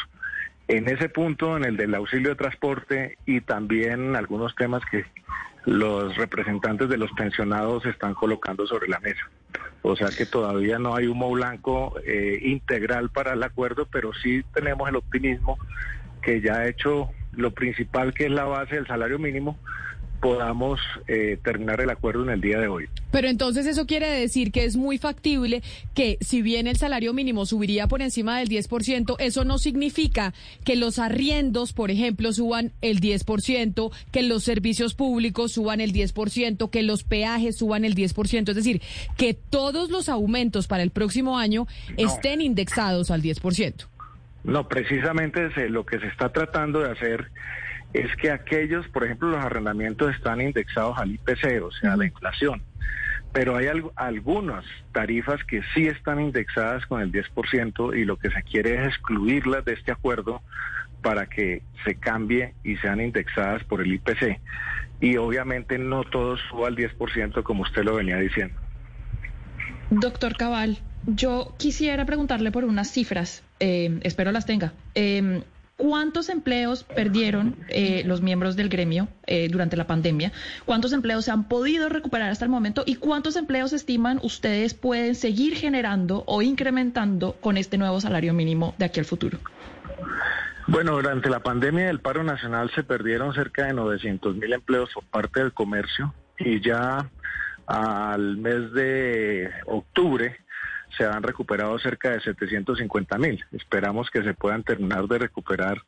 en 0.67 0.87
ese 0.89 1.09
punto, 1.09 1.57
en 1.57 1.65
el 1.65 1.77
del 1.77 1.93
auxilio 1.95 2.29
de 2.29 2.35
transporte 2.35 3.17
y 3.25 3.41
también 3.41 4.15
algunos 4.15 4.55
temas 4.55 4.83
que 4.89 5.05
los 5.65 6.15
representantes 6.15 6.89
de 6.89 6.97
los 6.97 7.11
pensionados 7.11 7.85
están 7.85 8.13
colocando 8.13 8.65
sobre 8.65 8.87
la 8.87 8.99
mesa. 8.99 9.29
O 9.81 9.95
sea 9.95 10.09
que 10.15 10.25
todavía 10.25 10.79
no 10.79 10.95
hay 10.95 11.07
humo 11.07 11.29
blanco 11.31 11.95
eh, 12.05 12.39
integral 12.41 13.09
para 13.09 13.33
el 13.33 13.43
acuerdo, 13.43 13.87
pero 13.91 14.13
sí 14.13 14.43
tenemos 14.53 14.89
el 14.89 14.95
optimismo 14.95 15.57
que 16.21 16.41
ya 16.41 16.55
ha 16.55 16.67
hecho 16.67 17.09
lo 17.33 17.51
principal 17.51 18.13
que 18.13 18.25
es 18.25 18.31
la 18.31 18.45
base 18.45 18.75
del 18.75 18.87
salario 18.87 19.19
mínimo, 19.19 19.59
podamos 20.19 20.79
eh, 21.07 21.37
terminar 21.43 21.81
el 21.81 21.89
acuerdo 21.89 22.23
en 22.23 22.29
el 22.29 22.41
día 22.41 22.59
de 22.59 22.67
hoy. 22.67 22.85
Pero 23.11 23.27
entonces 23.27 23.65
eso 23.65 23.85
quiere 23.85 24.09
decir 24.09 24.51
que 24.51 24.65
es 24.65 24.75
muy 24.75 24.97
factible 24.97 25.61
que 25.93 26.17
si 26.21 26.41
bien 26.41 26.67
el 26.67 26.77
salario 26.77 27.13
mínimo 27.13 27.45
subiría 27.45 27.87
por 27.87 28.01
encima 28.01 28.39
del 28.39 28.49
10%, 28.49 29.15
eso 29.19 29.45
no 29.45 29.57
significa 29.57 30.33
que 30.63 30.75
los 30.75 30.99
arriendos, 30.99 31.73
por 31.73 31.91
ejemplo, 31.91 32.33
suban 32.33 32.71
el 32.81 32.99
10%, 33.01 33.91
que 34.11 34.23
los 34.23 34.43
servicios 34.43 34.95
públicos 34.95 35.53
suban 35.53 35.81
el 35.81 35.93
10%, 35.93 36.69
que 36.69 36.83
los 36.83 37.03
peajes 37.03 37.57
suban 37.57 37.85
el 37.85 37.95
10%, 37.95 38.49
es 38.49 38.55
decir, 38.55 38.81
que 39.17 39.33
todos 39.33 39.89
los 39.89 40.09
aumentos 40.09 40.67
para 40.67 40.83
el 40.83 40.91
próximo 40.91 41.37
año 41.37 41.67
estén 41.97 42.41
indexados 42.41 43.11
al 43.11 43.21
10%. 43.21 43.87
No, 44.43 44.67
precisamente 44.67 45.47
es 45.47 45.71
lo 45.71 45.85
que 45.85 45.99
se 45.99 46.07
está 46.07 46.31
tratando 46.31 46.81
de 46.81 46.91
hacer 46.91 47.31
es 47.95 48.13
que 48.17 48.29
aquellos, 48.29 48.85
por 48.89 49.05
ejemplo, 49.05 49.29
los 49.29 49.43
arrendamientos 49.43 50.13
están 50.13 50.41
indexados 50.41 50.97
al 50.97 51.11
IPC, 51.11 51.63
o 51.63 51.71
sea, 51.71 51.93
a 51.93 51.97
la 51.97 52.05
inflación. 52.05 52.61
Pero 53.31 53.55
hay 53.55 53.67
algunas 53.95 54.65
tarifas 54.91 55.43
que 55.45 55.61
sí 55.73 55.87
están 55.87 56.19
indexadas 56.19 56.85
con 56.85 57.01
el 57.01 57.11
10% 57.11 57.97
y 57.97 58.03
lo 58.03 58.17
que 58.17 58.31
se 58.31 58.43
quiere 58.43 58.81
es 58.81 58.87
excluirlas 58.89 59.63
de 59.63 59.73
este 59.73 59.93
acuerdo 59.93 60.41
para 61.01 61.27
que 61.27 61.61
se 61.85 61.95
cambie 61.95 62.53
y 62.63 62.75
sean 62.77 62.99
indexadas 62.99 63.63
por 63.63 63.81
el 63.81 63.93
IPC. 63.93 64.41
Y 64.99 65.15
obviamente 65.15 65.77
no 65.77 66.03
todo 66.03 66.35
suba 66.37 66.67
al 66.67 66.75
10% 66.75 67.43
como 67.43 67.63
usted 67.63 67.83
lo 67.83 67.95
venía 67.95 68.17
diciendo. 68.17 68.59
Doctor 69.89 70.35
Cabal, 70.35 70.79
yo 71.05 71.55
quisiera 71.57 72.05
preguntarle 72.05 72.51
por 72.51 72.65
unas 72.65 72.91
cifras, 72.91 73.43
eh, 73.59 73.99
espero 74.03 74.31
las 74.33 74.45
tenga. 74.45 74.73
Eh, 74.95 75.43
¿Cuántos 75.77 76.29
empleos 76.29 76.83
perdieron 76.83 77.57
eh, 77.67 78.03
los 78.05 78.21
miembros 78.21 78.55
del 78.55 78.69
gremio 78.69 79.09
eh, 79.27 79.49
durante 79.49 79.75
la 79.75 79.85
pandemia? 79.85 80.31
¿Cuántos 80.63 80.93
empleos 80.93 81.25
se 81.25 81.31
han 81.31 81.49
podido 81.49 81.89
recuperar 81.89 82.29
hasta 82.29 82.45
el 82.45 82.51
momento? 82.51 82.83
¿Y 82.85 82.95
cuántos 82.95 83.35
empleos 83.35 83.73
estiman 83.73 84.19
ustedes 84.23 84.73
pueden 84.73 85.15
seguir 85.15 85.55
generando 85.55 86.23
o 86.27 86.41
incrementando 86.41 87.33
con 87.41 87.57
este 87.57 87.77
nuevo 87.77 87.99
salario 87.99 88.33
mínimo 88.33 88.73
de 88.77 88.85
aquí 88.85 89.01
al 89.01 89.05
futuro? 89.05 89.37
Bueno, 90.67 90.93
durante 90.93 91.29
la 91.29 91.41
pandemia 91.41 91.87
del 91.87 91.99
paro 91.99 92.23
nacional 92.23 92.71
se 92.73 92.83
perdieron 92.83 93.33
cerca 93.33 93.65
de 93.65 93.73
900 93.73 94.35
mil 94.35 94.53
empleos 94.53 94.89
por 94.93 95.03
parte 95.03 95.41
del 95.41 95.51
comercio 95.51 96.13
y 96.39 96.61
ya 96.61 97.09
al 97.67 98.37
mes 98.37 98.71
de 98.71 99.51
octubre 99.65 100.37
se 100.97 101.05
han 101.05 101.23
recuperado 101.23 101.77
cerca 101.79 102.11
de 102.11 102.21
750 102.21 103.17
mil. 103.17 103.43
Esperamos 103.51 104.09
que 104.09 104.23
se 104.23 104.33
puedan 104.33 104.63
terminar 104.63 105.07
de 105.07 105.19
recuperar 105.19 105.81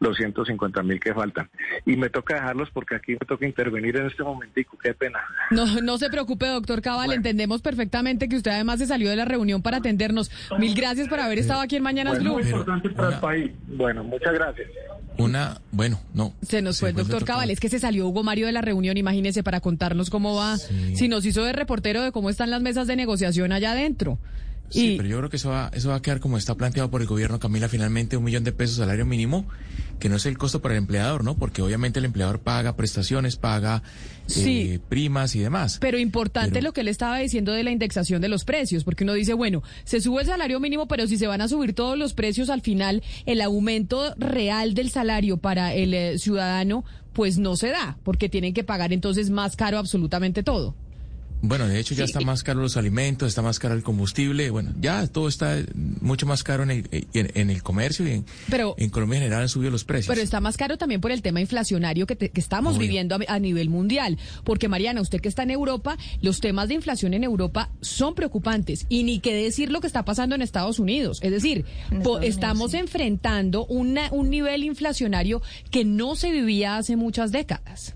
los 0.00 0.16
150 0.16 0.82
mil 0.82 0.98
que 0.98 1.12
faltan. 1.12 1.48
Y 1.84 1.96
me 1.96 2.08
toca 2.08 2.34
dejarlos 2.34 2.70
porque 2.72 2.96
aquí 2.96 3.12
me 3.12 3.26
toca 3.26 3.46
intervenir 3.46 3.96
en 3.96 4.06
este 4.06 4.22
momentico, 4.22 4.78
qué 4.82 4.94
pena. 4.94 5.20
No, 5.50 5.66
no 5.82 5.98
se 5.98 6.08
preocupe, 6.08 6.46
doctor 6.46 6.80
Cabal, 6.80 7.12
entendemos 7.12 7.60
perfectamente 7.60 8.28
que 8.28 8.36
usted 8.36 8.50
además 8.50 8.78
se 8.78 8.86
salió 8.86 9.10
de 9.10 9.16
la 9.16 9.26
reunión 9.26 9.60
para 9.60 9.76
atendernos. 9.76 10.30
Mil 10.58 10.74
gracias 10.74 11.06
por 11.06 11.20
haber 11.20 11.38
estado 11.38 11.60
aquí 11.60 11.76
en 11.76 11.82
Mañanas 11.82 12.14
Bueno, 12.14 12.34
Blue. 12.34 12.42
muy 12.42 12.50
importante 12.50 12.88
para 12.90 13.14
el 13.14 13.20
país. 13.20 13.52
Bueno, 13.68 14.02
muchas 14.02 14.32
gracias. 14.32 14.68
Una, 15.18 15.60
bueno, 15.70 16.00
no. 16.14 16.32
Se 16.40 16.62
nos 16.62 16.80
fue 16.80 16.90
el 16.90 16.94
fue 16.94 17.04
doctor 17.04 17.26
Cabal, 17.26 17.50
es 17.50 17.60
que 17.60 17.68
se 17.68 17.78
salió 17.78 18.08
Hugo 18.08 18.22
Mario 18.22 18.46
de 18.46 18.52
la 18.52 18.62
reunión, 18.62 18.96
imagínese, 18.96 19.42
para 19.42 19.60
contarnos 19.60 20.08
cómo 20.08 20.34
va, 20.34 20.56
si 20.56 21.08
nos 21.08 21.26
hizo 21.26 21.44
de 21.44 21.52
reportero 21.52 22.00
de 22.00 22.10
cómo 22.10 22.30
están 22.30 22.50
las 22.50 22.62
mesas 22.62 22.86
de 22.86 22.96
negociación 22.96 23.52
allá 23.52 23.72
adentro. 23.72 24.18
Sí, 24.70 24.92
Y- 24.92 24.96
pero 24.96 25.08
yo 25.08 25.18
creo 25.18 25.30
que 25.30 25.36
eso 25.36 25.50
va, 25.50 25.70
eso 25.74 25.88
va 25.90 25.96
a 25.96 26.02
quedar 26.02 26.20
como 26.20 26.38
está 26.38 26.54
planteado 26.54 26.90
por 26.90 27.00
el 27.02 27.06
gobierno, 27.08 27.38
Camila, 27.38 27.68
finalmente 27.68 28.16
un 28.16 28.24
millón 28.24 28.44
de 28.44 28.52
pesos 28.52 28.76
salario 28.76 29.04
mínimo, 29.04 29.46
que 29.98 30.08
no 30.08 30.16
es 30.16 30.24
el 30.26 30.38
costo 30.38 30.62
para 30.62 30.74
el 30.74 30.78
empleador, 30.78 31.24
¿no? 31.24 31.36
Porque 31.36 31.60
obviamente 31.60 31.98
el 31.98 32.04
empleador 32.06 32.38
paga 32.40 32.76
prestaciones, 32.76 33.36
paga 33.36 33.82
Sí. 34.26 34.74
eh, 34.74 34.80
primas 34.88 35.34
y 35.34 35.40
demás. 35.40 35.78
Pero 35.80 35.98
importante 35.98 36.52
Pero- 36.52 36.64
lo 36.68 36.72
que 36.72 36.80
él 36.82 36.88
estaba 36.88 37.18
diciendo 37.18 37.52
de 37.52 37.64
la 37.64 37.70
indexación 37.72 38.22
de 38.22 38.28
los 38.28 38.44
precios, 38.44 38.84
porque 38.84 39.04
uno 39.04 39.12
dice, 39.14 39.34
bueno, 39.34 39.62
se 39.84 40.00
sube 40.00 40.22
el 40.22 40.28
salario 40.28 40.60
mínimo, 40.60 40.86
pero 40.88 41.06
si 41.08 41.18
se 41.18 41.26
van 41.26 41.40
a 41.40 41.48
subir 41.48 41.74
todos 41.74 41.98
los 41.98 42.14
precios 42.14 42.48
al 42.48 42.60
final, 42.62 43.02
el 43.26 43.40
aumento 43.42 44.14
real 44.16 44.74
del 44.74 44.90
salario 44.90 45.36
para 45.36 45.74
el 45.74 45.92
eh, 45.94 46.18
ciudadano, 46.18 46.84
pues 47.12 47.38
no 47.38 47.56
se 47.56 47.68
da, 47.70 47.98
porque 48.04 48.28
tienen 48.28 48.54
que 48.54 48.62
pagar 48.62 48.92
entonces 48.92 49.30
más 49.30 49.56
caro 49.56 49.78
absolutamente 49.78 50.44
todo. 50.44 50.76
Bueno, 51.42 51.66
de 51.66 51.80
hecho 51.80 51.94
ya 51.94 52.04
está 52.04 52.20
más 52.20 52.42
caro 52.42 52.60
los 52.60 52.76
alimentos, 52.76 53.28
está 53.28 53.40
más 53.40 53.58
caro 53.58 53.74
el 53.74 53.82
combustible, 53.82 54.50
bueno, 54.50 54.72
ya 54.80 55.06
todo 55.06 55.26
está 55.26 55.56
mucho 56.00 56.26
más 56.26 56.42
caro 56.42 56.62
en 56.64 56.70
el, 56.70 56.88
en, 57.14 57.30
en 57.34 57.48
el 57.50 57.62
comercio 57.62 58.06
y 58.06 58.10
en, 58.12 58.26
Pero- 58.50 58.74
en 58.78 58.90
Colombia 58.90 59.16
en 59.16 59.22
general 59.22 59.42
han 59.42 59.48
subido 59.48 59.70
los 59.70 59.84
precios. 59.84 60.08
Pero 60.14 60.20
está 60.22 60.40
más 60.40 60.56
caro 60.58 60.76
también 60.76 61.00
por 61.00 61.12
el 61.12 61.22
tema 61.22 61.40
inflacionario 61.40 62.06
que, 62.06 62.14
te- 62.14 62.28
que 62.28 62.40
estamos 62.40 62.72
Obvio. 62.76 62.80
viviendo 62.82 63.14
a, 63.14 63.18
a 63.28 63.38
nivel 63.38 63.70
mundial. 63.70 64.18
Porque, 64.44 64.68
Mariana, 64.68 65.00
usted 65.00 65.20
que 65.20 65.28
está 65.28 65.42
en 65.44 65.50
Europa, 65.50 65.96
los 66.20 66.40
temas 66.40 66.68
de 66.68 66.74
inflación 66.74 67.14
en 67.14 67.24
Europa 67.24 67.70
son 67.80 68.14
preocupantes. 68.14 68.84
Y 68.90 69.04
ni 69.04 69.20
qué 69.20 69.34
decir 69.34 69.70
lo 69.72 69.80
que 69.80 69.86
está 69.86 70.04
pasando 70.04 70.34
en 70.34 70.42
Estados 70.42 70.78
Unidos. 70.78 71.20
Es 71.22 71.30
decir, 71.30 71.64
po- 72.02 72.20
estamos 72.20 72.74
enfrentando 72.74 73.64
una- 73.66 74.10
un 74.12 74.28
nivel 74.28 74.62
inflacionario 74.64 75.40
que 75.70 75.86
no 75.86 76.16
se 76.16 76.30
vivía 76.30 76.76
hace 76.76 76.96
muchas 76.96 77.32
décadas. 77.32 77.94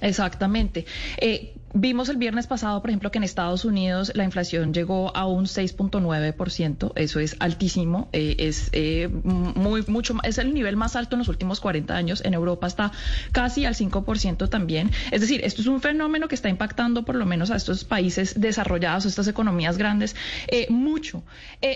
Exactamente. 0.00 0.84
Eh, 1.18 1.54
vimos 1.78 2.08
el 2.08 2.16
viernes 2.16 2.46
pasado, 2.46 2.80
por 2.80 2.90
ejemplo, 2.90 3.10
que 3.10 3.18
en 3.18 3.24
Estados 3.24 3.64
Unidos 3.64 4.12
la 4.14 4.24
inflación 4.24 4.72
llegó 4.72 5.14
a 5.16 5.26
un 5.26 5.44
6.9%. 5.46 6.92
Eso 6.96 7.20
es 7.20 7.36
altísimo. 7.40 8.08
eh, 8.12 8.36
es 8.38 8.70
eh, 8.72 9.08
muy 9.08 9.84
mucho 9.88 10.14
es 10.22 10.38
el 10.38 10.54
nivel 10.54 10.76
más 10.76 10.96
alto 10.96 11.14
en 11.16 11.18
los 11.20 11.28
últimos 11.28 11.60
40 11.60 11.94
años. 11.94 12.22
En 12.24 12.34
Europa 12.34 12.66
está 12.66 12.92
casi 13.32 13.64
al 13.64 13.74
5% 13.74 14.48
también. 14.48 14.90
Es 15.10 15.20
decir, 15.20 15.40
esto 15.44 15.60
es 15.60 15.66
un 15.66 15.80
fenómeno 15.80 16.28
que 16.28 16.34
está 16.34 16.48
impactando 16.48 17.04
por 17.04 17.14
lo 17.14 17.26
menos 17.26 17.50
a 17.50 17.56
estos 17.56 17.84
países 17.84 18.40
desarrollados, 18.40 19.04
a 19.04 19.08
estas 19.08 19.28
economías 19.28 19.76
grandes, 19.78 20.16
eh, 20.48 20.66
mucho. 20.70 21.22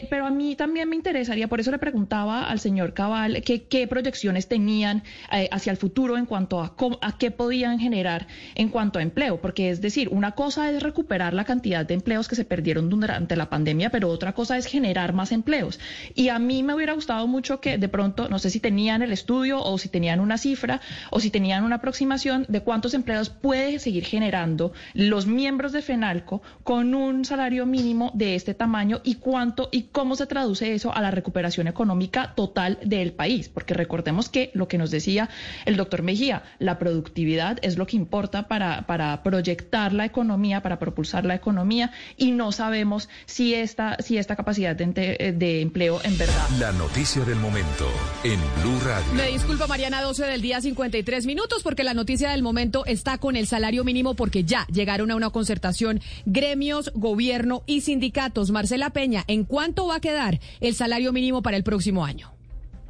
Pero 0.09 0.27
a 0.27 0.31
mí 0.31 0.57
también 0.57 0.89
me 0.89 0.97
interesaría, 0.97 1.49
por 1.49 1.61
eso 1.61 1.71
le 1.71 1.79
preguntaba 1.79 2.45
al 2.49 2.59
señor 2.61 2.95
Cabal 2.95 3.43
que 3.43 3.65
qué 3.65 3.87
proyecciones 3.87 4.49
tenían 4.49 5.03
hacia 5.51 5.71
el 5.73 5.77
futuro 5.77 6.17
en 6.17 6.27
cuanto 6.27 6.61
a, 6.63 6.77
cómo- 6.77 6.99
a 7.03 7.19
qué 7.19 7.31
podían 7.31 7.79
generar 7.79 8.27
en 8.55 8.69
cuanto 8.69 8.99
a 8.99 9.03
empleo, 9.03 9.41
porque 9.41 9.71
es 9.71 9.81
decir, 9.93 10.09
una 10.11 10.33
cosa 10.33 10.71
es 10.71 10.83
recuperar 10.83 11.35
la 11.35 11.45
cantidad 11.45 11.85
de 11.87 11.95
empleos 11.95 12.29
que 12.29 12.37
se 12.37 12.45
perdieron 12.45 12.89
durante 12.89 13.37
la 13.37 13.49
pandemia, 13.49 13.91
pero 13.91 14.09
otra 14.09 14.33
cosa 14.33 14.57
es 14.57 14.67
generar 14.67 15.13
más 15.13 15.33
empleos. 15.33 15.79
Y 16.15 16.29
a 16.29 16.39
mí 16.39 16.63
me 16.63 16.75
hubiera 16.75 16.93
gustado 16.93 17.27
mucho 17.27 17.61
que 17.61 17.79
de 17.79 17.89
pronto, 17.89 18.29
no 18.29 18.39
sé 18.39 18.51
si 18.51 18.61
tenían 18.61 19.03
el 19.03 19.13
estudio 19.13 19.63
o 19.63 19.79
si 19.79 19.89
tenían 19.89 20.21
una 20.21 20.39
cifra 20.39 20.81
o 21.11 21.21
si 21.21 21.31
tenían 21.31 21.65
una 21.65 21.77
aproximación 21.77 22.47
de 22.49 22.63
cuántos 22.63 22.95
empleos 22.95 23.31
puede 23.31 23.79
seguir 23.79 24.05
generando 24.05 24.73
los 24.95 25.27
miembros 25.27 25.73
de 25.73 25.83
FENALCO 25.83 26.43
con 26.63 26.95
un 26.95 27.25
salario 27.25 27.67
mínimo 27.67 28.11
de 28.15 28.35
este 28.35 28.55
tamaño 28.55 29.01
y 29.05 29.17
cuánto 29.17 29.69
y 29.73 29.85
cómo 29.93 30.17
se 30.17 30.27
traduce 30.27 30.75
eso 30.75 30.95
a 30.95 31.01
la 31.01 31.11
recuperación 31.11 31.67
económica 31.67 32.35
total 32.35 32.79
del 32.85 33.13
país, 33.13 33.49
porque 33.49 33.75
recordemos 33.75 34.29
que 34.29 34.51
lo 34.55 34.69
que 34.69 34.79
nos 34.79 34.91
decía 34.91 35.29
el 35.65 35.77
doctor 35.77 36.03
Mejía, 36.03 36.43
la 36.59 36.79
productividad 36.79 37.59
es 37.63 37.77
lo 37.77 37.87
que 37.87 37.97
importa 37.97 38.49
para, 38.49 38.87
para 38.87 39.23
proyectar 39.23 39.70
la 39.71 40.05
economía, 40.05 40.63
para 40.63 40.79
propulsar 40.79 41.25
la 41.25 41.35
economía 41.35 41.93
y 42.17 42.33
no 42.33 42.53
sabemos 42.53 43.09
si 43.27 43.55
esta, 43.55 43.97
si 44.01 44.19
esta 44.19 44.37
capacidad 44.37 44.75
de, 44.77 44.85
ente- 44.85 45.33
de 45.33 45.61
empleo 45.61 46.01
en 46.05 46.19
verdad 46.19 46.49
La 46.59 46.73
noticia 46.73 47.25
del 47.25 47.37
momento 47.39 47.87
en 48.25 48.39
Blue 48.63 48.79
Radio. 48.85 49.13
Me 49.15 49.27
disculpa, 49.29 49.67
Mariana, 49.67 50.03
12 50.03 50.27
del 50.27 50.43
día, 50.43 50.61
53 50.61 51.25
minutos, 51.27 51.63
porque 51.63 51.85
la 51.85 51.95
noticia 51.95 52.31
del 52.31 52.43
momento 52.43 52.85
está 52.85 53.19
con 53.19 53.37
el 53.37 53.47
salario 53.47 53.85
mínimo, 53.85 54.15
porque 54.15 54.45
ya 54.45 54.67
llegaron 54.73 55.11
a 55.11 55.17
una 55.17 55.31
concertación 55.31 56.01
gremios, 56.27 56.91
gobierno 56.95 57.63
y 57.67 57.83
sindicatos. 57.83 58.51
Marcela 58.51 58.91
Peña, 58.91 59.25
¿en 59.29 59.45
cuánto 59.45 59.87
va 59.87 59.97
a 59.97 60.01
quedar 60.01 60.41
el 60.61 60.75
salario 60.75 61.13
mínimo 61.13 61.43
para 61.43 61.57
el 61.57 61.63
próximo 61.63 62.05
año? 62.05 62.33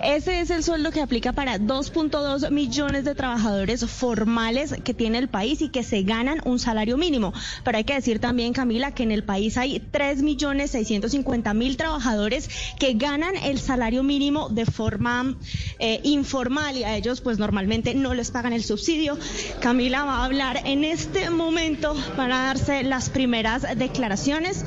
Ese 0.04 0.42
es 0.42 0.50
el 0.50 0.64
sueldo 0.64 0.92
que 0.92 1.02
aplica 1.02 1.32
para 1.32 1.58
2.2 1.58 2.50
millones 2.52 3.06
de 3.06 3.16
trabajadores 3.16 3.86
formales 3.86 4.76
que 4.84 4.94
tiene 4.94 5.18
el 5.18 5.30
país 5.30 5.62
y 5.62 5.70
que 5.70 5.84
se 5.84 6.04
ganan 6.04 6.42
un 6.46 6.60
salario 6.60 6.98
mínimo. 6.98 7.34
Pero 7.64 7.78
hay 7.78 7.84
que 7.84 7.94
decir 7.94 8.20
también, 8.20 8.54
Camila, 8.54 8.92
que 8.92 9.04
en 9.04 9.12
el 9.12 9.24
país 9.24 9.58
hay 9.58 9.80
3 9.80 10.22
millones 10.22 10.72
650 10.72 11.54
mil 11.54 11.78
trabajadores 11.78 12.50
que 12.78 12.94
ganan 12.94 13.36
el 13.38 13.60
salario 13.60 14.04
mínimo 14.04 14.50
de 14.50 14.66
forma 14.66 15.36
eh, 15.80 16.02
informal 16.04 16.78
y 16.78 16.84
a 16.84 16.98
ellos 16.98 17.22
pues 17.22 17.40
normalmente 17.40 17.96
no 17.96 18.14
les 18.14 18.32
pagan 18.32 18.54
el 18.54 18.64
subsidio. 18.64 19.18
Camila 19.62 20.04
va 20.04 20.18
a 20.18 20.26
hablar 20.26 20.62
en 20.66 20.84
este 20.84 21.30
momento 21.30 21.96
para 22.18 22.38
darse 22.44 22.84
las 22.84 23.10
primeras 23.10 23.66
declaraciones. 23.78 24.66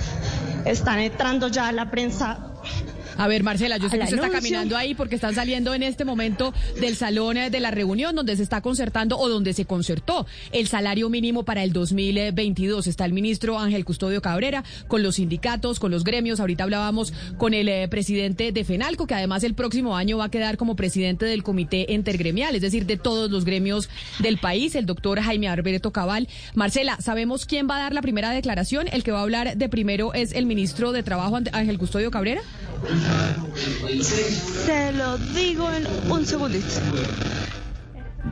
Están 0.67 0.99
entrando 0.99 1.47
ya 1.47 1.71
la 1.71 1.91
prensa 1.91 2.56
A 3.19 3.29
ver, 3.29 3.43
Marcela, 3.43 3.79
yo 3.79 3.89
sé 3.89 3.99
que 3.99 4.05
usted 4.05 4.17
está 4.17 4.31
caminando 4.31 4.77
ahí 4.77 4.95
porque 4.95 5.15
están 5.15 5.35
saliendo 5.35 5.75
en 5.75 5.83
este 5.83 6.05
momento 6.05 6.53
del 6.81 6.97
salón 6.97 7.37
eh, 7.37 7.51
de 7.51 7.61
la 7.61 7.71
reunión 7.71 8.15
donde 8.15 8.37
se 8.37 8.43
está 8.43 8.61
concertando 8.61 9.19
o 9.19 9.29
donde 9.29 9.53
se 9.53 9.65
concertó 9.65 10.27
el 10.53 10.69
salario 10.69 11.09
mínimo 11.09 11.45
para 11.45 11.63
el 11.63 11.73
2022. 11.73 12.87
Está 12.87 13.05
el 13.05 13.13
ministro 13.13 13.59
Ángel 13.59 13.85
Custodio 13.85 14.21
Cabrera 14.21 14.65
con 14.89 15.03
los 15.03 15.17
sindicatos, 15.17 15.81
con 15.81 15.91
los 15.91 16.05
gremios. 16.05 16.41
Ahorita 16.41 16.65
hablábamos 16.65 17.13
con 17.39 17.55
el 17.55 17.69
eh, 17.69 17.89
presidente 17.89 18.53
de 18.53 18.65
FENALCO, 18.65 19.07
que 19.07 19.15
además 19.15 19.45
el 19.45 19.55
próximo 19.55 19.97
año 19.97 20.19
va 20.19 20.25
a 20.27 20.31
quedar 20.31 20.57
como 20.57 20.77
presidente 20.77 21.25
del 21.25 21.43
comité 21.43 21.87
intergremial, 21.89 22.55
es 22.55 22.63
decir, 22.63 22.87
de 22.87 22.97
todos 22.97 23.31
los 23.31 23.45
gremios 23.45 23.89
del 24.19 24.39
país, 24.39 24.75
el 24.75 24.87
doctor 24.87 25.21
Jaime 25.21 25.49
Alberto 25.49 25.93
Cabal. 25.93 26.29
Marcela, 26.55 26.99
¿sabemos 27.01 27.47
quién 27.47 27.69
va 27.69 27.77
a 27.77 27.81
dar 27.81 27.95
la 27.95 28.03
primera 28.03 28.31
declaración? 28.31 28.89
El 28.93 29.03
que 29.03 29.13
va 29.13 29.21
a 29.21 29.23
hablar 29.23 29.57
de 29.57 29.69
primero 29.69 30.13
es 30.15 30.33
el 30.33 30.47
ministro 30.47 30.93
de 30.93 31.03
Trabajo, 31.03 31.39
Ángel 31.53 31.79
Custodio 31.79 32.11
Cabrera. 32.11 32.43
Se 34.65 34.93
lo 34.93 35.19
digo 35.19 35.71
en 35.73 35.87
un 36.11 36.27
segundito. 36.27 36.67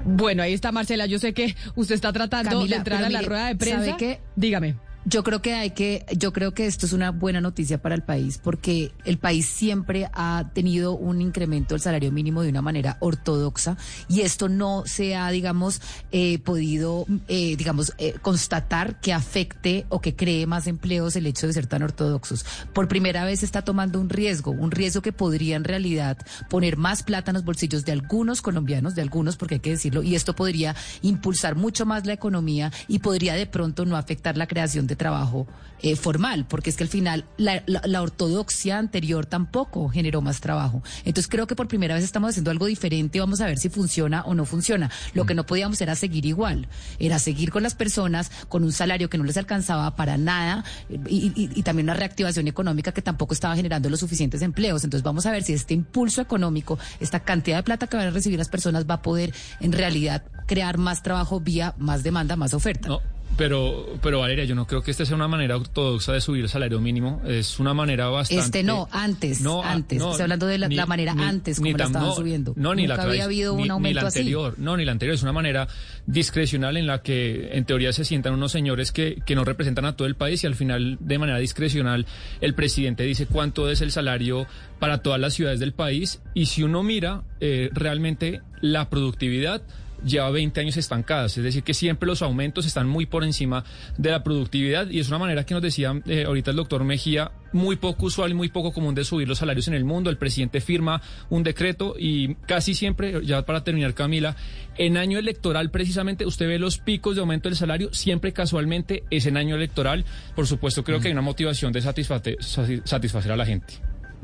Bueno, 0.05 0.43
ahí 0.43 0.53
está 0.53 0.73
Marcela. 0.73 1.07
Yo 1.07 1.19
sé 1.19 1.33
que 1.33 1.55
usted 1.75 1.95
está 1.95 2.13
tratando 2.13 2.51
Camila, 2.51 2.71
de 2.71 2.77
entrar 2.77 2.99
a 3.05 3.09
la 3.09 3.19
mire, 3.21 3.29
rueda 3.29 3.47
de 3.47 3.57
prensa. 3.57 3.85
¿sabe 3.85 3.97
qué? 3.97 4.21
Dígame. 4.37 4.77
Yo 5.07 5.23
creo 5.23 5.43
que 5.43 5.53
hay 5.53 5.73
que, 5.73 6.07
yo 6.17 6.33
creo 6.33 6.55
que 6.55 6.65
esto 6.65 6.87
es 6.87 6.95
una 6.95 7.11
buena 7.11 7.43
noticia 7.43 7.83
para 7.83 7.95
el 7.95 8.03
país, 8.03 8.39
porque 8.43 8.93
el 9.05 9.19
país 9.19 9.47
siempre 9.47 10.09
ha 10.15 10.51
tenido 10.55 10.97
un 10.97 11.21
incremento 11.21 11.75
del 11.75 11.83
salario 11.83 12.11
mínimo 12.11 12.41
de 12.41 12.49
una 12.49 12.63
manera 12.63 12.97
ortodoxa 13.01 13.77
y 14.09 14.23
esto 14.23 14.49
no 14.49 14.85
se 14.87 15.15
ha, 15.15 15.29
digamos, 15.31 15.83
eh, 16.11 16.39
podido, 16.39 17.05
eh, 17.29 17.55
digamos, 17.57 17.93
eh, 17.99 18.15
constatar 18.23 18.99
que 19.01 19.13
afecte 19.13 19.85
o 19.91 20.01
que 20.01 20.17
cree 20.17 20.47
más 20.47 20.67
empleos 20.67 21.17
el 21.17 21.27
hecho 21.27 21.47
de 21.47 21.53
ser 21.53 21.67
tan 21.67 21.83
ortodoxos. 21.83 22.47
Por 22.73 22.89
primera 22.89 23.27
vez 23.27 23.41
se 23.41 23.47
está 23.47 23.61
tomando 23.61 24.01
un 24.01 24.09
riesgo, 24.09 24.53
un 24.53 24.71
riesgo 24.71 25.03
que 25.03 25.13
podría 25.13 25.57
en 25.57 25.65
realidad 25.65 26.17
poner 26.49 26.79
más 26.79 27.03
plata 27.03 27.31
en 27.31 27.35
los 27.35 27.45
bolsillos 27.45 27.85
de 27.85 27.93
algunos 27.93 28.41
colombianos, 28.41 28.95
de 28.95 29.03
algunos, 29.03 29.37
porque 29.37 29.57
hay 29.57 29.61
que 29.61 29.71
decirlo, 29.71 30.03
y 30.03 30.15
esto 30.15 30.35
podría 30.35 30.75
impulsar 31.03 31.57
mucho 31.57 31.85
más 31.85 32.07
la 32.07 32.15
economía 32.15 32.73
y 32.89 33.01
podría 33.01 33.35
de 33.35 33.47
pronto 33.47 33.85
no 33.85 33.99
afectar 33.99 34.39
la 34.39 34.47
creación 34.47 34.87
de 34.87 34.94
trabajo 34.97 35.47
eh, 35.83 35.97
formal, 35.97 36.47
porque 36.49 36.71
es 36.71 36.77
que 36.77 36.85
al 36.85 36.89
final 36.89 37.27
la, 37.37 37.63
la- 37.67 37.83
la 37.85 38.01
ortodoxia 38.01 38.79
anterior 38.79 39.27
tampoco 39.27 39.89
generó 39.91 40.23
más 40.23 40.41
trabajo. 40.41 40.83
Entonces 41.05 41.29
creo 41.29 41.47
que 41.47 41.55
por 41.57 41.69
primera 41.69 41.95
vez 41.95 42.05
estamos 42.05 42.31
haciendo 42.31 42.51
algo 42.51 42.65
diferente 42.67 43.21
vamos 43.21 43.41
a 43.43 43.47
ver 43.47 43.59
si 43.59 43.69
funciona 43.69 44.23
o 44.23 44.35
no 44.35 44.47
funciona. 44.47 44.91
Lo 45.13 45.27
que 45.27 45.35
no 45.35 45.45
podíamos 45.45 45.79
era 45.83 45.95
seguir 45.95 46.25
igual, 46.25 46.69
era 46.99 47.19
seguir 47.19 47.51
con 47.51 47.63
las 47.63 47.75
personas 47.75 48.31
con 48.49 48.65
un 48.65 48.73
salario 48.73 49.11
que 49.11 49.19
no 49.19 49.25
les 49.25 49.37
alcanzaba 49.37 49.95
para 49.97 50.17
nada 50.17 50.65
y, 50.89 51.27
y- 51.37 51.51
y 51.55 51.63
también 51.63 51.85
una 51.87 51.95
reactivación 51.95 52.49
económica 52.49 52.93
que 52.93 53.03
tampoco 53.03 53.35
estaba 53.35 53.55
generando 53.55 53.91
los 53.91 54.01
suficientes 54.01 54.41
empleos. 54.41 54.85
Entonces 54.85 55.03
vamos 55.05 55.27
a 55.27 55.33
ver 55.33 55.43
si 55.43 55.53
este 55.53 55.75
impulso 55.75 56.23
económico, 56.23 56.79
esta 57.01 57.21
cantidad 57.21 57.59
de 57.59 57.63
plata 57.63 57.89
que 57.89 57.97
van 57.99 58.07
a 58.07 58.11
recibir 58.11 58.39
las 58.39 58.49
personas 58.49 58.87
va 58.89 58.95
a 58.95 59.03
poder 59.03 59.35
en 59.61 59.73
realidad 59.73 60.23
crear 60.47 60.79
más 60.79 61.03
trabajo 61.03 61.41
vía 61.41 61.75
más 61.79 62.03
demanda, 62.03 62.37
más 62.37 62.55
oferta. 62.55 62.89
No, 62.89 63.01
pero, 63.37 63.87
pero 64.03 64.21
Valeria, 64.21 64.45
yo 64.45 64.55
no 64.55 64.67
creo 64.67 64.83
que 64.83 64.91
esta 64.91 65.05
sea 65.05 65.17
una 65.17 65.29
manera 65.29 65.57
ortodoxa 65.57 66.13
de 66.13 66.21
subir 66.21 66.43
el 66.45 66.49
salario 66.49 66.81
mínimo. 66.81 67.21
Es 67.27 67.59
una 67.59 67.75
manera 67.75 68.09
bastante. 68.09 68.45
Este 68.45 68.63
no, 68.63 68.89
antes, 68.93 69.41
No, 69.41 69.63
ah, 69.63 69.73
antes. 69.73 69.99
no, 69.99 70.11
Estoy 70.11 70.23
hablando 70.23 70.47
de 70.47 70.59
la, 70.59 70.69
ni- 70.69 70.77
la 70.77 70.87
manera 70.87 71.15
ni- 71.15 71.23
antes, 71.23 71.59
como 71.59 71.77
la 71.77 71.85
estaban 71.85 72.09
no, 72.09 72.15
subiendo. 72.15 72.53
No, 72.57 72.75
ni 72.75 72.87
Nunca 72.87 72.97
la 72.99 73.03
había 73.11 73.25
habido 73.25 73.55
ni- 73.55 73.63
un 73.63 73.67
ni 73.69 73.71
aumento 73.71 74.01
la 74.03 74.09
así. 74.09 74.19
anterior. 74.21 74.55
No, 74.59 74.77
ni 74.77 74.85
la 74.85 74.93
anterior. 74.93 75.15
Es 75.15 75.23
una 75.23 75.33
manera 75.33 75.67
discrecional 76.07 76.77
en 76.77 76.87
la 76.87 77.03
que, 77.03 77.51
en 77.53 77.65
teoría, 77.65 77.93
se 77.93 78.05
sientan 78.05 78.35
unos 78.35 78.53
señores 78.53 78.93
que, 78.93 79.23
que 79.27 79.35
no 79.35 79.45
representan 79.45 79.85
a 79.87 79.97
todo 79.97 80.07
el 80.07 80.15
país 80.17 80.45
y 80.45 80.47
al 80.47 80.55
final, 80.55 80.97
de 81.01 81.19
manera 81.19 81.39
discrecional, 81.39 82.07
el 82.41 82.55
presidente 82.55 83.03
dice 83.05 83.27
cuánto 83.27 83.71
es 83.71 83.81
el 83.81 83.91
salario 83.91 84.47
para 84.79 84.99
todas 84.99 85.21
las 85.21 85.35
ciudades 85.35 85.61
del 85.61 85.73
país. 85.73 86.21
Y 86.35 86.47
si 86.47 86.63
uno 86.63 86.83
mira, 86.83 87.23
eh, 87.41 87.71
realmente 87.73 88.43
la 88.61 88.89
productividad 88.91 89.63
lleva 90.05 90.31
20 90.31 90.61
años 90.61 90.77
estancadas, 90.77 91.37
es 91.39 91.45
decir, 91.45 91.63
que 91.63 91.75
siempre 91.75 92.07
los 92.07 92.23
aumentos 92.23 92.67
están 92.67 92.87
muy 92.89 93.07
por 93.07 93.25
encima 93.25 93.65
de 93.99 94.11
la 94.11 94.23
productividad 94.23 94.89
y 94.91 95.01
es 95.01 95.09
una 95.09 95.19
manera 95.19 95.45
que 95.47 95.55
nos 95.55 95.63
decía 95.63 95.95
eh, 96.07 96.25
ahorita 96.27 96.51
el 96.51 96.57
doctor 96.57 96.85
Mejía, 96.85 97.33
muy 97.53 97.77
poco 97.77 98.07
usual 98.07 98.33
y 98.33 98.35
muy 98.35 98.49
poco 98.49 98.73
común 98.73 98.95
de 98.95 99.05
subir 99.05 99.29
los 99.29 99.39
salarios 99.39 99.69
en 99.69 99.75
el 99.75 99.85
mundo. 99.85 100.11
El 100.11 100.17
presidente 100.17 100.61
firma 100.61 101.01
un 101.31 101.43
decreto 101.45 101.95
y 101.99 102.35
casi 102.47 102.75
siempre, 102.75 103.25
ya 103.25 103.43
para 103.47 103.63
terminar 103.63 103.95
Camila, 103.95 104.35
en 104.77 104.97
año 104.97 105.19
electoral 105.19 105.71
precisamente 105.71 106.27
usted 106.27 106.49
ve 106.49 106.59
los 106.59 106.79
picos 106.79 107.15
de 107.15 107.21
aumento 107.21 107.49
del 107.49 107.57
salario, 107.57 107.93
siempre 107.95 108.33
casualmente 108.33 109.05
es 109.11 109.27
en 109.27 109.37
año 109.37 109.55
electoral. 109.55 110.05
Por 110.35 110.47
supuesto, 110.49 110.83
creo 110.83 110.99
que 111.01 111.09
hay 111.09 111.13
una 111.13 111.23
motivación 111.23 111.73
de 111.73 111.81
satisfate- 111.81 112.39
sati- 112.41 112.83
satisfacer 112.85 113.31
a 113.31 113.37
la 113.37 113.47
gente. 113.47 113.75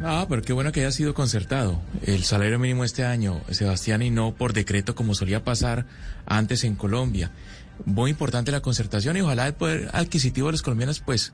Ah, 0.03 0.27
pero 0.29 0.41
qué 0.43 0.53
bueno 0.53 0.73
que 0.73 0.81
haya 0.81 0.93
sido 0.93 1.13
concertado. 1.15 1.81
El 2.07 2.25
salario 2.25 2.59
mínimo 2.59 2.85
este 2.85 3.05
año, 3.05 3.43
Sebastián, 3.51 4.01
y 4.03 4.11
no 4.11 4.35
por 4.35 4.53
decreto 4.53 4.95
como 4.95 5.15
solía 5.15 5.45
pasar 5.45 5.87
antes 6.27 6.65
en 6.65 6.75
Colombia. 6.75 7.31
Muy 7.85 8.11
importante 8.11 8.51
la 8.51 8.61
concertación 8.61 9.17
y 9.17 9.21
ojalá 9.21 9.47
el 9.47 9.55
poder 9.55 9.91
adquisitivo 9.93 10.49
de 10.49 10.53
los 10.53 10.63
colombianos, 10.63 11.01
pues, 11.01 11.33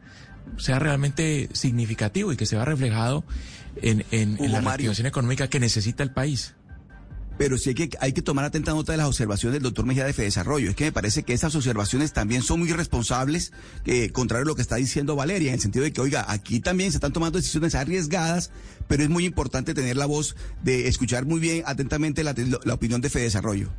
sea 0.58 0.78
realmente 0.78 1.48
significativo 1.52 2.32
y 2.32 2.36
que 2.36 2.46
se 2.46 2.56
vea 2.56 2.64
reflejado 2.64 3.24
en, 3.82 4.04
en- 4.10 4.36
en 4.42 4.52
la 4.52 4.58
reactivación 4.60 5.06
económica 5.06 5.48
que 5.48 5.60
necesita 5.60 6.02
el 6.02 6.10
país. 6.10 6.54
Pero 7.38 7.58
sí 7.58 7.70
hay 7.70 7.74
que, 7.74 7.90
hay 8.00 8.12
que 8.12 8.22
tomar 8.22 8.44
atenta 8.44 8.72
nota 8.72 8.92
de 8.92 8.98
las 8.98 9.06
observaciones 9.06 9.54
del 9.54 9.62
doctor 9.62 9.84
Mejía 9.84 10.04
de 10.04 10.12
Fedesarrollo. 10.12 10.70
Es 10.70 10.76
que 10.76 10.84
me 10.84 10.92
parece 10.92 11.22
que 11.22 11.32
esas 11.32 11.54
observaciones 11.54 12.12
también 12.12 12.42
son 12.42 12.60
muy 12.60 12.72
responsables, 12.72 13.52
eh, 13.84 14.10
contrario 14.10 14.44
a 14.44 14.46
lo 14.46 14.54
que 14.54 14.62
está 14.62 14.76
diciendo 14.76 15.16
Valeria, 15.16 15.48
en 15.48 15.54
el 15.54 15.60
sentido 15.60 15.84
de 15.84 15.92
que, 15.92 16.00
oiga, 16.00 16.24
aquí 16.28 16.60
también 16.60 16.92
se 16.92 16.96
están 16.96 17.12
tomando 17.12 17.38
decisiones 17.38 17.74
arriesgadas, 17.74 18.50
pero 18.88 19.02
es 19.02 19.10
muy 19.10 19.24
importante 19.24 19.74
tener 19.74 19.96
la 19.96 20.06
voz 20.06 20.36
de 20.62 20.88
escuchar 20.88 21.26
muy 21.26 21.40
bien 21.40 21.62
atentamente 21.66 22.24
la, 22.24 22.34
la 22.64 22.74
opinión 22.74 23.00
de 23.00 23.10
Fedesarrollo. 23.10 23.70